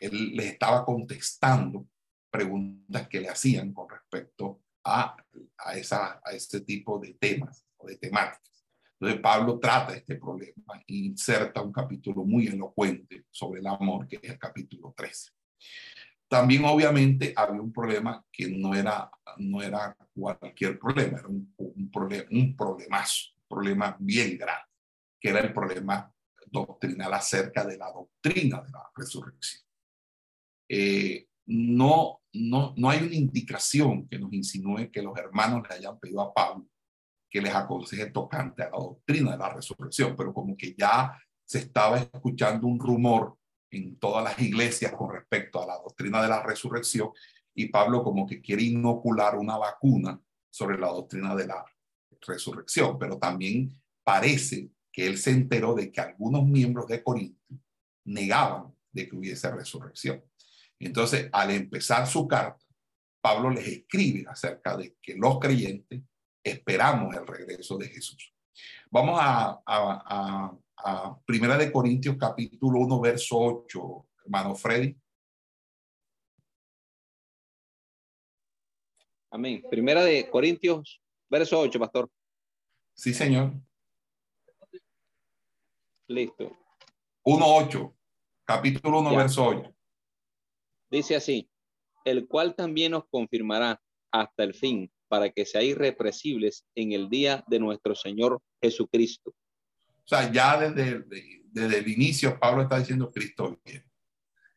él 0.00 0.36
les 0.36 0.46
estaba 0.46 0.84
contestando 0.84 1.88
preguntas 2.30 3.08
que 3.08 3.20
le 3.20 3.28
hacían 3.28 3.72
con 3.72 3.88
respecto 3.88 4.62
a, 4.84 5.16
a, 5.58 5.76
esa, 5.76 6.20
a 6.24 6.32
este 6.32 6.60
tipo 6.60 6.98
de 6.98 7.14
temas 7.14 7.64
o 7.76 7.86
de 7.86 7.96
temáticas. 7.96 8.55
Entonces 8.98 9.20
Pablo 9.20 9.58
trata 9.58 9.94
este 9.94 10.16
problema 10.16 10.82
e 10.86 10.94
inserta 10.94 11.60
un 11.60 11.72
capítulo 11.72 12.24
muy 12.24 12.46
elocuente 12.46 13.26
sobre 13.30 13.60
el 13.60 13.66
amor, 13.66 14.08
que 14.08 14.18
es 14.22 14.30
el 14.30 14.38
capítulo 14.38 14.94
13. 14.96 15.32
También 16.28 16.64
obviamente 16.64 17.32
había 17.36 17.60
un 17.60 17.72
problema 17.72 18.24
que 18.32 18.48
no 18.48 18.74
era, 18.74 19.10
no 19.36 19.62
era 19.62 19.94
cualquier 20.14 20.78
problema, 20.78 21.18
era 21.18 21.28
un, 21.28 21.54
un, 21.58 21.90
problema, 21.90 22.24
un 22.30 22.56
problemazo, 22.56 23.32
un 23.36 23.48
problema 23.48 23.96
bien 24.00 24.38
grande, 24.38 24.64
que 25.20 25.28
era 25.28 25.40
el 25.40 25.52
problema 25.52 26.10
doctrinal 26.50 27.12
acerca 27.12 27.64
de 27.64 27.76
la 27.76 27.92
doctrina 27.92 28.62
de 28.62 28.70
la 28.70 28.90
resurrección. 28.94 29.62
Eh, 30.68 31.28
no, 31.46 32.22
no, 32.32 32.74
no 32.76 32.90
hay 32.90 33.04
una 33.04 33.14
indicación 33.14 34.08
que 34.08 34.18
nos 34.18 34.32
insinúe 34.32 34.90
que 34.90 35.02
los 35.02 35.16
hermanos 35.16 35.62
le 35.68 35.76
hayan 35.76 35.98
pedido 36.00 36.22
a 36.22 36.34
Pablo 36.34 36.66
que 37.36 37.42
les 37.42 37.54
aconseje 37.54 38.06
tocante 38.06 38.62
a 38.62 38.70
la 38.70 38.78
doctrina 38.78 39.32
de 39.32 39.36
la 39.36 39.52
resurrección, 39.52 40.16
pero 40.16 40.32
como 40.32 40.56
que 40.56 40.74
ya 40.74 41.20
se 41.44 41.58
estaba 41.58 41.98
escuchando 41.98 42.66
un 42.66 42.80
rumor 42.80 43.36
en 43.70 43.98
todas 43.98 44.24
las 44.24 44.40
iglesias 44.40 44.92
con 44.92 45.12
respecto 45.12 45.62
a 45.62 45.66
la 45.66 45.74
doctrina 45.74 46.22
de 46.22 46.28
la 46.28 46.42
resurrección 46.42 47.10
y 47.54 47.66
Pablo 47.66 48.02
como 48.02 48.26
que 48.26 48.40
quiere 48.40 48.62
inocular 48.62 49.36
una 49.36 49.58
vacuna 49.58 50.18
sobre 50.48 50.78
la 50.78 50.86
doctrina 50.86 51.34
de 51.34 51.46
la 51.46 51.62
resurrección, 52.26 52.98
pero 52.98 53.18
también 53.18 53.70
parece 54.02 54.70
que 54.90 55.06
él 55.06 55.18
se 55.18 55.32
enteró 55.32 55.74
de 55.74 55.92
que 55.92 56.00
algunos 56.00 56.46
miembros 56.46 56.86
de 56.86 57.02
Corinto 57.02 57.54
negaban 58.06 58.74
de 58.92 59.06
que 59.06 59.14
hubiese 59.14 59.50
resurrección. 59.50 60.24
Entonces, 60.78 61.28
al 61.32 61.50
empezar 61.50 62.06
su 62.06 62.26
carta, 62.26 62.64
Pablo 63.20 63.50
les 63.50 63.68
escribe 63.68 64.24
acerca 64.26 64.74
de 64.74 64.96
que 65.02 65.16
los 65.16 65.38
creyentes 65.38 66.00
esperamos 66.50 67.14
el 67.14 67.26
regreso 67.26 67.76
de 67.76 67.88
Jesús. 67.88 68.32
Vamos 68.90 69.18
a, 69.20 69.60
a, 69.66 70.56
a, 70.76 71.18
Primera 71.24 71.56
de 71.56 71.72
Corintios 71.72 72.16
capítulo 72.18 72.80
1, 72.80 73.00
verso 73.00 73.38
8, 73.38 74.06
hermano 74.24 74.54
Freddy. 74.54 74.96
Amén. 79.30 79.62
Primera 79.68 80.04
de 80.04 80.30
Corintios, 80.30 81.02
verso 81.28 81.58
8, 81.58 81.78
pastor. 81.78 82.10
Sí, 82.94 83.12
señor. 83.12 83.52
Listo. 86.08 86.56
1.8, 87.24 87.94
capítulo 88.44 89.00
1, 89.00 89.16
verso 89.16 89.46
8. 89.46 89.74
Dice 90.88 91.16
así, 91.16 91.50
el 92.04 92.28
cual 92.28 92.54
también 92.54 92.92
nos 92.92 93.06
confirmará 93.08 93.82
hasta 94.12 94.44
el 94.44 94.54
fin, 94.54 94.90
para 95.08 95.30
que 95.30 95.44
seáis 95.44 95.70
irrepresibles 95.70 96.64
en 96.74 96.92
el 96.92 97.08
día 97.08 97.44
de 97.48 97.58
nuestro 97.58 97.94
Señor 97.94 98.40
Jesucristo. 98.62 99.30
O 99.30 100.08
sea, 100.08 100.30
ya 100.30 100.58
desde, 100.58 101.04
desde 101.44 101.78
el 101.78 101.88
inicio 101.88 102.38
Pablo 102.38 102.62
está 102.62 102.78
diciendo 102.78 103.10
Cristo 103.10 103.58
viene. 103.64 103.86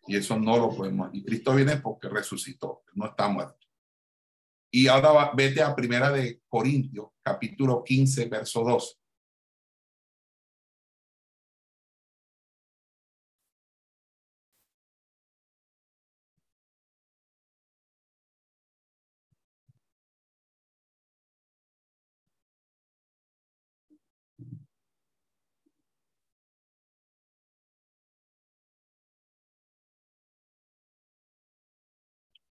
Y 0.07 0.15
eso 0.15 0.39
no 0.39 0.57
lo 0.57 0.75
podemos. 0.75 1.09
Y 1.13 1.23
Cristo 1.23 1.55
viene 1.55 1.77
porque 1.77 2.09
resucitó, 2.09 2.83
no 2.93 3.07
está 3.07 3.27
muerto. 3.27 3.59
Y 4.71 4.87
ahora 4.87 5.31
vete 5.35 5.61
a 5.61 5.75
Primera 5.75 6.11
de 6.11 6.41
Corintios, 6.47 7.09
capítulo 7.23 7.83
15, 7.83 8.25
verso 8.25 8.63
12. 8.63 8.98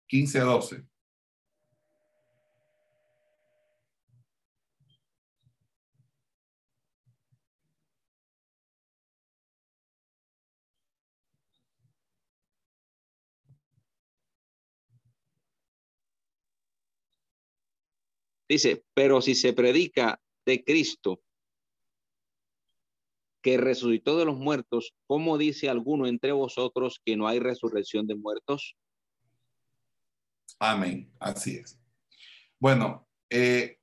Quince, 0.07 0.39
doce. 0.39 0.85
Dice, 18.49 18.83
pero 18.93 19.21
si 19.21 19.35
se 19.35 19.51
predica 19.51 20.21
de 20.45 20.63
Cristo 20.63 21.19
que 23.43 23.57
resucitó 23.57 24.17
de 24.17 24.25
los 24.25 24.37
muertos, 24.37 24.93
¿cómo 25.05 25.37
dice 25.37 25.69
alguno 25.69 26.07
entre 26.07 26.31
vosotros 26.31 27.01
que 27.03 27.17
no 27.17 27.27
hay 27.27 27.39
resurrección 27.39 28.07
de 28.07 28.15
muertos? 28.15 28.75
Amén, 30.59 31.11
así 31.19 31.57
es. 31.57 31.79
Bueno, 32.59 33.07
eh, 33.29 33.79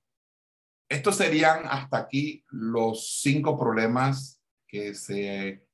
estos 0.88 1.16
serían 1.16 1.64
hasta 1.66 1.98
aquí 1.98 2.44
los 2.50 3.20
cinco 3.20 3.58
problemas 3.58 4.40
que 4.66 4.94
se, 4.94 5.66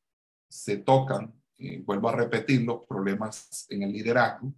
se 0.49 0.79
tocan. 0.79 1.35
vuelvo 1.85 2.09
a 2.09 2.17
repetir, 2.17 2.63
los 2.63 2.87
problemas 2.87 3.67
en 3.69 3.83
el 3.83 3.93
liderazgo. 3.93 4.55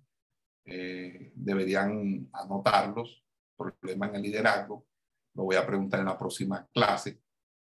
Eh, 0.65 1.33
deberían 1.35 2.29
anotarlos 2.33 3.23
problema 3.57 4.07
en 4.07 4.17
el 4.17 4.23
liderazgo, 4.23 4.87
lo 5.35 5.45
voy 5.45 5.57
a 5.57 5.67
preguntar 5.67 6.01
en 6.01 6.07
la 6.07 6.19
próxima 6.19 6.67
clase, 6.73 7.21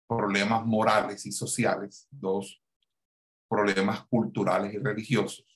problemas 0.06 0.64
morales 0.66 1.24
y 1.26 1.32
sociales, 1.32 2.06
dos, 2.10 2.62
problemas 3.48 4.06
culturales 4.06 4.74
y 4.74 4.78
religiosos, 4.78 5.53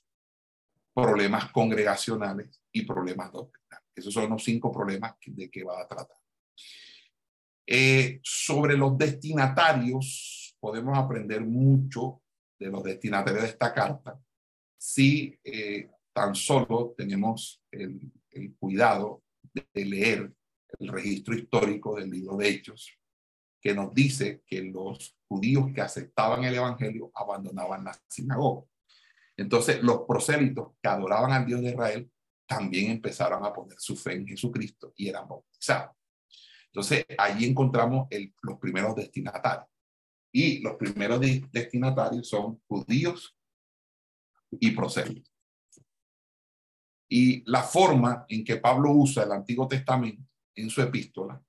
problemas 1.03 1.53
congregacionales 1.53 2.63
y 2.73 2.85
problemas 2.85 3.31
doctrinales. 3.33 3.87
Esos 3.95 4.13
son 4.13 4.31
los 4.31 4.43
cinco 4.43 4.73
problemas 4.73 5.15
de 5.27 5.51
que 5.51 5.63
va 5.63 5.81
a 5.81 5.87
tratar. 5.87 6.17
Eh, 7.67 8.21
sobre 8.23 8.77
los 8.77 8.97
destinatarios, 8.99 10.57
podemos 10.59 10.99
aprender 10.99 11.43
mucho 11.43 12.23
de 12.59 12.69
los 12.69 12.83
destinatarios 12.83 13.43
de 13.43 13.49
esta 13.49 13.73
carta 13.73 14.19
si 14.77 15.39
eh, 15.45 15.89
tan 16.13 16.35
solo 16.35 16.95
tenemos 16.97 17.63
el, 17.71 18.01
el 18.31 18.57
cuidado 18.57 19.23
de 19.53 19.85
leer 19.85 20.33
el 20.81 20.89
registro 20.89 21.35
histórico 21.35 21.97
del 21.97 22.11
libro 22.11 22.37
de 22.37 22.49
Hechos, 22.49 22.93
que 23.61 23.75
nos 23.75 23.95
dice 23.95 24.43
que 24.47 24.63
los 24.63 25.17
judíos 25.29 25.71
que 25.75 25.81
aceptaban 25.81 26.45
el 26.45 26.55
Evangelio 26.55 27.11
abandonaban 27.15 27.85
la 27.85 27.97
sinagoga. 28.09 28.67
Entonces, 29.39 29.83
los 29.83 30.01
prosélitos 30.07 30.73
que 30.83 30.89
adoraban 30.89 31.31
al 31.33 31.47
Dios 31.47 31.61
de 31.61 31.71
Israel 31.71 32.11
también 32.45 32.91
empezaron 32.91 33.45
a 33.45 33.53
poner 33.53 33.79
su 33.79 33.97
fe 33.97 34.15
en 34.15 34.27
Jesucristo 34.27 34.93
y 34.97 35.09
eran 35.09 35.29
bautizados. 35.29 35.97
Entonces, 36.67 37.07
allí 37.17 37.47
encontramos 37.47 38.09
los 38.43 38.59
primeros 38.59 38.97
destinatarios. 38.97 39.69
Y 40.33 40.61
los 40.61 40.75
primeros 40.75 41.21
destinatarios 41.21 42.29
son 42.29 42.61
judíos 42.67 43.37
y 44.51 44.73
prosélitos. 44.73 45.33
Y 47.09 47.49
la 47.51 47.63
forma 47.63 48.27
en 48.29 48.45
que 48.45 48.57
Pablo 48.57 48.91
usa 48.91 49.23
el 49.23 49.33
Antiguo 49.33 49.69
Testamento 49.69 50.23
en 50.55 50.69
su 50.69 50.83
epístola 50.83 51.41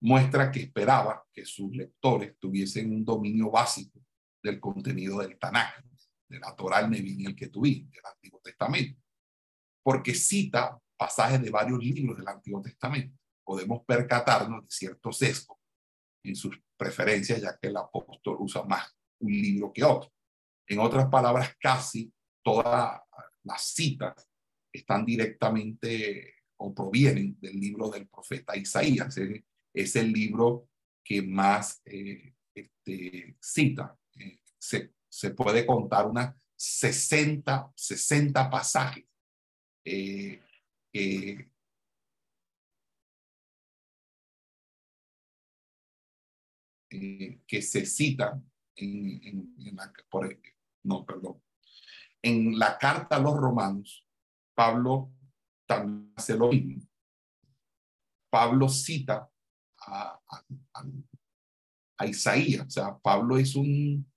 muestra 0.00 0.50
que 0.50 0.60
esperaba 0.60 1.24
que 1.32 1.44
sus 1.44 1.74
lectores 1.76 2.38
tuviesen 2.38 2.92
un 2.92 3.04
dominio 3.04 3.50
básico 3.50 4.00
del 4.42 4.58
contenido 4.60 5.18
del 5.18 5.38
Tanakh, 5.38 5.84
de 6.28 6.38
la 6.38 6.54
Torah, 6.54 6.80
el 6.80 6.90
Nevin, 6.90 7.26
el 7.26 7.36
que 7.36 7.48
tuviste, 7.48 7.96
del 7.96 8.06
Antiguo 8.06 8.40
Testamento, 8.40 9.00
porque 9.82 10.14
cita 10.14 10.78
pasajes 10.96 11.40
de 11.40 11.50
varios 11.50 11.82
libros 11.82 12.18
del 12.18 12.28
Antiguo 12.28 12.60
Testamento. 12.60 13.16
Podemos 13.44 13.84
percatarnos 13.86 14.64
de 14.64 14.70
ciertos 14.70 15.18
sesgos 15.18 15.58
en 16.22 16.36
sus 16.36 16.60
preferencias, 16.76 17.40
ya 17.40 17.56
que 17.56 17.68
el 17.68 17.76
apóstol 17.76 18.36
usa 18.40 18.64
más 18.64 18.94
un 19.20 19.32
libro 19.32 19.72
que 19.72 19.84
otro. 19.84 20.12
En 20.66 20.80
otras 20.80 21.06
palabras, 21.08 21.56
casi 21.58 22.12
todas 22.42 23.00
las 23.42 23.62
citas 23.62 24.28
están 24.72 25.04
directamente 25.04 26.34
o 26.58 26.74
provienen 26.74 27.38
del 27.40 27.58
libro 27.58 27.88
del 27.88 28.06
profeta 28.08 28.56
Isaías. 28.56 29.16
Es, 29.72 29.96
el 29.96 30.12
libro 30.12 30.68
que 31.04 31.22
más 31.22 31.80
eh, 31.84 32.34
este, 32.54 33.36
cita. 33.40 33.96
Eh, 34.16 34.40
se, 34.58 34.92
se, 35.08 35.30
puede 35.30 35.66
contar 35.66 36.06
unas 36.06 36.34
60, 36.56 37.72
60 37.74 38.50
pasajes 38.50 39.04
eh, 39.84 40.42
que 46.90 47.62
se 47.62 47.84
citan 47.86 48.50
en, 48.76 49.54
en, 52.22 52.58
la, 52.58 52.78
carta 52.78 53.16
a 53.16 53.20
los 53.20 53.36
romanos, 53.36 54.06
Pablo 54.54 55.12
también 55.66 56.12
hace 56.16 56.36
lo 56.36 56.48
mismo. 56.48 56.82
Pablo 58.30 58.68
cita 58.68 59.30
a, 59.80 60.20
a, 61.98 62.06
Isaías, 62.06 62.66
o 62.66 62.70
sea, 62.70 62.98
Pablo 62.98 63.38
es 63.38 63.56
un, 63.56 64.10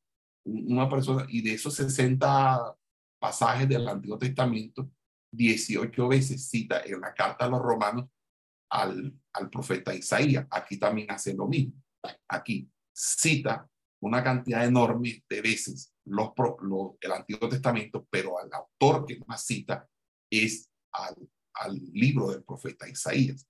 una 0.43 0.89
persona, 0.89 1.25
y 1.29 1.41
de 1.41 1.53
esos 1.53 1.75
60 1.75 2.75
pasajes 3.19 3.69
del 3.69 3.87
Antiguo 3.87 4.17
Testamento, 4.17 4.89
18 5.31 6.07
veces 6.07 6.49
cita 6.49 6.81
en 6.83 7.01
la 7.01 7.13
carta 7.13 7.45
a 7.45 7.49
los 7.49 7.61
romanos 7.61 8.09
al, 8.69 9.13
al 9.33 9.49
profeta 9.49 9.93
Isaías. 9.93 10.45
Aquí 10.49 10.77
también 10.77 11.09
hace 11.11 11.33
lo 11.33 11.47
mismo. 11.47 11.73
Aquí 12.27 12.69
cita 12.93 13.69
una 14.01 14.23
cantidad 14.23 14.65
enorme 14.65 15.23
de 15.29 15.41
veces 15.41 15.93
los, 16.05 16.31
los, 16.61 16.91
el 16.99 17.11
Antiguo 17.11 17.47
Testamento, 17.47 18.07
pero 18.09 18.39
al 18.39 18.51
autor 18.51 19.05
que 19.05 19.19
más 19.27 19.45
cita 19.45 19.87
es 20.29 20.69
al, 20.91 21.15
al 21.53 21.75
libro 21.93 22.31
del 22.31 22.43
profeta 22.43 22.89
Isaías. 22.89 23.47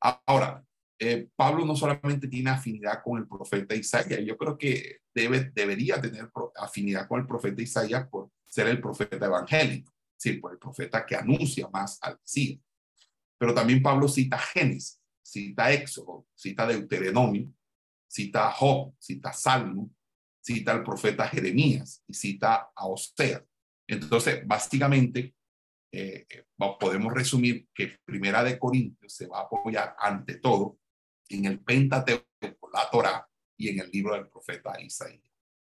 Ahora, 0.00 0.64
eh, 0.98 1.28
Pablo 1.34 1.64
no 1.64 1.74
solamente 1.74 2.28
tiene 2.28 2.50
afinidad 2.50 3.02
con 3.02 3.18
el 3.18 3.26
profeta 3.26 3.74
Isaías, 3.74 4.20
yo 4.24 4.36
creo 4.36 4.56
que 4.56 4.98
debe, 5.12 5.50
debería 5.54 6.00
tener 6.00 6.30
afinidad 6.56 7.08
con 7.08 7.20
el 7.20 7.26
profeta 7.26 7.62
Isaías 7.62 8.06
por 8.08 8.30
ser 8.46 8.68
el 8.68 8.80
profeta 8.80 9.26
evangélico, 9.26 9.92
sí, 10.16 10.34
por 10.34 10.52
el 10.52 10.58
profeta 10.58 11.04
que 11.04 11.16
anuncia 11.16 11.68
más 11.72 11.98
al 12.00 12.18
Mesías. 12.20 12.60
Pero 13.38 13.52
también 13.52 13.82
Pablo 13.82 14.08
cita 14.08 14.38
Génesis, 14.38 15.00
cita 15.22 15.72
Éxodo, 15.72 16.26
cita 16.34 16.66
Deuteronomio, 16.66 17.52
cita 18.06 18.50
Job, 18.52 18.94
cita 19.00 19.32
Salmo, 19.32 19.90
cita 20.40 20.72
al 20.72 20.84
profeta 20.84 21.26
Jeremías 21.26 22.04
y 22.06 22.14
cita 22.14 22.70
a 22.74 22.86
Osea. 22.86 23.44
Entonces, 23.88 24.46
básicamente, 24.46 25.34
eh, 25.92 26.26
podemos 26.56 27.12
resumir 27.12 27.68
que 27.74 27.98
Primera 28.04 28.44
de 28.44 28.58
Corintios 28.58 29.12
se 29.12 29.26
va 29.26 29.40
a 29.40 29.42
apoyar 29.42 29.96
ante 29.98 30.36
todo 30.36 30.78
en 31.28 31.44
el 31.46 31.60
Pentateuco, 31.60 32.70
la 32.72 32.88
Torah 32.90 33.28
y 33.56 33.68
en 33.68 33.80
el 33.80 33.90
libro 33.90 34.14
del 34.14 34.28
profeta 34.28 34.80
Isaías. 34.80 35.22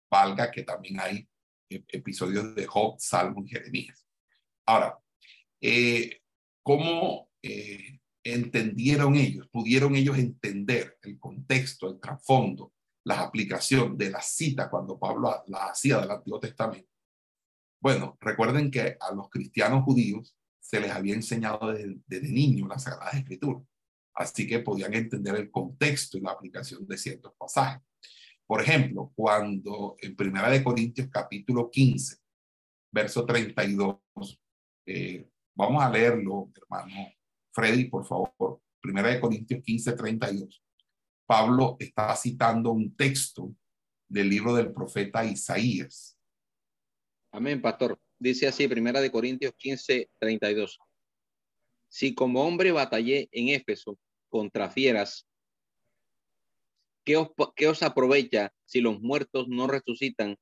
Valga 0.09 0.51
que 0.51 0.63
también 0.63 0.99
hay 0.99 1.27
eh, 1.69 1.83
episodios 1.89 2.55
de 2.55 2.65
Job, 2.65 2.95
Salmo 2.99 3.43
y 3.43 3.49
Jeremías. 3.49 4.05
Ahora, 4.65 4.97
eh, 5.61 6.21
¿cómo 6.63 7.29
entendieron 8.23 9.15
ellos? 9.15 9.47
¿Pudieron 9.51 9.95
ellos 9.95 10.17
entender 10.17 10.97
el 11.03 11.19
contexto, 11.19 11.89
el 11.89 11.99
trasfondo, 11.99 12.73
la 13.03 13.21
aplicación 13.21 13.95
de 13.97 14.09
la 14.09 14.21
cita 14.21 14.67
cuando 14.67 14.97
Pablo 14.97 15.43
la 15.47 15.67
hacía 15.67 15.99
del 15.99 16.09
Antiguo 16.09 16.39
Testamento? 16.39 16.89
Bueno, 17.79 18.17
recuerden 18.19 18.71
que 18.71 18.97
a 18.99 19.13
los 19.13 19.29
cristianos 19.29 19.83
judíos 19.83 20.35
se 20.59 20.79
les 20.79 20.89
había 20.89 21.13
enseñado 21.13 21.71
desde, 21.71 21.97
desde 22.07 22.31
niño 22.31 22.67
la 22.67 22.79
Sagrada 22.79 23.11
Escritura, 23.11 23.61
así 24.15 24.47
que 24.47 24.59
podían 24.59 24.93
entender 24.93 25.35
el 25.35 25.51
contexto 25.51 26.17
y 26.17 26.21
la 26.21 26.31
aplicación 26.31 26.87
de 26.87 26.97
ciertos 26.97 27.33
pasajes. 27.37 27.81
Por 28.47 28.61
ejemplo, 28.61 29.11
cuando 29.15 29.95
en 29.99 30.15
Primera 30.15 30.49
de 30.49 30.63
Corintios 30.63 31.09
capítulo 31.11 31.69
15, 31.69 32.17
verso 32.95 33.25
32. 33.25 33.99
Eh, 34.87 35.27
vamos 35.53 35.83
a 35.83 35.89
leerlo, 35.89 36.49
hermano 36.55 37.11
Freddy, 37.51 37.89
por 37.89 38.05
favor. 38.05 38.61
Primera 38.79 39.09
de 39.09 39.19
Corintios 39.19 39.61
15, 39.63 39.93
32. 39.93 40.63
Pablo 41.27 41.75
está 41.79 42.15
citando 42.15 42.71
un 42.71 42.95
texto 42.95 43.53
del 44.07 44.29
libro 44.29 44.55
del 44.55 44.71
profeta 44.71 45.25
Isaías. 45.25 46.17
Amén, 47.31 47.61
pastor. 47.61 47.99
Dice 48.17 48.47
así, 48.47 48.67
Primera 48.67 49.01
de 49.01 49.11
Corintios 49.11 49.53
15, 49.57 50.09
32. 50.19 50.79
Si 51.89 52.13
como 52.15 52.45
hombre 52.45 52.71
batallé 52.71 53.27
en 53.31 53.49
Éfeso 53.49 53.97
contra 54.29 54.69
fieras, 54.69 55.27
¿qué 57.03 57.17
os, 57.17 57.29
¿qué 57.55 57.67
os 57.67 57.83
aprovecha 57.83 58.51
si 58.65 58.81
los 58.81 59.01
muertos 59.01 59.47
no 59.47 59.67
resucitan? 59.67 60.37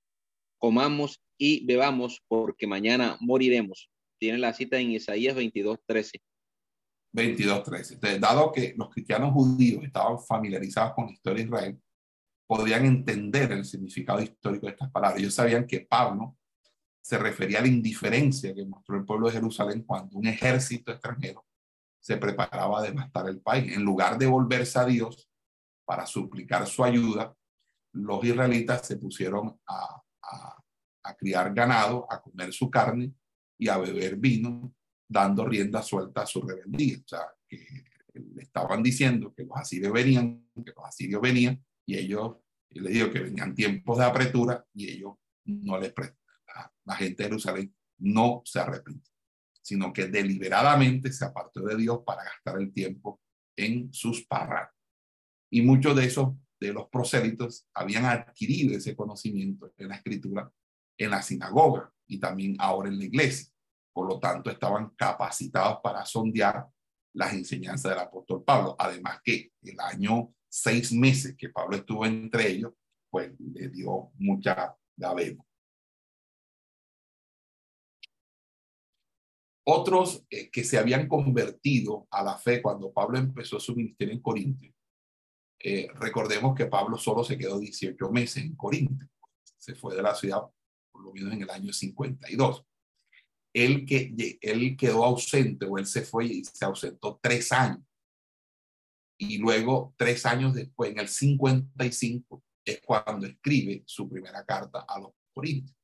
Comamos 0.58 1.22
y 1.38 1.66
bebamos 1.66 2.24
porque 2.28 2.68
mañana 2.68 3.18
moriremos. 3.20 3.90
Tiene 4.18 4.38
la 4.38 4.54
cita 4.54 4.80
en 4.80 4.92
Isaías 4.92 5.36
22, 5.36 5.80
13. 5.86 6.22
22, 7.12 7.64
13. 7.64 7.94
Entonces, 7.96 8.22
dado 8.22 8.52
que 8.52 8.74
los 8.78 8.90
cristianos 8.90 9.34
judíos 9.34 9.84
estaban 9.84 10.18
familiarizados 10.20 10.94
con 10.94 11.08
la 11.08 11.12
historia 11.12 11.44
de 11.44 11.50
Israel, 11.50 11.82
podían 12.48 12.86
entender 12.86 13.52
el 13.52 13.66
significado 13.66 14.22
histórico 14.22 14.66
de 14.66 14.72
estas 14.72 14.92
palabras. 14.92 15.20
Ellos 15.20 15.34
sabían 15.34 15.68
que 15.68 15.82
Pablo 15.82 16.38
se 17.02 17.18
refería 17.18 17.60
a 17.60 17.62
la 17.62 17.68
indiferencia 17.68 18.56
que 18.56 18.66
mostró 18.66 18.98
el 18.98 19.06
pueblo 19.06 19.28
de 19.28 19.34
Jerusalén 19.34 19.84
cuando 19.84 20.18
un 20.18 20.26
ejército 20.26 20.92
extranjero 20.92 21.46
se 22.04 22.18
preparaba 22.18 22.80
a 22.80 22.84
devastar 22.84 23.30
el 23.30 23.40
país. 23.40 23.76
En 23.76 23.84
lugar 23.84 24.18
de 24.18 24.26
volverse 24.26 24.78
a 24.80 24.86
Dios 24.86 25.30
para 25.86 26.06
suplicar 26.06 26.68
su 26.68 26.84
ayuda, 26.84 27.36
los 27.94 28.24
israelitas 28.24 28.86
se 28.86 28.98
pusieron 28.98 29.60
a, 29.68 30.02
a, 30.24 30.64
a 31.04 31.16
criar 31.16 31.54
ganado, 31.54 32.06
a 32.12 32.22
comer 32.22 32.52
su 32.52 32.70
carne 32.70 33.14
y 33.58 33.70
a 33.70 33.78
beber 33.78 34.18
vino 34.18 34.74
dando 35.08 35.46
rienda 35.46 35.82
suelta 35.82 36.24
a 36.24 36.26
su 36.26 36.42
rebeldía. 36.42 36.98
O 36.98 37.08
sea, 37.08 37.22
que 37.48 37.66
le 38.14 38.42
estaban 38.42 38.84
diciendo 38.84 39.34
que 39.34 39.44
los 39.44 39.58
asirios 39.58 39.94
venían, 39.94 40.50
que 40.56 40.74
los 40.76 40.86
asirios 40.86 41.22
venían, 41.22 41.64
y 41.86 41.98
ellos, 41.98 42.38
y 42.70 42.80
le 42.80 42.90
digo 42.90 43.12
que 43.12 43.20
venían 43.20 43.54
tiempos 43.54 43.98
de 43.98 44.06
apretura 44.06 44.66
y 44.74 44.90
ellos 44.90 45.14
no 45.46 45.78
les 45.80 45.94
prestan. 45.94 46.18
La, 46.86 46.96
gente 46.96 47.24
de 47.24 47.30
Jerusalén 47.30 47.76
no 48.00 48.42
se 48.46 48.60
arrepintió, 48.60 49.13
sino 49.64 49.94
que 49.94 50.08
deliberadamente 50.08 51.12
se 51.12 51.26
apartó 51.26 51.62
de 51.62 51.78
Dios 51.78 52.02
para 52.06 52.24
gastar 52.24 52.60
el 52.60 52.72
tiempo 52.74 53.20
en 53.58 53.92
sus 53.94 54.26
parras. 54.26 54.70
Y 55.50 55.62
muchos 55.62 55.96
de 55.96 56.06
esos, 56.06 56.34
de 56.60 56.74
los 56.74 56.90
prosélitos, 56.90 57.68
habían 57.74 58.06
adquirido 58.06 58.76
ese 58.76 58.96
conocimiento 58.96 59.74
en 59.78 59.90
la 59.90 59.96
escritura 59.96 60.52
en 60.98 61.10
la 61.10 61.22
sinagoga 61.22 61.92
y 62.08 62.20
también 62.20 62.56
ahora 62.60 62.90
en 62.90 63.00
la 63.00 63.06
iglesia. 63.06 63.52
Por 63.94 64.08
lo 64.08 64.20
tanto, 64.20 64.50
estaban 64.50 64.90
capacitados 64.96 65.80
para 65.84 66.06
sondear 66.06 66.68
las 67.14 67.34
enseñanzas 67.34 67.92
del 67.92 68.00
apóstol 68.00 68.44
Pablo. 68.44 68.76
Además 68.78 69.20
que 69.24 69.52
el 69.62 69.80
año 69.80 70.34
seis 70.50 70.92
meses 70.92 71.36
que 71.38 71.50
Pablo 71.50 71.78
estuvo 71.78 72.06
entre 72.06 72.50
ellos, 72.50 72.74
pues 73.10 73.32
le 73.40 73.70
dio 73.70 74.12
mucha 74.16 74.76
gaveta. 74.96 75.44
Otros 79.66 80.26
eh, 80.30 80.50
que 80.50 80.64
se 80.64 80.78
habían 80.78 81.08
convertido 81.08 82.08
a 82.12 82.24
la 82.24 82.38
fe 82.38 82.62
cuando 82.62 82.92
Pablo 82.92 83.18
empezó 83.18 83.60
su 83.60 83.76
ministerio 83.76 84.14
en 84.14 84.22
Corinto. 84.22 84.68
Eh, 85.60 85.88
recordemos 85.96 86.56
que 86.56 86.66
Pablo 86.66 86.98
solo 86.98 87.24
se 87.24 87.38
quedó 87.38 87.60
18 87.60 88.10
meses 88.12 88.44
en 88.44 88.56
Corinto. 88.56 89.06
Se 89.58 89.76
fue 89.76 89.96
de 89.96 90.02
la 90.02 90.14
ciudad 90.14 90.42
por 90.92 91.04
lo 91.04 91.14
menos 91.14 91.34
en 91.34 91.42
el 91.42 91.50
año 91.50 91.74
52 91.74 92.66
él, 93.54 93.86
que, 93.86 94.38
él 94.42 94.76
quedó 94.76 95.06
ausente 95.06 95.66
o 95.66 95.78
él 95.78 95.86
se 95.86 96.02
fue 96.02 96.26
y 96.26 96.44
se 96.44 96.66
ausentó 96.66 97.20
tres 97.22 97.52
años. 97.52 97.84
Y 99.18 99.38
luego, 99.38 99.94
tres 99.96 100.26
años 100.26 100.54
después, 100.56 100.92
en 100.92 101.00
el 101.00 101.08
55, 101.08 102.44
es 102.66 102.82
cuando 102.82 103.28
escribe 103.28 103.84
su 103.86 104.10
primera 104.10 104.44
carta 104.44 104.86
a 104.88 105.00
los 105.00 105.12
Corintios. 105.34 105.78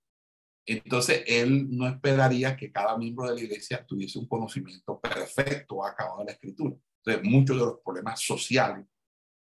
Entonces, 0.72 1.24
él 1.26 1.68
no 1.70 1.88
esperaría 1.88 2.56
que 2.56 2.72
cada 2.72 2.98
miembro 2.98 3.28
de 3.28 3.36
la 3.36 3.42
iglesia 3.42 3.86
tuviese 3.86 4.20
un 4.20 4.28
conocimiento 4.28 5.00
perfecto 5.00 5.84
acabado 5.84 6.20
de 6.20 6.26
la 6.26 6.32
escritura. 6.34 6.76
Entonces, 7.04 7.32
muchos 7.32 7.58
de 7.58 7.66
los 7.66 7.80
problemas 7.84 8.22
sociales 8.22 8.86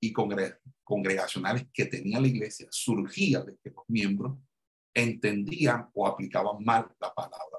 y 0.01 0.13
congregacionales 0.13 1.67
que 1.73 1.87
tenía 1.87 2.21
la 2.21 2.27
iglesia 2.27 2.67
surgían 2.71 3.47
de 3.47 3.57
que 3.63 3.71
los 3.71 3.85
miembros 3.89 4.37
entendían 4.93 5.89
o 5.95 6.07
aplicaban 6.07 6.63
mal 6.65 6.93
la 7.01 7.15
palabra 7.15 7.59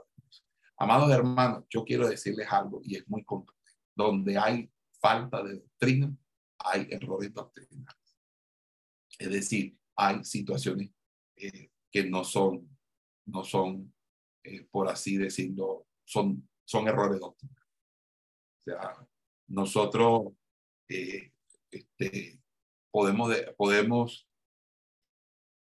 Amados 0.78 1.12
hermanos, 1.12 1.64
yo 1.70 1.86
quiero 1.86 2.10
decirles 2.10 2.48
algo 2.52 2.82
y 2.84 2.98
es 2.98 3.08
muy 3.08 3.24
contundente. 3.24 3.72
Donde 3.96 4.38
hay 4.38 4.70
falta 5.00 5.42
de 5.42 5.60
doctrina, 5.60 6.14
hay 6.58 6.88
errores 6.90 7.34
doctrinales. 7.34 8.18
Es 9.18 9.30
decir, 9.30 9.78
hay 9.96 10.24
situaciones 10.26 10.90
eh, 11.38 11.70
que 11.90 12.04
no 12.04 12.26
son, 12.26 12.68
no 13.26 13.44
son, 13.44 13.94
eh, 14.44 14.66
por 14.72 14.90
así 14.90 15.18
decirlo, 15.18 15.88
son, 16.06 16.48
son 16.66 16.88
errores 16.88 17.20
doctrinales. 17.20 17.64
O 18.60 18.72
sea, 18.72 19.08
nosotros 19.48 20.34
eh, 20.90 21.34
este, 21.72 22.40
podemos, 22.92 23.36
podemos 23.58 24.28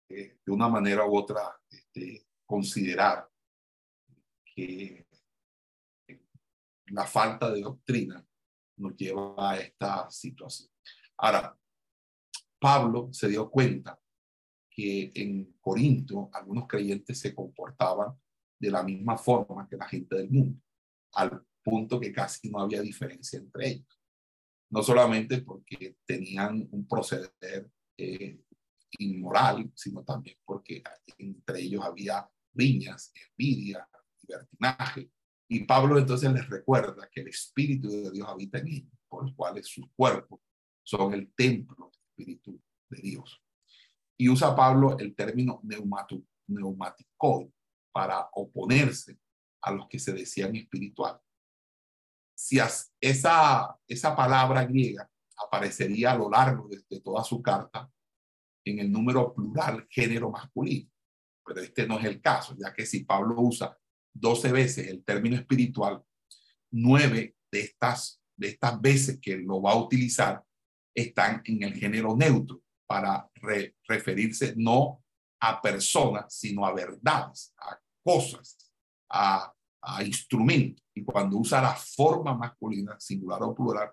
de 0.09 0.39
una 0.47 0.69
manera 0.69 1.07
u 1.07 1.17
otra 1.17 1.61
este, 1.71 2.27
considerar 2.47 3.29
que 4.45 5.07
la 6.87 7.07
falta 7.07 7.51
de 7.51 7.61
doctrina 7.61 8.27
nos 8.79 8.97
lleva 8.97 9.35
a 9.51 9.59
esta 9.59 10.11
situación. 10.11 10.71
Ahora, 11.19 11.57
Pablo 12.59 13.11
se 13.13 13.29
dio 13.29 13.51
cuenta 13.51 13.99
que 14.79 15.11
en 15.13 15.57
Corinto 15.61 16.31
algunos 16.33 16.69
creyentes 16.69 17.19
se 17.19 17.35
comportaban 17.35 18.17
de 18.61 18.71
la 18.71 18.85
misma 18.85 19.19
forma 19.19 19.69
que 19.69 19.77
la 19.77 19.89
gente 19.89 20.15
del 20.15 20.31
mundo, 20.31 20.63
al 21.15 21.45
punto 21.65 21.99
que 21.99 22.13
casi 22.13 22.49
no 22.49 22.61
había 22.61 22.81
diferencia 22.81 23.41
entre 23.41 23.71
ellos. 23.71 24.01
No 24.71 24.85
solamente 24.85 25.43
porque 25.43 25.97
tenían 26.07 26.69
un 26.71 26.87
proceder 26.87 27.69
eh, 27.97 28.41
inmoral, 29.01 29.69
sino 29.75 30.05
también 30.05 30.37
porque 30.45 30.81
entre 31.19 31.61
ellos 31.61 31.85
había 31.85 32.31
riñas, 32.55 33.13
envidia, 33.33 33.85
libertinaje, 34.23 35.11
y 35.49 35.65
Pablo 35.65 35.99
entonces 35.99 36.33
les 36.33 36.49
recuerda 36.49 37.09
que 37.11 37.23
el 37.23 37.29
Espíritu 37.29 37.89
de 37.89 38.13
Dios 38.13 38.29
habita 38.29 38.59
en 38.59 38.69
ellos, 38.69 38.93
por 39.09 39.25
los 39.25 39.35
cuales 39.35 39.67
sus 39.67 39.91
cuerpos 39.97 40.39
son 40.85 41.15
el 41.15 41.33
templo 41.35 41.91
del 41.91 42.29
Espíritu 42.29 42.63
de 42.91 43.01
Dios. 43.03 43.43
Y 44.19 44.29
usa 44.29 44.55
Pablo 44.55 44.99
el 44.99 45.15
término 45.15 45.61
neumático 45.63 47.53
para 47.93 48.29
oponerse 48.33 49.19
a 49.63 49.73
los 49.73 49.89
que 49.89 49.99
se 49.99 50.13
decían 50.13 50.57
espiritual. 50.57 51.21
Si 52.37 52.59
esa, 53.01 53.79
esa 53.87 54.17
palabra 54.17 54.65
griega 54.65 55.09
aparecería 55.37 56.13
a 56.13 56.17
lo 56.17 56.31
largo 56.31 56.69
de, 56.69 56.81
de 56.89 57.01
toda 57.01 57.23
su 57.25 57.41
carta 57.43 57.91
en 58.65 58.81
el 58.81 58.91
número 58.91 59.35
plural 59.35 59.87
género 59.89 60.31
masculino, 60.31 60.91
pero 61.45 61.61
este 61.61 61.87
no 61.87 61.99
es 61.99 62.05
el 62.05 62.21
caso, 62.21 62.57
ya 62.59 62.73
que 62.73 62.87
si 62.87 63.05
Pablo 63.05 63.37
usa 63.39 63.77
12 64.15 64.53
veces 64.53 64.89
el 64.89 65.05
término 65.05 65.37
espiritual, 65.37 66.03
nueve 66.71 67.37
de 67.51 67.61
estas, 67.61 68.21
de 68.37 68.49
estas 68.49 68.81
veces 68.81 69.19
que 69.21 69.37
lo 69.39 69.63
va 69.63 69.73
a 69.73 69.83
utilizar 69.83 70.45
están 70.95 71.41
en 71.45 71.63
el 71.63 71.75
género 71.75 72.17
neutro 72.17 72.61
para 72.89 73.31
referirse 73.87 74.55
no 74.57 75.05
a 75.41 75.61
personas, 75.61 76.35
sino 76.35 76.67
a 76.67 76.73
verdades, 76.73 77.55
a 77.59 77.79
cosas, 78.03 78.73
a, 79.11 79.53
a 79.83 80.03
instrumentos. 80.03 80.85
Y 80.95 81.05
cuando 81.05 81.37
usa 81.37 81.63
la 81.63 81.75
forma 81.75 82.35
masculina, 82.35 82.99
singular 82.99 83.43
o 83.43 83.55
plural, 83.55 83.93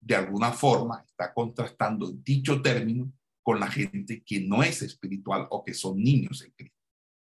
de 0.00 0.14
alguna 0.14 0.52
forma 0.52 1.02
está 1.04 1.34
contrastando 1.34 2.12
dicho 2.12 2.62
término 2.62 3.12
con 3.42 3.58
la 3.58 3.68
gente 3.68 4.22
que 4.24 4.40
no 4.40 4.62
es 4.62 4.82
espiritual 4.82 5.46
o 5.50 5.64
que 5.64 5.74
son 5.74 5.98
niños 5.98 6.42
en 6.42 6.52
Cristo. 6.52 6.76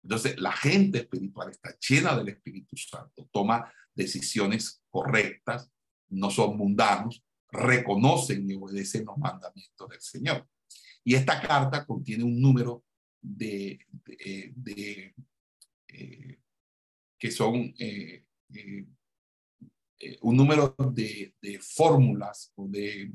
Entonces, 0.03 0.41
la 0.41 0.53
gente 0.53 0.99
espiritual 0.99 1.51
está 1.51 1.77
llena 1.79 2.17
del 2.17 2.31
Espíritu 2.31 2.77
Santo, 2.77 3.29
toma 3.31 3.73
decisiones 3.95 4.83
correctas, 4.91 5.71
no 6.09 6.31
son 6.31 6.57
mundanos, 6.57 7.23
reconocen 7.51 8.51
y 8.51 8.55
obedecen 8.55 9.05
los 9.05 9.17
mandamientos 9.19 9.89
del 9.89 10.01
Señor. 10.01 10.49
Y 11.05 11.15
esta 11.15 11.41
carta 11.41 11.85
contiene 11.85 12.25
un 12.25 12.41
número 12.41 12.85
de, 13.21 13.79
de, 14.05 15.15
eh, 15.89 16.39
que 17.19 17.31
son 17.31 17.75
eh, 17.79 18.25
eh, 18.55 18.87
un 20.23 20.37
número 20.37 20.75
de, 20.93 21.35
fórmulas 21.61 22.53
o 22.57 22.67
de 22.67 23.13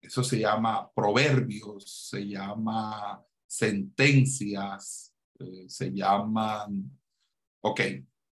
eso 0.00 0.22
se 0.22 0.38
llama 0.38 0.90
proverbios, 0.92 2.08
se 2.10 2.26
llama 2.26 3.24
sentencias, 3.46 5.12
eh, 5.38 5.66
se 5.68 5.92
llaman, 5.92 6.98
ok, 7.60 7.80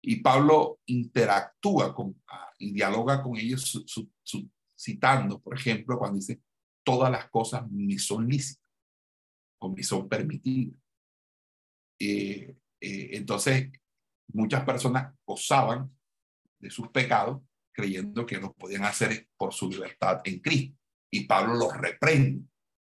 y 0.01 0.15
Pablo 0.17 0.79
interactúa 0.85 1.93
con, 1.93 2.21
ah, 2.27 2.51
y 2.57 2.71
dialoga 2.71 3.21
con 3.21 3.35
ellos 3.37 3.83
citando, 4.77 5.41
por 5.41 5.57
ejemplo, 5.57 5.97
cuando 5.97 6.17
dice, 6.17 6.41
todas 6.83 7.11
las 7.11 7.29
cosas 7.29 7.69
me 7.69 7.97
son 7.97 8.27
lícitas 8.27 8.63
o 9.59 9.69
me 9.69 9.83
son 9.83 10.07
permitidas. 10.07 10.79
Eh, 11.99 12.55
eh, 12.79 13.09
entonces, 13.13 13.71
muchas 14.27 14.63
personas 14.63 15.13
gozaban 15.25 15.91
de 16.59 16.69
sus 16.69 16.89
pecados 16.89 17.41
creyendo 17.73 18.25
que 18.25 18.37
lo 18.37 18.53
podían 18.53 18.83
hacer 18.85 19.27
por 19.37 19.53
su 19.53 19.69
libertad 19.69 20.21
en 20.23 20.39
Cristo. 20.39 20.77
Y 21.11 21.25
Pablo 21.25 21.55
los 21.55 21.77
reprende 21.77 22.47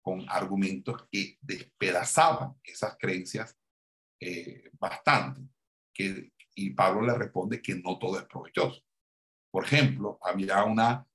con 0.02 0.24
argumentos 0.28 1.06
que 1.10 1.38
despedazaban 1.40 2.54
esas 2.64 2.96
creencias 2.98 3.56
eh, 4.20 4.70
bastante. 4.78 5.42
Que, 5.92 6.32
y 6.54 6.70
Pablo 6.70 7.02
le 7.02 7.14
responde 7.14 7.60
que 7.60 7.74
no 7.76 7.98
todo 7.98 8.18
es 8.18 8.24
provechoso. 8.24 8.82
Por 9.50 9.64
ejemplo, 9.64 10.18
había 10.22 10.64
una, 10.64 11.06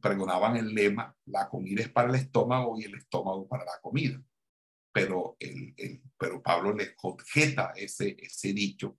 pregonaban 0.00 0.56
el 0.56 0.74
lema, 0.74 1.16
la 1.26 1.48
comida 1.48 1.82
es 1.82 1.90
para 1.90 2.08
el 2.08 2.14
estómago 2.16 2.78
y 2.78 2.84
el 2.84 2.94
estómago 2.94 3.46
para 3.48 3.64
la 3.64 3.80
comida. 3.82 4.20
Pero, 4.92 5.36
el, 5.40 6.02
pero 6.16 6.42
Pablo 6.42 6.72
le 6.72 6.94
objeta 7.02 7.72
ese, 7.74 8.16
ese 8.20 8.52
dicho, 8.52 8.96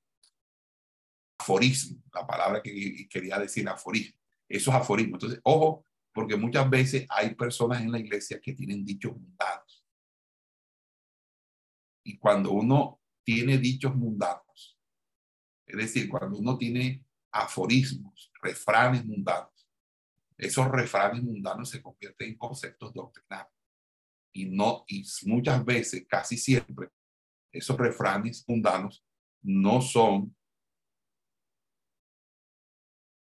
aforismo, 1.37 2.01
la 2.13 2.27
palabra 2.27 2.61
que 2.61 3.07
quería 3.09 3.39
decir 3.39 3.67
aforismo. 3.69 4.19
Eso 4.47 4.71
es 4.71 4.75
aforismo. 4.75 5.15
Entonces, 5.15 5.39
ojo, 5.43 5.85
porque 6.13 6.35
muchas 6.35 6.69
veces 6.69 7.05
hay 7.09 7.35
personas 7.35 7.81
en 7.81 7.91
la 7.91 7.99
iglesia 7.99 8.39
que 8.41 8.53
tienen 8.53 8.85
dichos 8.85 9.13
mundanos. 9.13 9.85
Y 12.03 12.17
cuando 12.17 12.51
uno 12.51 13.01
tiene 13.23 13.57
dichos 13.57 13.95
mundanos, 13.95 14.79
es 15.65 15.77
decir, 15.77 16.07
cuando 16.07 16.37
uno 16.37 16.57
tiene 16.57 17.03
aforismos, 17.31 18.31
refranes 18.41 19.03
mundanos, 19.05 19.54
esos 20.37 20.67
refranes 20.69 21.23
mundanos 21.23 21.69
se 21.69 21.81
convierten 21.81 22.29
en 22.29 22.37
conceptos 22.37 22.93
doctrinales. 22.93 23.53
Y 24.33 24.45
no, 24.45 24.83
y 24.87 25.05
muchas 25.25 25.63
veces, 25.63 26.05
casi 26.07 26.37
siempre, 26.37 26.89
esos 27.51 27.77
refranes 27.77 28.43
mundanos 28.47 29.05
no 29.41 29.81
son, 29.81 30.35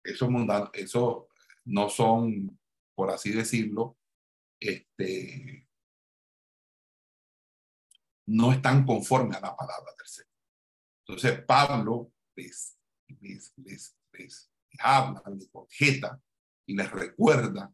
esos 0.04 0.30
mundanos, 0.30 0.70
esos 0.74 1.26
no 1.64 1.90
son 1.90 2.58
por 2.98 3.12
así 3.12 3.32
decirlo, 3.32 3.96
este, 4.60 5.68
no 8.26 8.52
están 8.52 8.88
conformes 8.88 9.38
a 9.38 9.42
la 9.42 9.56
palabra 9.56 9.94
del 9.96 10.08
Señor. 10.08 10.32
Entonces 11.06 11.46
Pablo 11.46 12.12
les, 12.36 12.76
les, 13.20 13.54
les, 13.58 13.96
les 14.14 14.52
habla, 14.80 15.22
les 15.28 15.48
objeta 15.54 16.20
y 16.68 16.76
les 16.76 16.92
recuerda 16.92 17.74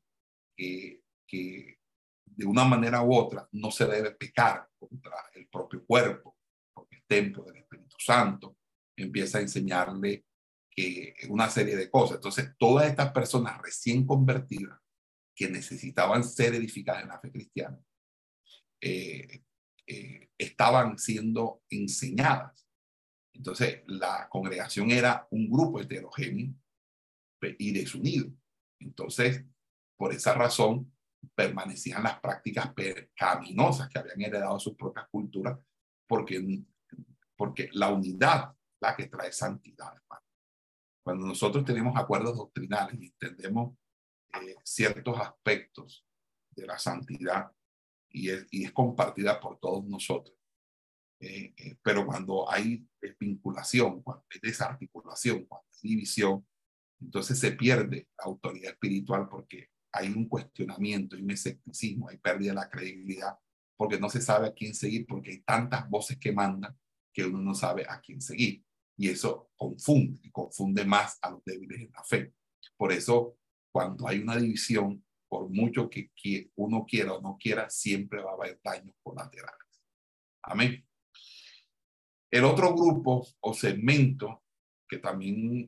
que, 0.56 1.02
que 1.28 1.80
de 2.26 2.46
una 2.46 2.64
manera 2.64 3.02
u 3.04 3.14
otra 3.14 3.48
no 3.52 3.72
se 3.72 3.86
debe 3.86 4.12
pecar 4.12 4.70
contra 4.78 5.16
el 5.34 5.48
propio 5.48 5.86
cuerpo, 5.86 6.38
porque 6.74 6.98
el 6.98 7.04
templo 7.06 7.44
del 7.44 7.58
Espíritu 7.58 7.96
Santo 8.00 8.58
empieza 8.96 9.40
a 9.40 9.42
enseñarle 9.42 10.26
que 10.76 11.16
una 11.30 11.50
serie 11.50 11.76
de 11.76 11.90
cosas. 11.90 12.18
Entonces, 12.18 12.52
todas 12.58 12.88
estas 12.88 13.12
personas 13.12 13.62
recién 13.62 14.06
convertidas 14.06 14.80
que 15.36 15.50
necesitaban 15.50 16.24
ser 16.24 16.56
edificadas 16.56 17.04
en 17.04 17.10
la 17.10 17.20
fe 17.20 17.32
cristiana, 17.32 17.80
eh, 18.82 19.44
eh, 19.88 20.30
estaban 20.38 20.98
siendo 20.98 21.64
enseñadas. 21.70 22.68
Entonces, 23.34 23.84
la 23.88 24.28
congregación 24.30 24.92
era 24.92 25.28
un 25.32 25.50
grupo 25.50 25.80
heterogéneo 25.80 26.54
y 27.58 27.72
desunido. 27.72 28.32
Entonces, 28.84 29.46
por 29.98 30.14
esa 30.14 30.34
razón, 30.34 30.92
permanecían 31.36 32.04
las 32.04 32.20
prácticas 32.20 32.74
pecaminosas 32.74 33.90
que 33.90 34.00
habían 34.00 34.22
heredado 34.22 34.60
sus 34.60 34.76
propias 34.76 35.08
culturas, 35.10 35.58
porque, 36.08 36.64
porque 37.36 37.70
la 37.74 37.90
unidad 37.90 38.54
la 38.82 38.96
que 38.96 39.08
trae 39.08 39.32
santidad. 39.32 39.94
Cuando 41.04 41.26
nosotros 41.26 41.66
tenemos 41.66 41.98
acuerdos 41.98 42.38
doctrinales 42.38 43.00
y 43.00 43.06
entendemos 43.08 43.76
eh, 44.42 44.56
ciertos 44.64 45.20
aspectos 45.20 46.06
de 46.52 46.66
la 46.66 46.78
santidad 46.78 47.52
y 48.10 48.30
es, 48.30 48.72
compartida 48.74 49.40
por 49.40 49.60
todos 49.60 49.86
nosotros. 49.86 50.38
Eh, 51.20 51.54
eh, 51.58 51.78
pero 51.82 52.06
cuando 52.06 52.50
hay 52.50 52.86
vinculación, 53.20 54.02
cuando 54.02 54.26
hay 54.30 54.40
desarticulación, 54.42 55.46
cuando 55.46 55.68
hay 55.72 55.90
división, 55.90 56.46
entonces 57.04 57.40
se 57.40 57.52
pierde 57.52 58.08
la 58.18 58.26
autoridad 58.26 58.72
espiritual 58.72 59.28
porque 59.30 59.70
hay 59.92 60.10
un 60.10 60.28
cuestionamiento, 60.28 61.16
hay 61.16 61.22
un 61.22 61.32
escepticismo, 61.32 62.10
hay 62.10 62.18
pérdida 62.18 62.52
de 62.52 62.56
la 62.56 62.70
credibilidad, 62.70 63.38
porque 63.78 64.00
no 64.00 64.10
se 64.10 64.22
sabe 64.22 64.48
a 64.48 64.54
quién 64.54 64.74
seguir, 64.74 65.06
porque 65.06 65.32
hay 65.32 65.42
tantas 65.42 65.90
voces 65.90 66.18
que 66.18 66.32
mandan 66.32 66.76
que 67.14 67.26
uno 67.26 67.40
no 67.40 67.54
sabe 67.54 67.86
a 67.88 68.02
quién 68.02 68.22
seguir. 68.22 68.64
Y 68.98 69.10
eso 69.10 69.52
confunde, 69.56 70.32
confunde 70.32 70.86
más 70.86 71.20
a 71.22 71.32
los 71.32 71.44
débiles 71.46 71.82
en 71.82 71.92
la 71.92 72.04
fe. 72.04 72.34
Por 72.78 72.92
eso 72.92 73.38
cuando 73.72 74.08
hay 74.08 74.20
una 74.20 74.38
división, 74.38 75.04
por 75.28 75.50
mucho 75.50 75.90
que 75.90 76.12
uno 76.56 76.86
quiera 76.88 77.14
o 77.14 77.22
no 77.22 77.38
quiera, 77.40 77.70
siempre 77.70 78.22
va 78.22 78.32
a 78.32 78.36
haber 78.36 78.60
daños 78.64 78.96
colaterales. 79.02 79.84
Amén. 80.44 80.86
El 82.32 82.46
otro 82.46 82.74
grupo 82.76 83.28
o 83.42 83.54
segmento 83.54 84.44
que 84.88 84.98
también 84.98 85.68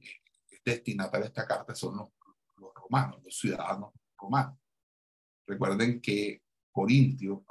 es 0.66 0.76
destinatario 0.76 1.26
a 1.26 1.28
esta 1.28 1.47
carta 1.47 1.76
son 1.76 1.97
los, 1.97 2.09
los 2.57 2.74
romanos, 2.74 3.22
los 3.24 3.38
ciudadanos 3.38 3.93
romanos. 4.18 4.57
Recuerden 5.47 6.01
que 6.01 6.41
Corintio 6.72 7.45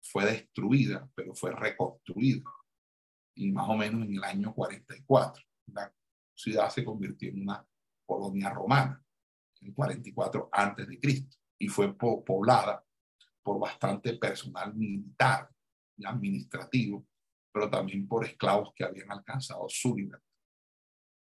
fue 0.00 0.24
destruida, 0.24 1.08
pero 1.14 1.34
fue 1.34 1.52
reconstruida. 1.52 2.42
Y 3.34 3.50
más 3.50 3.68
o 3.68 3.74
menos 3.74 4.06
en 4.06 4.14
el 4.14 4.24
año 4.24 4.54
44, 4.54 5.44
la 5.66 5.92
ciudad 6.34 6.70
se 6.70 6.84
convirtió 6.84 7.28
en 7.28 7.42
una 7.42 7.66
colonia 8.06 8.50
romana 8.50 9.04
en 9.60 9.72
44 9.72 10.48
antes 10.52 10.88
de 10.88 10.98
Cristo 10.98 11.36
y 11.58 11.68
fue 11.68 11.94
poblada 11.96 12.84
por 13.42 13.58
bastante 13.58 14.14
personal 14.14 14.74
militar 14.74 15.50
y 15.96 16.06
administrativo, 16.06 17.06
pero 17.52 17.68
también 17.68 18.08
por 18.08 18.24
esclavos 18.24 18.72
que 18.74 18.84
habían 18.84 19.10
alcanzado 19.10 19.66
su 19.68 19.94
libertad. 19.94 20.29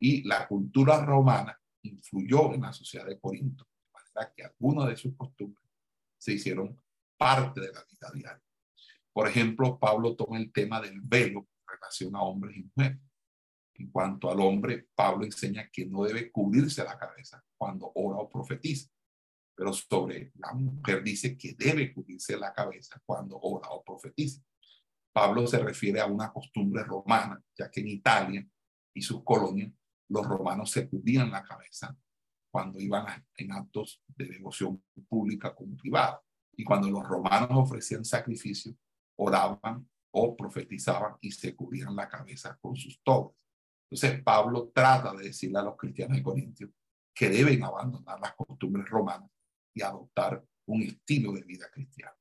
Y 0.06 0.22
la 0.24 0.46
cultura 0.46 1.02
romana 1.02 1.58
influyó 1.80 2.52
en 2.52 2.60
la 2.60 2.74
sociedad 2.74 3.06
de 3.06 3.18
Corinto, 3.18 3.64
de 3.64 3.90
manera 3.90 4.34
que 4.36 4.44
algunas 4.44 4.88
de 4.88 4.98
sus 4.98 5.16
costumbres 5.16 5.64
se 6.18 6.34
hicieron 6.34 6.78
parte 7.16 7.62
de 7.62 7.72
la 7.72 7.82
vida 7.90 8.10
diaria. 8.12 8.44
Por 9.14 9.26
ejemplo, 9.26 9.78
Pablo 9.78 10.14
toma 10.14 10.36
el 10.36 10.52
tema 10.52 10.78
del 10.82 11.00
velo 11.00 11.48
en 11.58 11.66
relación 11.66 12.14
a 12.16 12.20
hombres 12.20 12.54
y 12.54 12.64
mujeres. 12.64 13.00
En 13.76 13.90
cuanto 13.90 14.30
al 14.30 14.40
hombre, 14.40 14.88
Pablo 14.94 15.24
enseña 15.24 15.70
que 15.72 15.86
no 15.86 16.04
debe 16.04 16.30
cubrirse 16.30 16.84
la 16.84 16.98
cabeza 16.98 17.42
cuando 17.56 17.90
ora 17.94 18.18
o 18.18 18.28
profetiza, 18.28 18.90
pero 19.54 19.72
sobre 19.72 20.32
la 20.34 20.52
mujer 20.52 21.02
dice 21.02 21.34
que 21.38 21.54
debe 21.54 21.94
cubrirse 21.94 22.36
la 22.36 22.52
cabeza 22.52 23.00
cuando 23.06 23.38
ora 23.40 23.70
o 23.70 23.82
profetiza. 23.82 24.42
Pablo 25.14 25.46
se 25.46 25.60
refiere 25.60 25.98
a 26.02 26.06
una 26.06 26.30
costumbre 26.30 26.84
romana, 26.84 27.42
ya 27.56 27.70
que 27.70 27.80
en 27.80 27.88
Italia 27.88 28.46
y 28.92 29.00
sus 29.00 29.24
colonias 29.24 29.72
los 30.08 30.26
romanos 30.26 30.70
se 30.70 30.88
cubrían 30.88 31.30
la 31.30 31.42
cabeza 31.42 31.96
cuando 32.50 32.78
iban 32.78 33.06
en 33.36 33.52
actos 33.52 34.02
de 34.06 34.26
devoción 34.26 34.82
pública 35.08 35.54
como 35.54 35.76
privada. 35.76 36.22
Y 36.56 36.62
cuando 36.62 36.88
los 36.88 37.02
romanos 37.02 37.50
ofrecían 37.52 38.04
sacrificio, 38.04 38.76
oraban 39.16 39.88
o 40.12 40.36
profetizaban 40.36 41.16
y 41.20 41.32
se 41.32 41.54
cubrían 41.56 41.96
la 41.96 42.08
cabeza 42.08 42.56
con 42.60 42.76
sus 42.76 43.02
tobas. 43.02 43.34
Entonces 43.90 44.22
Pablo 44.22 44.70
trata 44.72 45.12
de 45.14 45.24
decirle 45.24 45.58
a 45.58 45.62
los 45.62 45.76
cristianos 45.76 46.16
de 46.16 46.22
Corintios 46.22 46.70
que 47.14 47.28
deben 47.28 47.62
abandonar 47.62 48.20
las 48.20 48.34
costumbres 48.34 48.88
romanas 48.88 49.30
y 49.74 49.82
adoptar 49.82 50.44
un 50.66 50.82
estilo 50.82 51.32
de 51.32 51.42
vida 51.42 51.66
cristiano. 51.72 52.16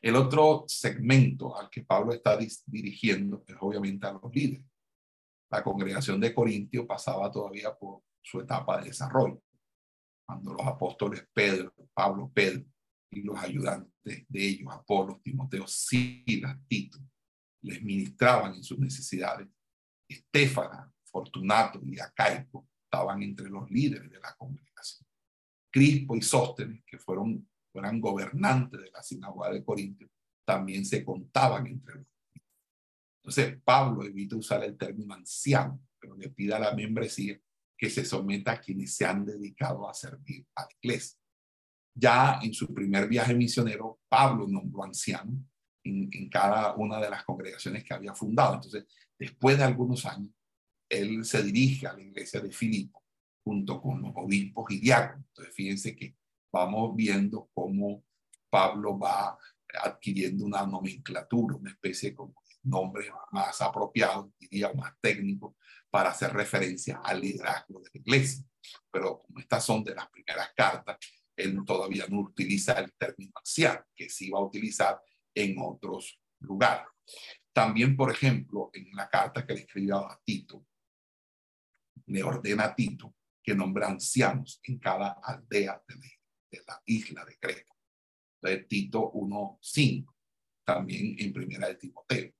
El 0.00 0.16
otro 0.16 0.64
segmento 0.66 1.56
al 1.56 1.70
que 1.70 1.84
Pablo 1.84 2.12
está 2.12 2.36
dirigiendo 2.66 3.44
es 3.46 3.56
obviamente 3.60 4.06
a 4.06 4.12
los 4.12 4.34
líderes. 4.34 4.66
La 5.52 5.62
congregación 5.62 6.18
de 6.18 6.34
Corintios 6.34 6.86
pasaba 6.86 7.30
todavía 7.30 7.74
por 7.74 8.02
su 8.22 8.40
etapa 8.40 8.80
de 8.80 8.86
desarrollo, 8.86 9.42
cuando 10.26 10.54
los 10.54 10.66
apóstoles 10.66 11.28
Pedro, 11.30 11.74
Pablo, 11.92 12.30
Pedro 12.32 12.64
y 13.10 13.20
los 13.20 13.38
ayudantes 13.38 14.24
de 14.26 14.48
ellos, 14.48 14.72
Apolo, 14.72 15.20
Timoteo, 15.22 15.66
Silas, 15.66 16.56
Tito, 16.66 16.98
les 17.60 17.82
ministraban 17.82 18.54
en 18.54 18.64
sus 18.64 18.78
necesidades 18.78 19.46
Estefana, 20.08 20.90
Fortunato 21.04 21.80
y 21.84 22.00
Acaico 22.00 22.66
estaban 22.84 23.22
entre 23.22 23.50
los 23.50 23.70
líderes 23.70 24.10
de 24.10 24.20
la 24.20 24.34
congregación. 24.34 25.06
Crispo 25.70 26.16
y 26.16 26.22
Sóstenes, 26.22 26.82
que 26.86 26.98
fueron, 26.98 27.46
eran 27.74 28.00
gobernantes 28.00 28.80
de 28.80 28.90
la 28.90 29.02
sinagoga 29.02 29.50
de 29.50 29.62
Corintios, 29.62 30.10
también 30.46 30.86
se 30.86 31.04
contaban 31.04 31.66
entre 31.66 31.96
los 31.96 32.06
Entonces, 33.22 33.56
Pablo 33.64 34.04
evita 34.04 34.36
usar 34.36 34.64
el 34.64 34.76
término 34.76 35.14
anciano, 35.14 35.80
pero 36.00 36.16
le 36.16 36.30
pide 36.30 36.54
a 36.54 36.58
la 36.58 36.74
membresía 36.74 37.38
que 37.78 37.88
se 37.88 38.04
someta 38.04 38.52
a 38.52 38.60
quienes 38.60 38.94
se 38.94 39.04
han 39.04 39.24
dedicado 39.24 39.88
a 39.88 39.94
servir 39.94 40.44
a 40.56 40.62
la 40.62 40.68
iglesia. 40.80 41.18
Ya 41.94 42.40
en 42.42 42.52
su 42.52 42.72
primer 42.72 43.08
viaje 43.08 43.34
misionero, 43.34 44.00
Pablo 44.08 44.46
nombró 44.48 44.84
anciano 44.84 45.32
en, 45.84 46.28
cada 46.30 46.74
una 46.74 47.00
de 47.00 47.10
las 47.10 47.24
congregaciones 47.24 47.84
que 47.84 47.94
había 47.94 48.14
fundado. 48.14 48.54
Entonces, 48.54 48.86
después 49.18 49.58
de 49.58 49.64
algunos 49.64 50.04
años, 50.06 50.32
él 50.88 51.24
se 51.24 51.42
dirige 51.42 51.86
a 51.86 51.92
la 51.92 52.02
iglesia 52.02 52.40
de 52.40 52.50
Filipo 52.50 53.02
junto 53.44 53.80
con 53.80 54.02
los 54.02 54.12
obispos 54.16 54.70
y 54.70 54.80
diáconos. 54.80 55.26
Entonces, 55.28 55.54
fíjense 55.54 55.96
que 55.96 56.16
vamos 56.52 56.94
viendo 56.96 57.50
cómo 57.54 58.04
Pablo 58.50 58.98
va 58.98 59.38
adquiriendo 59.82 60.44
una 60.44 60.66
nomenclatura, 60.66 61.56
una 61.56 61.70
especie 61.70 62.10
de 62.10 62.16
nombre 62.62 63.10
más 63.32 63.60
apropiado, 63.60 64.32
diría 64.38 64.72
más 64.72 64.94
técnico, 65.00 65.56
para 65.90 66.10
hacer 66.10 66.32
referencia 66.32 67.00
al 67.04 67.20
liderazgo 67.20 67.80
de 67.80 67.90
la 67.92 68.00
iglesia. 68.00 68.44
Pero 68.90 69.18
como 69.18 69.40
estas 69.40 69.64
son 69.64 69.84
de 69.84 69.94
las 69.94 70.08
primeras 70.08 70.52
cartas, 70.54 70.96
él 71.36 71.58
todavía 71.66 72.06
no 72.08 72.20
utiliza 72.20 72.74
el 72.74 72.92
término 72.94 73.32
anciano, 73.34 73.84
que 73.94 74.08
sí 74.08 74.30
va 74.30 74.38
a 74.38 74.44
utilizar 74.44 75.00
en 75.34 75.56
otros 75.58 76.20
lugares. 76.40 76.86
También, 77.52 77.96
por 77.96 78.10
ejemplo, 78.10 78.70
en 78.72 78.90
la 78.94 79.08
carta 79.08 79.46
que 79.46 79.54
le 79.54 79.60
escribió 79.60 79.98
a 79.98 80.20
Tito, 80.24 80.64
le 82.06 82.22
ordena 82.22 82.64
a 82.64 82.74
Tito 82.74 83.14
que 83.42 83.54
nombre 83.54 83.84
ancianos 83.84 84.60
en 84.64 84.78
cada 84.78 85.18
aldea 85.22 85.82
de 85.86 85.94
la, 85.96 86.08
de 86.50 86.62
la 86.66 86.82
isla 86.86 87.24
de 87.24 87.36
Creta. 87.38 87.74
Entonces, 88.40 88.68
Tito 88.68 89.12
1.5, 89.12 90.14
también 90.64 91.16
en 91.18 91.32
primera 91.32 91.68
de 91.68 91.74
Timoteo. 91.74 92.32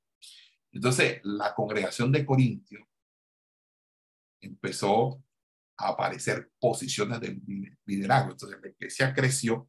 Entonces, 0.73 1.20
la 1.23 1.55
congregación 1.55 2.11
de 2.11 2.25
Corintios 2.25 2.83
empezó 4.41 5.23
a 5.77 5.89
aparecer 5.89 6.51
posiciones 6.59 7.20
de 7.20 7.41
liderazgo. 7.85 8.33
Entonces, 8.33 8.59
la 8.61 8.68
iglesia 8.68 9.14
creció 9.14 9.68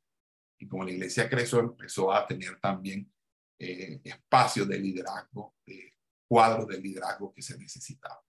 y 0.57 0.67
como 0.67 0.85
la 0.85 0.91
iglesia 0.91 1.29
creció, 1.29 1.59
empezó 1.59 2.11
a 2.13 2.25
tener 2.25 2.59
también 2.59 3.11
eh, 3.59 3.99
espacios 4.03 4.67
de 4.67 4.79
liderazgo, 4.79 5.55
de 5.65 5.93
cuadros 6.27 6.67
de 6.67 6.79
liderazgo 6.79 7.33
que 7.33 7.41
se 7.41 7.57
necesitaban. 7.57 8.19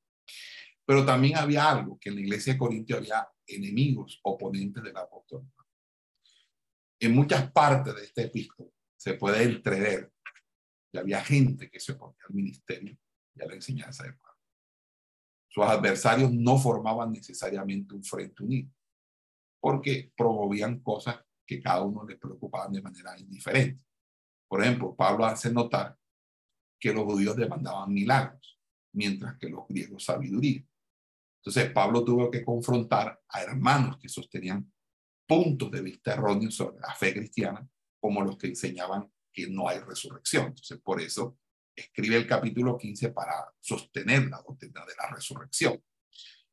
Pero 0.85 1.07
también 1.07 1.39
había 1.39 1.71
algo, 1.71 1.99
que 1.99 2.11
en 2.11 2.17
la 2.17 2.21
iglesia 2.23 2.53
de 2.53 2.59
Corintios 2.59 2.99
había 2.99 3.29
enemigos, 3.47 4.21
oponentes 4.23 4.83
del 4.83 4.97
apóstol. 4.97 5.47
En 7.01 7.15
muchas 7.15 7.51
partes 7.53 7.95
de 7.95 8.05
este 8.05 8.23
epístola 8.23 8.71
se 8.97 9.15
puede 9.15 9.43
entrever 9.43 10.13
que 10.95 11.01
había 11.01 11.25
gente 11.25 11.69
que 11.69 11.81
se 11.81 11.91
oponía 11.91 12.23
al 12.29 12.35
ministerio 12.37 12.97
y 13.35 13.43
a 13.43 13.47
la 13.47 13.55
enseñanza 13.55 14.05
de 14.05 14.13
Pablo. 14.13 14.41
Sus 15.49 15.65
adversarios 15.65 16.33
no 16.33 16.57
formaban 16.57 17.11
necesariamente 17.11 17.97
un 17.97 18.05
frente 18.05 18.45
unido, 18.45 18.71
porque 19.61 20.13
promovían 20.17 20.79
cosas 20.79 21.19
que 21.45 21.61
cada 21.61 21.83
uno 21.83 22.05
les 22.05 22.17
preocupaban 22.17 22.71
de 22.71 22.81
manera 22.81 23.19
indiferente. 23.19 23.85
Por 24.47 24.63
ejemplo, 24.63 24.95
Pablo 24.95 25.27
hace 25.27 25.53
notar 25.53 25.99
que 26.79 26.93
los 26.93 27.03
judíos 27.03 27.35
demandaban 27.35 27.93
milagros, 27.93 28.61
mientras 28.93 29.37
que 29.37 29.49
los 29.49 29.67
griegos 29.67 30.05
sabiduría. 30.05 30.65
Entonces, 31.41 31.73
Pablo 31.73 32.05
tuvo 32.05 32.31
que 32.31 32.45
confrontar 32.45 33.21
a 33.29 33.43
hermanos 33.43 33.99
que 33.99 34.09
sostenían 34.09 34.73
puntos 35.27 35.73
de 35.73 35.83
vista 35.83 36.13
erróneos 36.13 36.55
sobre 36.55 36.79
la 36.79 36.95
fe 36.95 37.13
cristiana, 37.13 37.69
como 37.99 38.23
los 38.23 38.39
que 38.39 38.47
enseñaban 38.47 39.13
que 39.35 39.49
no 39.49 39.69
hay 39.69 39.81
resurrección. 39.81 40.47
Entonces, 40.47 40.79
por 40.81 41.01
eso 41.01 41.37
escribe 41.75 42.17
el 42.17 42.27
capítulo 42.27 42.79
15 42.79 43.11
para 43.11 43.53
sostener 43.61 44.29
la 44.29 44.41
doctrina 44.41 44.85
de 44.87 44.95
la 44.97 45.15
resurrección. 45.15 45.83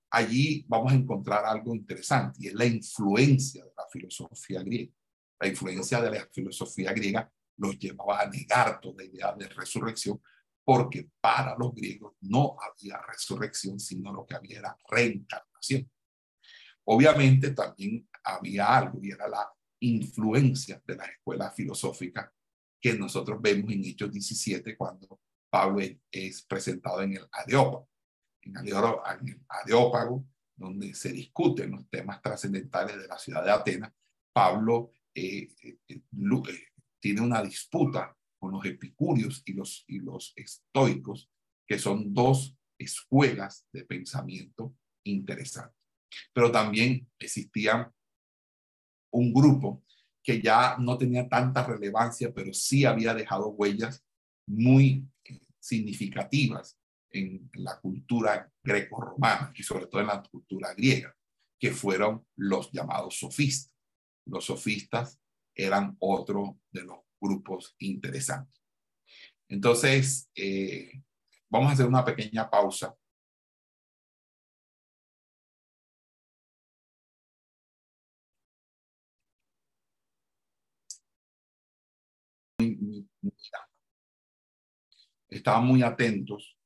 Allí 0.10 0.66
vamos 0.68 0.92
a 0.92 0.96
encontrar 0.96 1.46
algo 1.46 1.74
interesante 1.74 2.40
y 2.42 2.48
es 2.48 2.54
la 2.54 2.66
influencia 2.66 3.64
de 3.64 3.72
la 3.78 3.84
filosofía 3.90 4.62
griega. 4.64 4.94
La 5.40 5.48
influencia 5.48 6.02
de 6.02 6.12
la 6.12 6.28
filosofía 6.34 6.92
griega 6.92 7.32
los 7.58 7.78
llevaba 7.78 8.22
a 8.22 8.30
negar 8.30 8.82
toda 8.82 9.04
idea 9.04 9.34
de 9.34 9.48
resurrección 9.48 10.22
porque 10.64 11.10
para 11.20 11.56
los 11.58 11.74
griegos 11.74 12.14
no 12.22 12.56
había 12.60 13.02
resurrección, 13.02 13.80
sino 13.80 14.12
lo 14.12 14.26
que 14.26 14.36
había 14.36 14.60
era 14.60 14.78
reencarnación. 14.90 15.90
Obviamente 16.86 17.52
también 17.52 18.08
había 18.24 18.78
algo 18.78 19.00
y 19.02 19.12
era 19.12 19.28
la 19.28 19.52
influencia 19.80 20.82
de 20.86 20.96
las 20.96 21.10
escuelas 21.10 21.56
filosóficas 21.56 22.30
que 22.82 22.98
nosotros 22.98 23.40
vemos 23.42 23.72
en 23.72 23.86
Hechos 23.86 24.12
17 24.12 24.76
cuando 24.76 25.22
Pablo 25.50 25.86
es 26.12 26.42
presentado 26.44 27.02
en 27.02 27.18
el 27.18 27.28
Areópago. 27.32 27.90
En 28.42 28.58
el 28.58 28.74
Areópago, 29.48 30.26
donde 30.56 30.94
se 30.96 31.12
discuten 31.12 31.72
los 31.72 31.88
temas 31.90 32.22
trascendentales 32.22 32.98
de 32.98 33.08
la 33.08 33.18
ciudad 33.18 33.44
de 33.44 33.52
Atenas, 33.52 33.94
Pablo 34.34 34.94
eh, 35.14 35.50
eh, 35.64 35.78
eh, 35.88 36.02
tiene 37.00 37.22
una 37.22 37.44
disputa 37.44 38.16
con 38.40 38.54
los 38.54 38.66
epicúreos 38.66 39.44
y 39.46 39.54
los, 39.54 39.84
y 39.88 40.00
los 40.00 40.34
estoicos, 40.36 41.30
que 41.68 41.78
son 41.78 42.14
dos 42.14 42.58
escuelas 42.78 43.68
de 43.72 43.86
pensamiento 43.86 44.76
interesantes. 45.04 45.78
Pero 46.34 46.52
también 46.52 47.08
existía 47.20 47.92
un 49.12 49.34
grupo 49.34 49.84
que 50.24 50.42
ya 50.42 50.78
no 50.78 50.98
tenía 50.98 51.28
tanta 51.28 51.66
relevancia, 51.66 52.34
pero 52.34 52.54
sí 52.54 52.86
había 52.86 53.14
dejado 53.14 53.50
huellas 53.50 54.04
muy 54.48 55.08
significativas 55.60 56.78
en 57.12 57.50
la 57.54 57.80
cultura 57.80 58.52
greco-romana 58.64 59.52
y 59.56 59.64
sobre 59.64 59.88
todo 59.88 60.02
en 60.02 60.08
la 60.08 60.24
cultura 60.24 60.74
griega, 60.74 61.16
que 61.60 61.72
fueron 61.72 62.26
los 62.36 62.72
llamados 62.72 63.20
sofistas. 63.20 63.72
Los 64.26 64.46
sofistas 64.46 65.20
eran 65.56 65.96
otro 66.00 66.60
de 66.72 66.84
los 66.84 67.00
grupos 67.20 67.76
interesantes. 67.80 68.62
Entonces, 69.50 70.30
eh, 70.36 71.04
vamos 71.50 71.70
a 71.70 71.74
hacer 71.74 71.86
una 71.86 72.06
pequeña 72.06 72.50
pausa. 72.50 72.96
Estaban 85.30 85.66
muy 85.66 85.82
atentos 85.82 86.58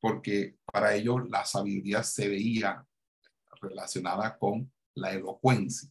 porque 0.00 0.56
para 0.64 0.94
ellos 0.94 1.28
la 1.28 1.44
sabiduría 1.44 2.02
se 2.02 2.28
veía 2.28 2.86
relacionada 3.60 4.36
con 4.36 4.72
la 4.94 5.12
elocuencia, 5.12 5.88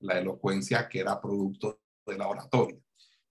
la 0.00 0.18
elocuencia 0.18 0.88
que 0.88 1.00
era 1.00 1.20
producto 1.20 1.80
de 2.06 2.18
la 2.18 2.28
oratoria 2.28 2.80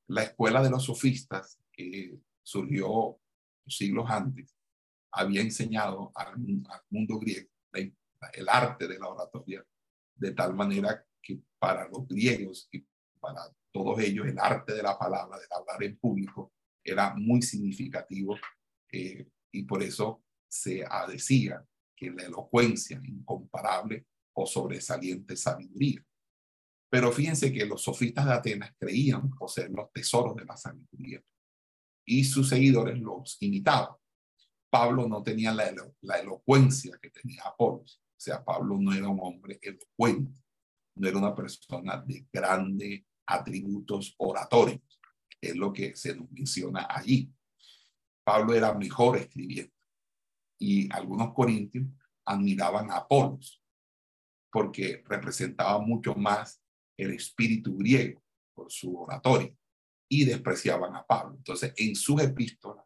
la 0.07 0.23
escuela 0.23 0.61
de 0.61 0.69
los 0.69 0.83
sofistas, 0.83 1.59
que 1.71 2.17
surgió 2.43 3.19
siglos 3.67 4.09
antes, 4.09 4.55
había 5.11 5.41
enseñado 5.41 6.11
al, 6.15 6.37
mundo 6.89 7.19
griego 7.19 7.49
el 8.33 8.49
arte 8.49 8.87
de 8.87 8.97
la 8.97 9.09
oratoria, 9.09 9.65
de 10.15 10.31
tal 10.31 10.55
manera 10.55 11.05
que 11.21 11.39
para 11.59 11.87
los 11.89 12.07
griegos 12.07 12.67
y 12.71 12.85
para 13.25 13.49
todos 13.71 13.99
ellos 13.99 14.27
el 14.27 14.37
arte 14.39 14.73
de 14.73 14.83
la 14.83 14.97
palabra, 14.97 15.37
de 15.37 15.45
hablar 15.49 15.83
en 15.83 15.97
público, 15.97 16.53
era 16.83 17.15
muy 17.15 17.41
significativo 17.41 18.37
eh, 18.91 19.27
y 19.51 19.63
por 19.63 19.81
eso 19.81 20.23
se 20.47 20.85
decía 21.09 21.65
que 21.95 22.11
la 22.11 22.23
elocuencia 22.23 23.01
incomparable 23.03 24.05
o 24.33 24.45
sobresaliente 24.45 25.35
sabiduría. 25.35 26.05
Pero 26.89 27.11
fíjense 27.11 27.51
que 27.51 27.65
los 27.65 27.81
sofistas 27.81 28.25
de 28.25 28.33
Atenas 28.33 28.73
creían 28.77 29.29
poseer 29.31 29.71
los 29.71 29.91
tesoros 29.91 30.35
de 30.35 30.45
la 30.45 30.55
sabiduría 30.55 31.21
y 32.05 32.23
sus 32.23 32.49
seguidores 32.49 32.99
los 32.99 33.37
imitaban. 33.41 33.95
Pablo 34.69 35.07
no 35.07 35.23
tenía 35.23 35.53
la, 35.53 35.73
la 36.01 36.19
elocuencia 36.19 36.97
que 37.01 37.09
tenía 37.09 37.41
Apolos. 37.43 38.01
O 38.05 38.19
sea, 38.19 38.43
Pablo 38.43 38.77
no 38.79 38.93
era 38.93 39.09
un 39.09 39.19
hombre 39.21 39.57
elocuente, 39.61 40.39
no 40.95 41.07
era 41.07 41.17
una 41.17 41.35
persona 41.35 41.97
de 41.97 42.27
grandes 42.31 43.03
atributos 43.25 44.15
oratorios. 44.17 44.81
Es 45.41 45.55
lo 45.55 45.71
que 45.71 45.95
se 45.95 46.15
nos 46.15 46.31
menciona 46.31 46.87
allí. 46.89 47.31
Pablo 48.23 48.53
era 48.53 48.73
mejor 48.73 49.17
escribiendo 49.17 49.73
y 50.59 50.91
algunos 50.91 51.33
corintios 51.33 51.85
admiraban 52.25 52.89
a 52.91 52.97
Apolos 52.97 53.61
porque 54.51 55.03
representaba 55.05 55.79
mucho 55.79 56.15
más 56.15 56.61
el 56.97 57.13
espíritu 57.13 57.75
griego 57.77 58.23
por 58.53 58.71
su 58.71 58.97
oratoria 58.97 59.53
y 60.09 60.25
despreciaban 60.25 60.95
a 60.95 61.05
Pablo. 61.05 61.35
Entonces, 61.35 61.73
en 61.75 61.95
sus 61.95 62.21
epístolas, 62.21 62.85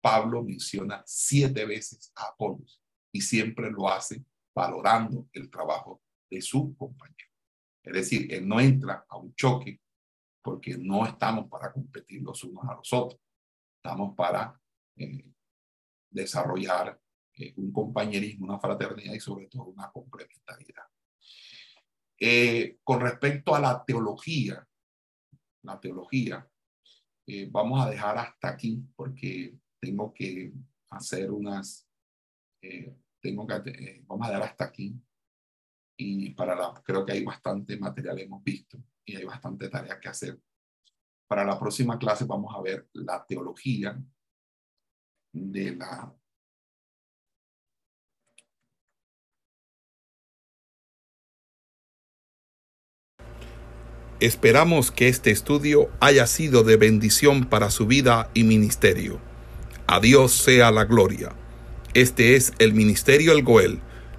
Pablo 0.00 0.44
menciona 0.44 1.02
siete 1.06 1.64
veces 1.64 2.12
a 2.14 2.28
Apolos 2.28 2.80
y 3.12 3.20
siempre 3.20 3.70
lo 3.70 3.88
hace 3.88 4.22
valorando 4.54 5.28
el 5.32 5.50
trabajo 5.50 6.02
de 6.30 6.40
su 6.40 6.76
compañero. 6.76 7.25
Es 7.86 7.92
decir, 7.92 8.32
él 8.34 8.46
no 8.46 8.60
entra 8.60 9.06
a 9.08 9.16
un 9.16 9.32
choque 9.34 9.80
porque 10.42 10.76
no 10.76 11.06
estamos 11.06 11.48
para 11.48 11.72
competir 11.72 12.22
los 12.22 12.42
unos 12.44 12.64
a 12.64 12.74
los 12.74 12.92
otros. 12.92 13.20
Estamos 13.76 14.14
para 14.16 14.60
eh, 14.96 15.24
desarrollar 16.10 17.00
eh, 17.38 17.52
un 17.56 17.70
compañerismo, 17.70 18.46
una 18.46 18.58
fraternidad 18.58 19.12
y 19.12 19.20
sobre 19.20 19.46
todo 19.46 19.66
una 19.66 19.90
complementariedad. 19.90 20.84
Eh, 22.18 22.78
con 22.82 23.00
respecto 23.00 23.54
a 23.54 23.60
la 23.60 23.84
teología, 23.84 24.66
la 25.62 25.78
teología, 25.78 26.48
eh, 27.26 27.48
vamos 27.50 27.84
a 27.84 27.90
dejar 27.90 28.18
hasta 28.18 28.48
aquí 28.48 28.82
porque 28.96 29.54
tengo 29.78 30.14
que 30.14 30.52
hacer 30.90 31.30
unas, 31.30 31.86
tengo 33.20 33.46
que, 33.46 34.02
vamos 34.06 34.26
a 34.26 34.30
dar 34.32 34.42
hasta 34.42 34.64
aquí 34.64 34.98
y 35.96 36.30
para 36.30 36.54
la, 36.54 36.82
creo 36.84 37.04
que 37.04 37.12
hay 37.12 37.24
bastante 37.24 37.78
material 37.78 38.18
hemos 38.18 38.42
visto 38.42 38.78
y 39.04 39.16
hay 39.16 39.24
bastante 39.24 39.68
tarea 39.68 39.98
que 39.98 40.08
hacer. 40.08 40.38
Para 41.26 41.44
la 41.44 41.58
próxima 41.58 41.98
clase 41.98 42.24
vamos 42.24 42.54
a 42.54 42.62
ver 42.62 42.88
la 42.92 43.24
teología 43.26 43.98
de 45.32 45.76
la 45.76 46.14
Esperamos 54.18 54.90
que 54.90 55.08
este 55.08 55.30
estudio 55.30 55.90
haya 56.00 56.26
sido 56.26 56.64
de 56.64 56.78
bendición 56.78 57.44
para 57.44 57.70
su 57.70 57.86
vida 57.86 58.30
y 58.32 58.44
ministerio. 58.44 59.20
A 59.86 60.00
Dios 60.00 60.32
sea 60.32 60.70
la 60.70 60.86
gloria. 60.86 61.34
Este 61.92 62.34
es 62.34 62.54
el 62.58 62.72
Ministerio 62.72 63.32
El 63.32 63.42
Goel, 63.42 63.82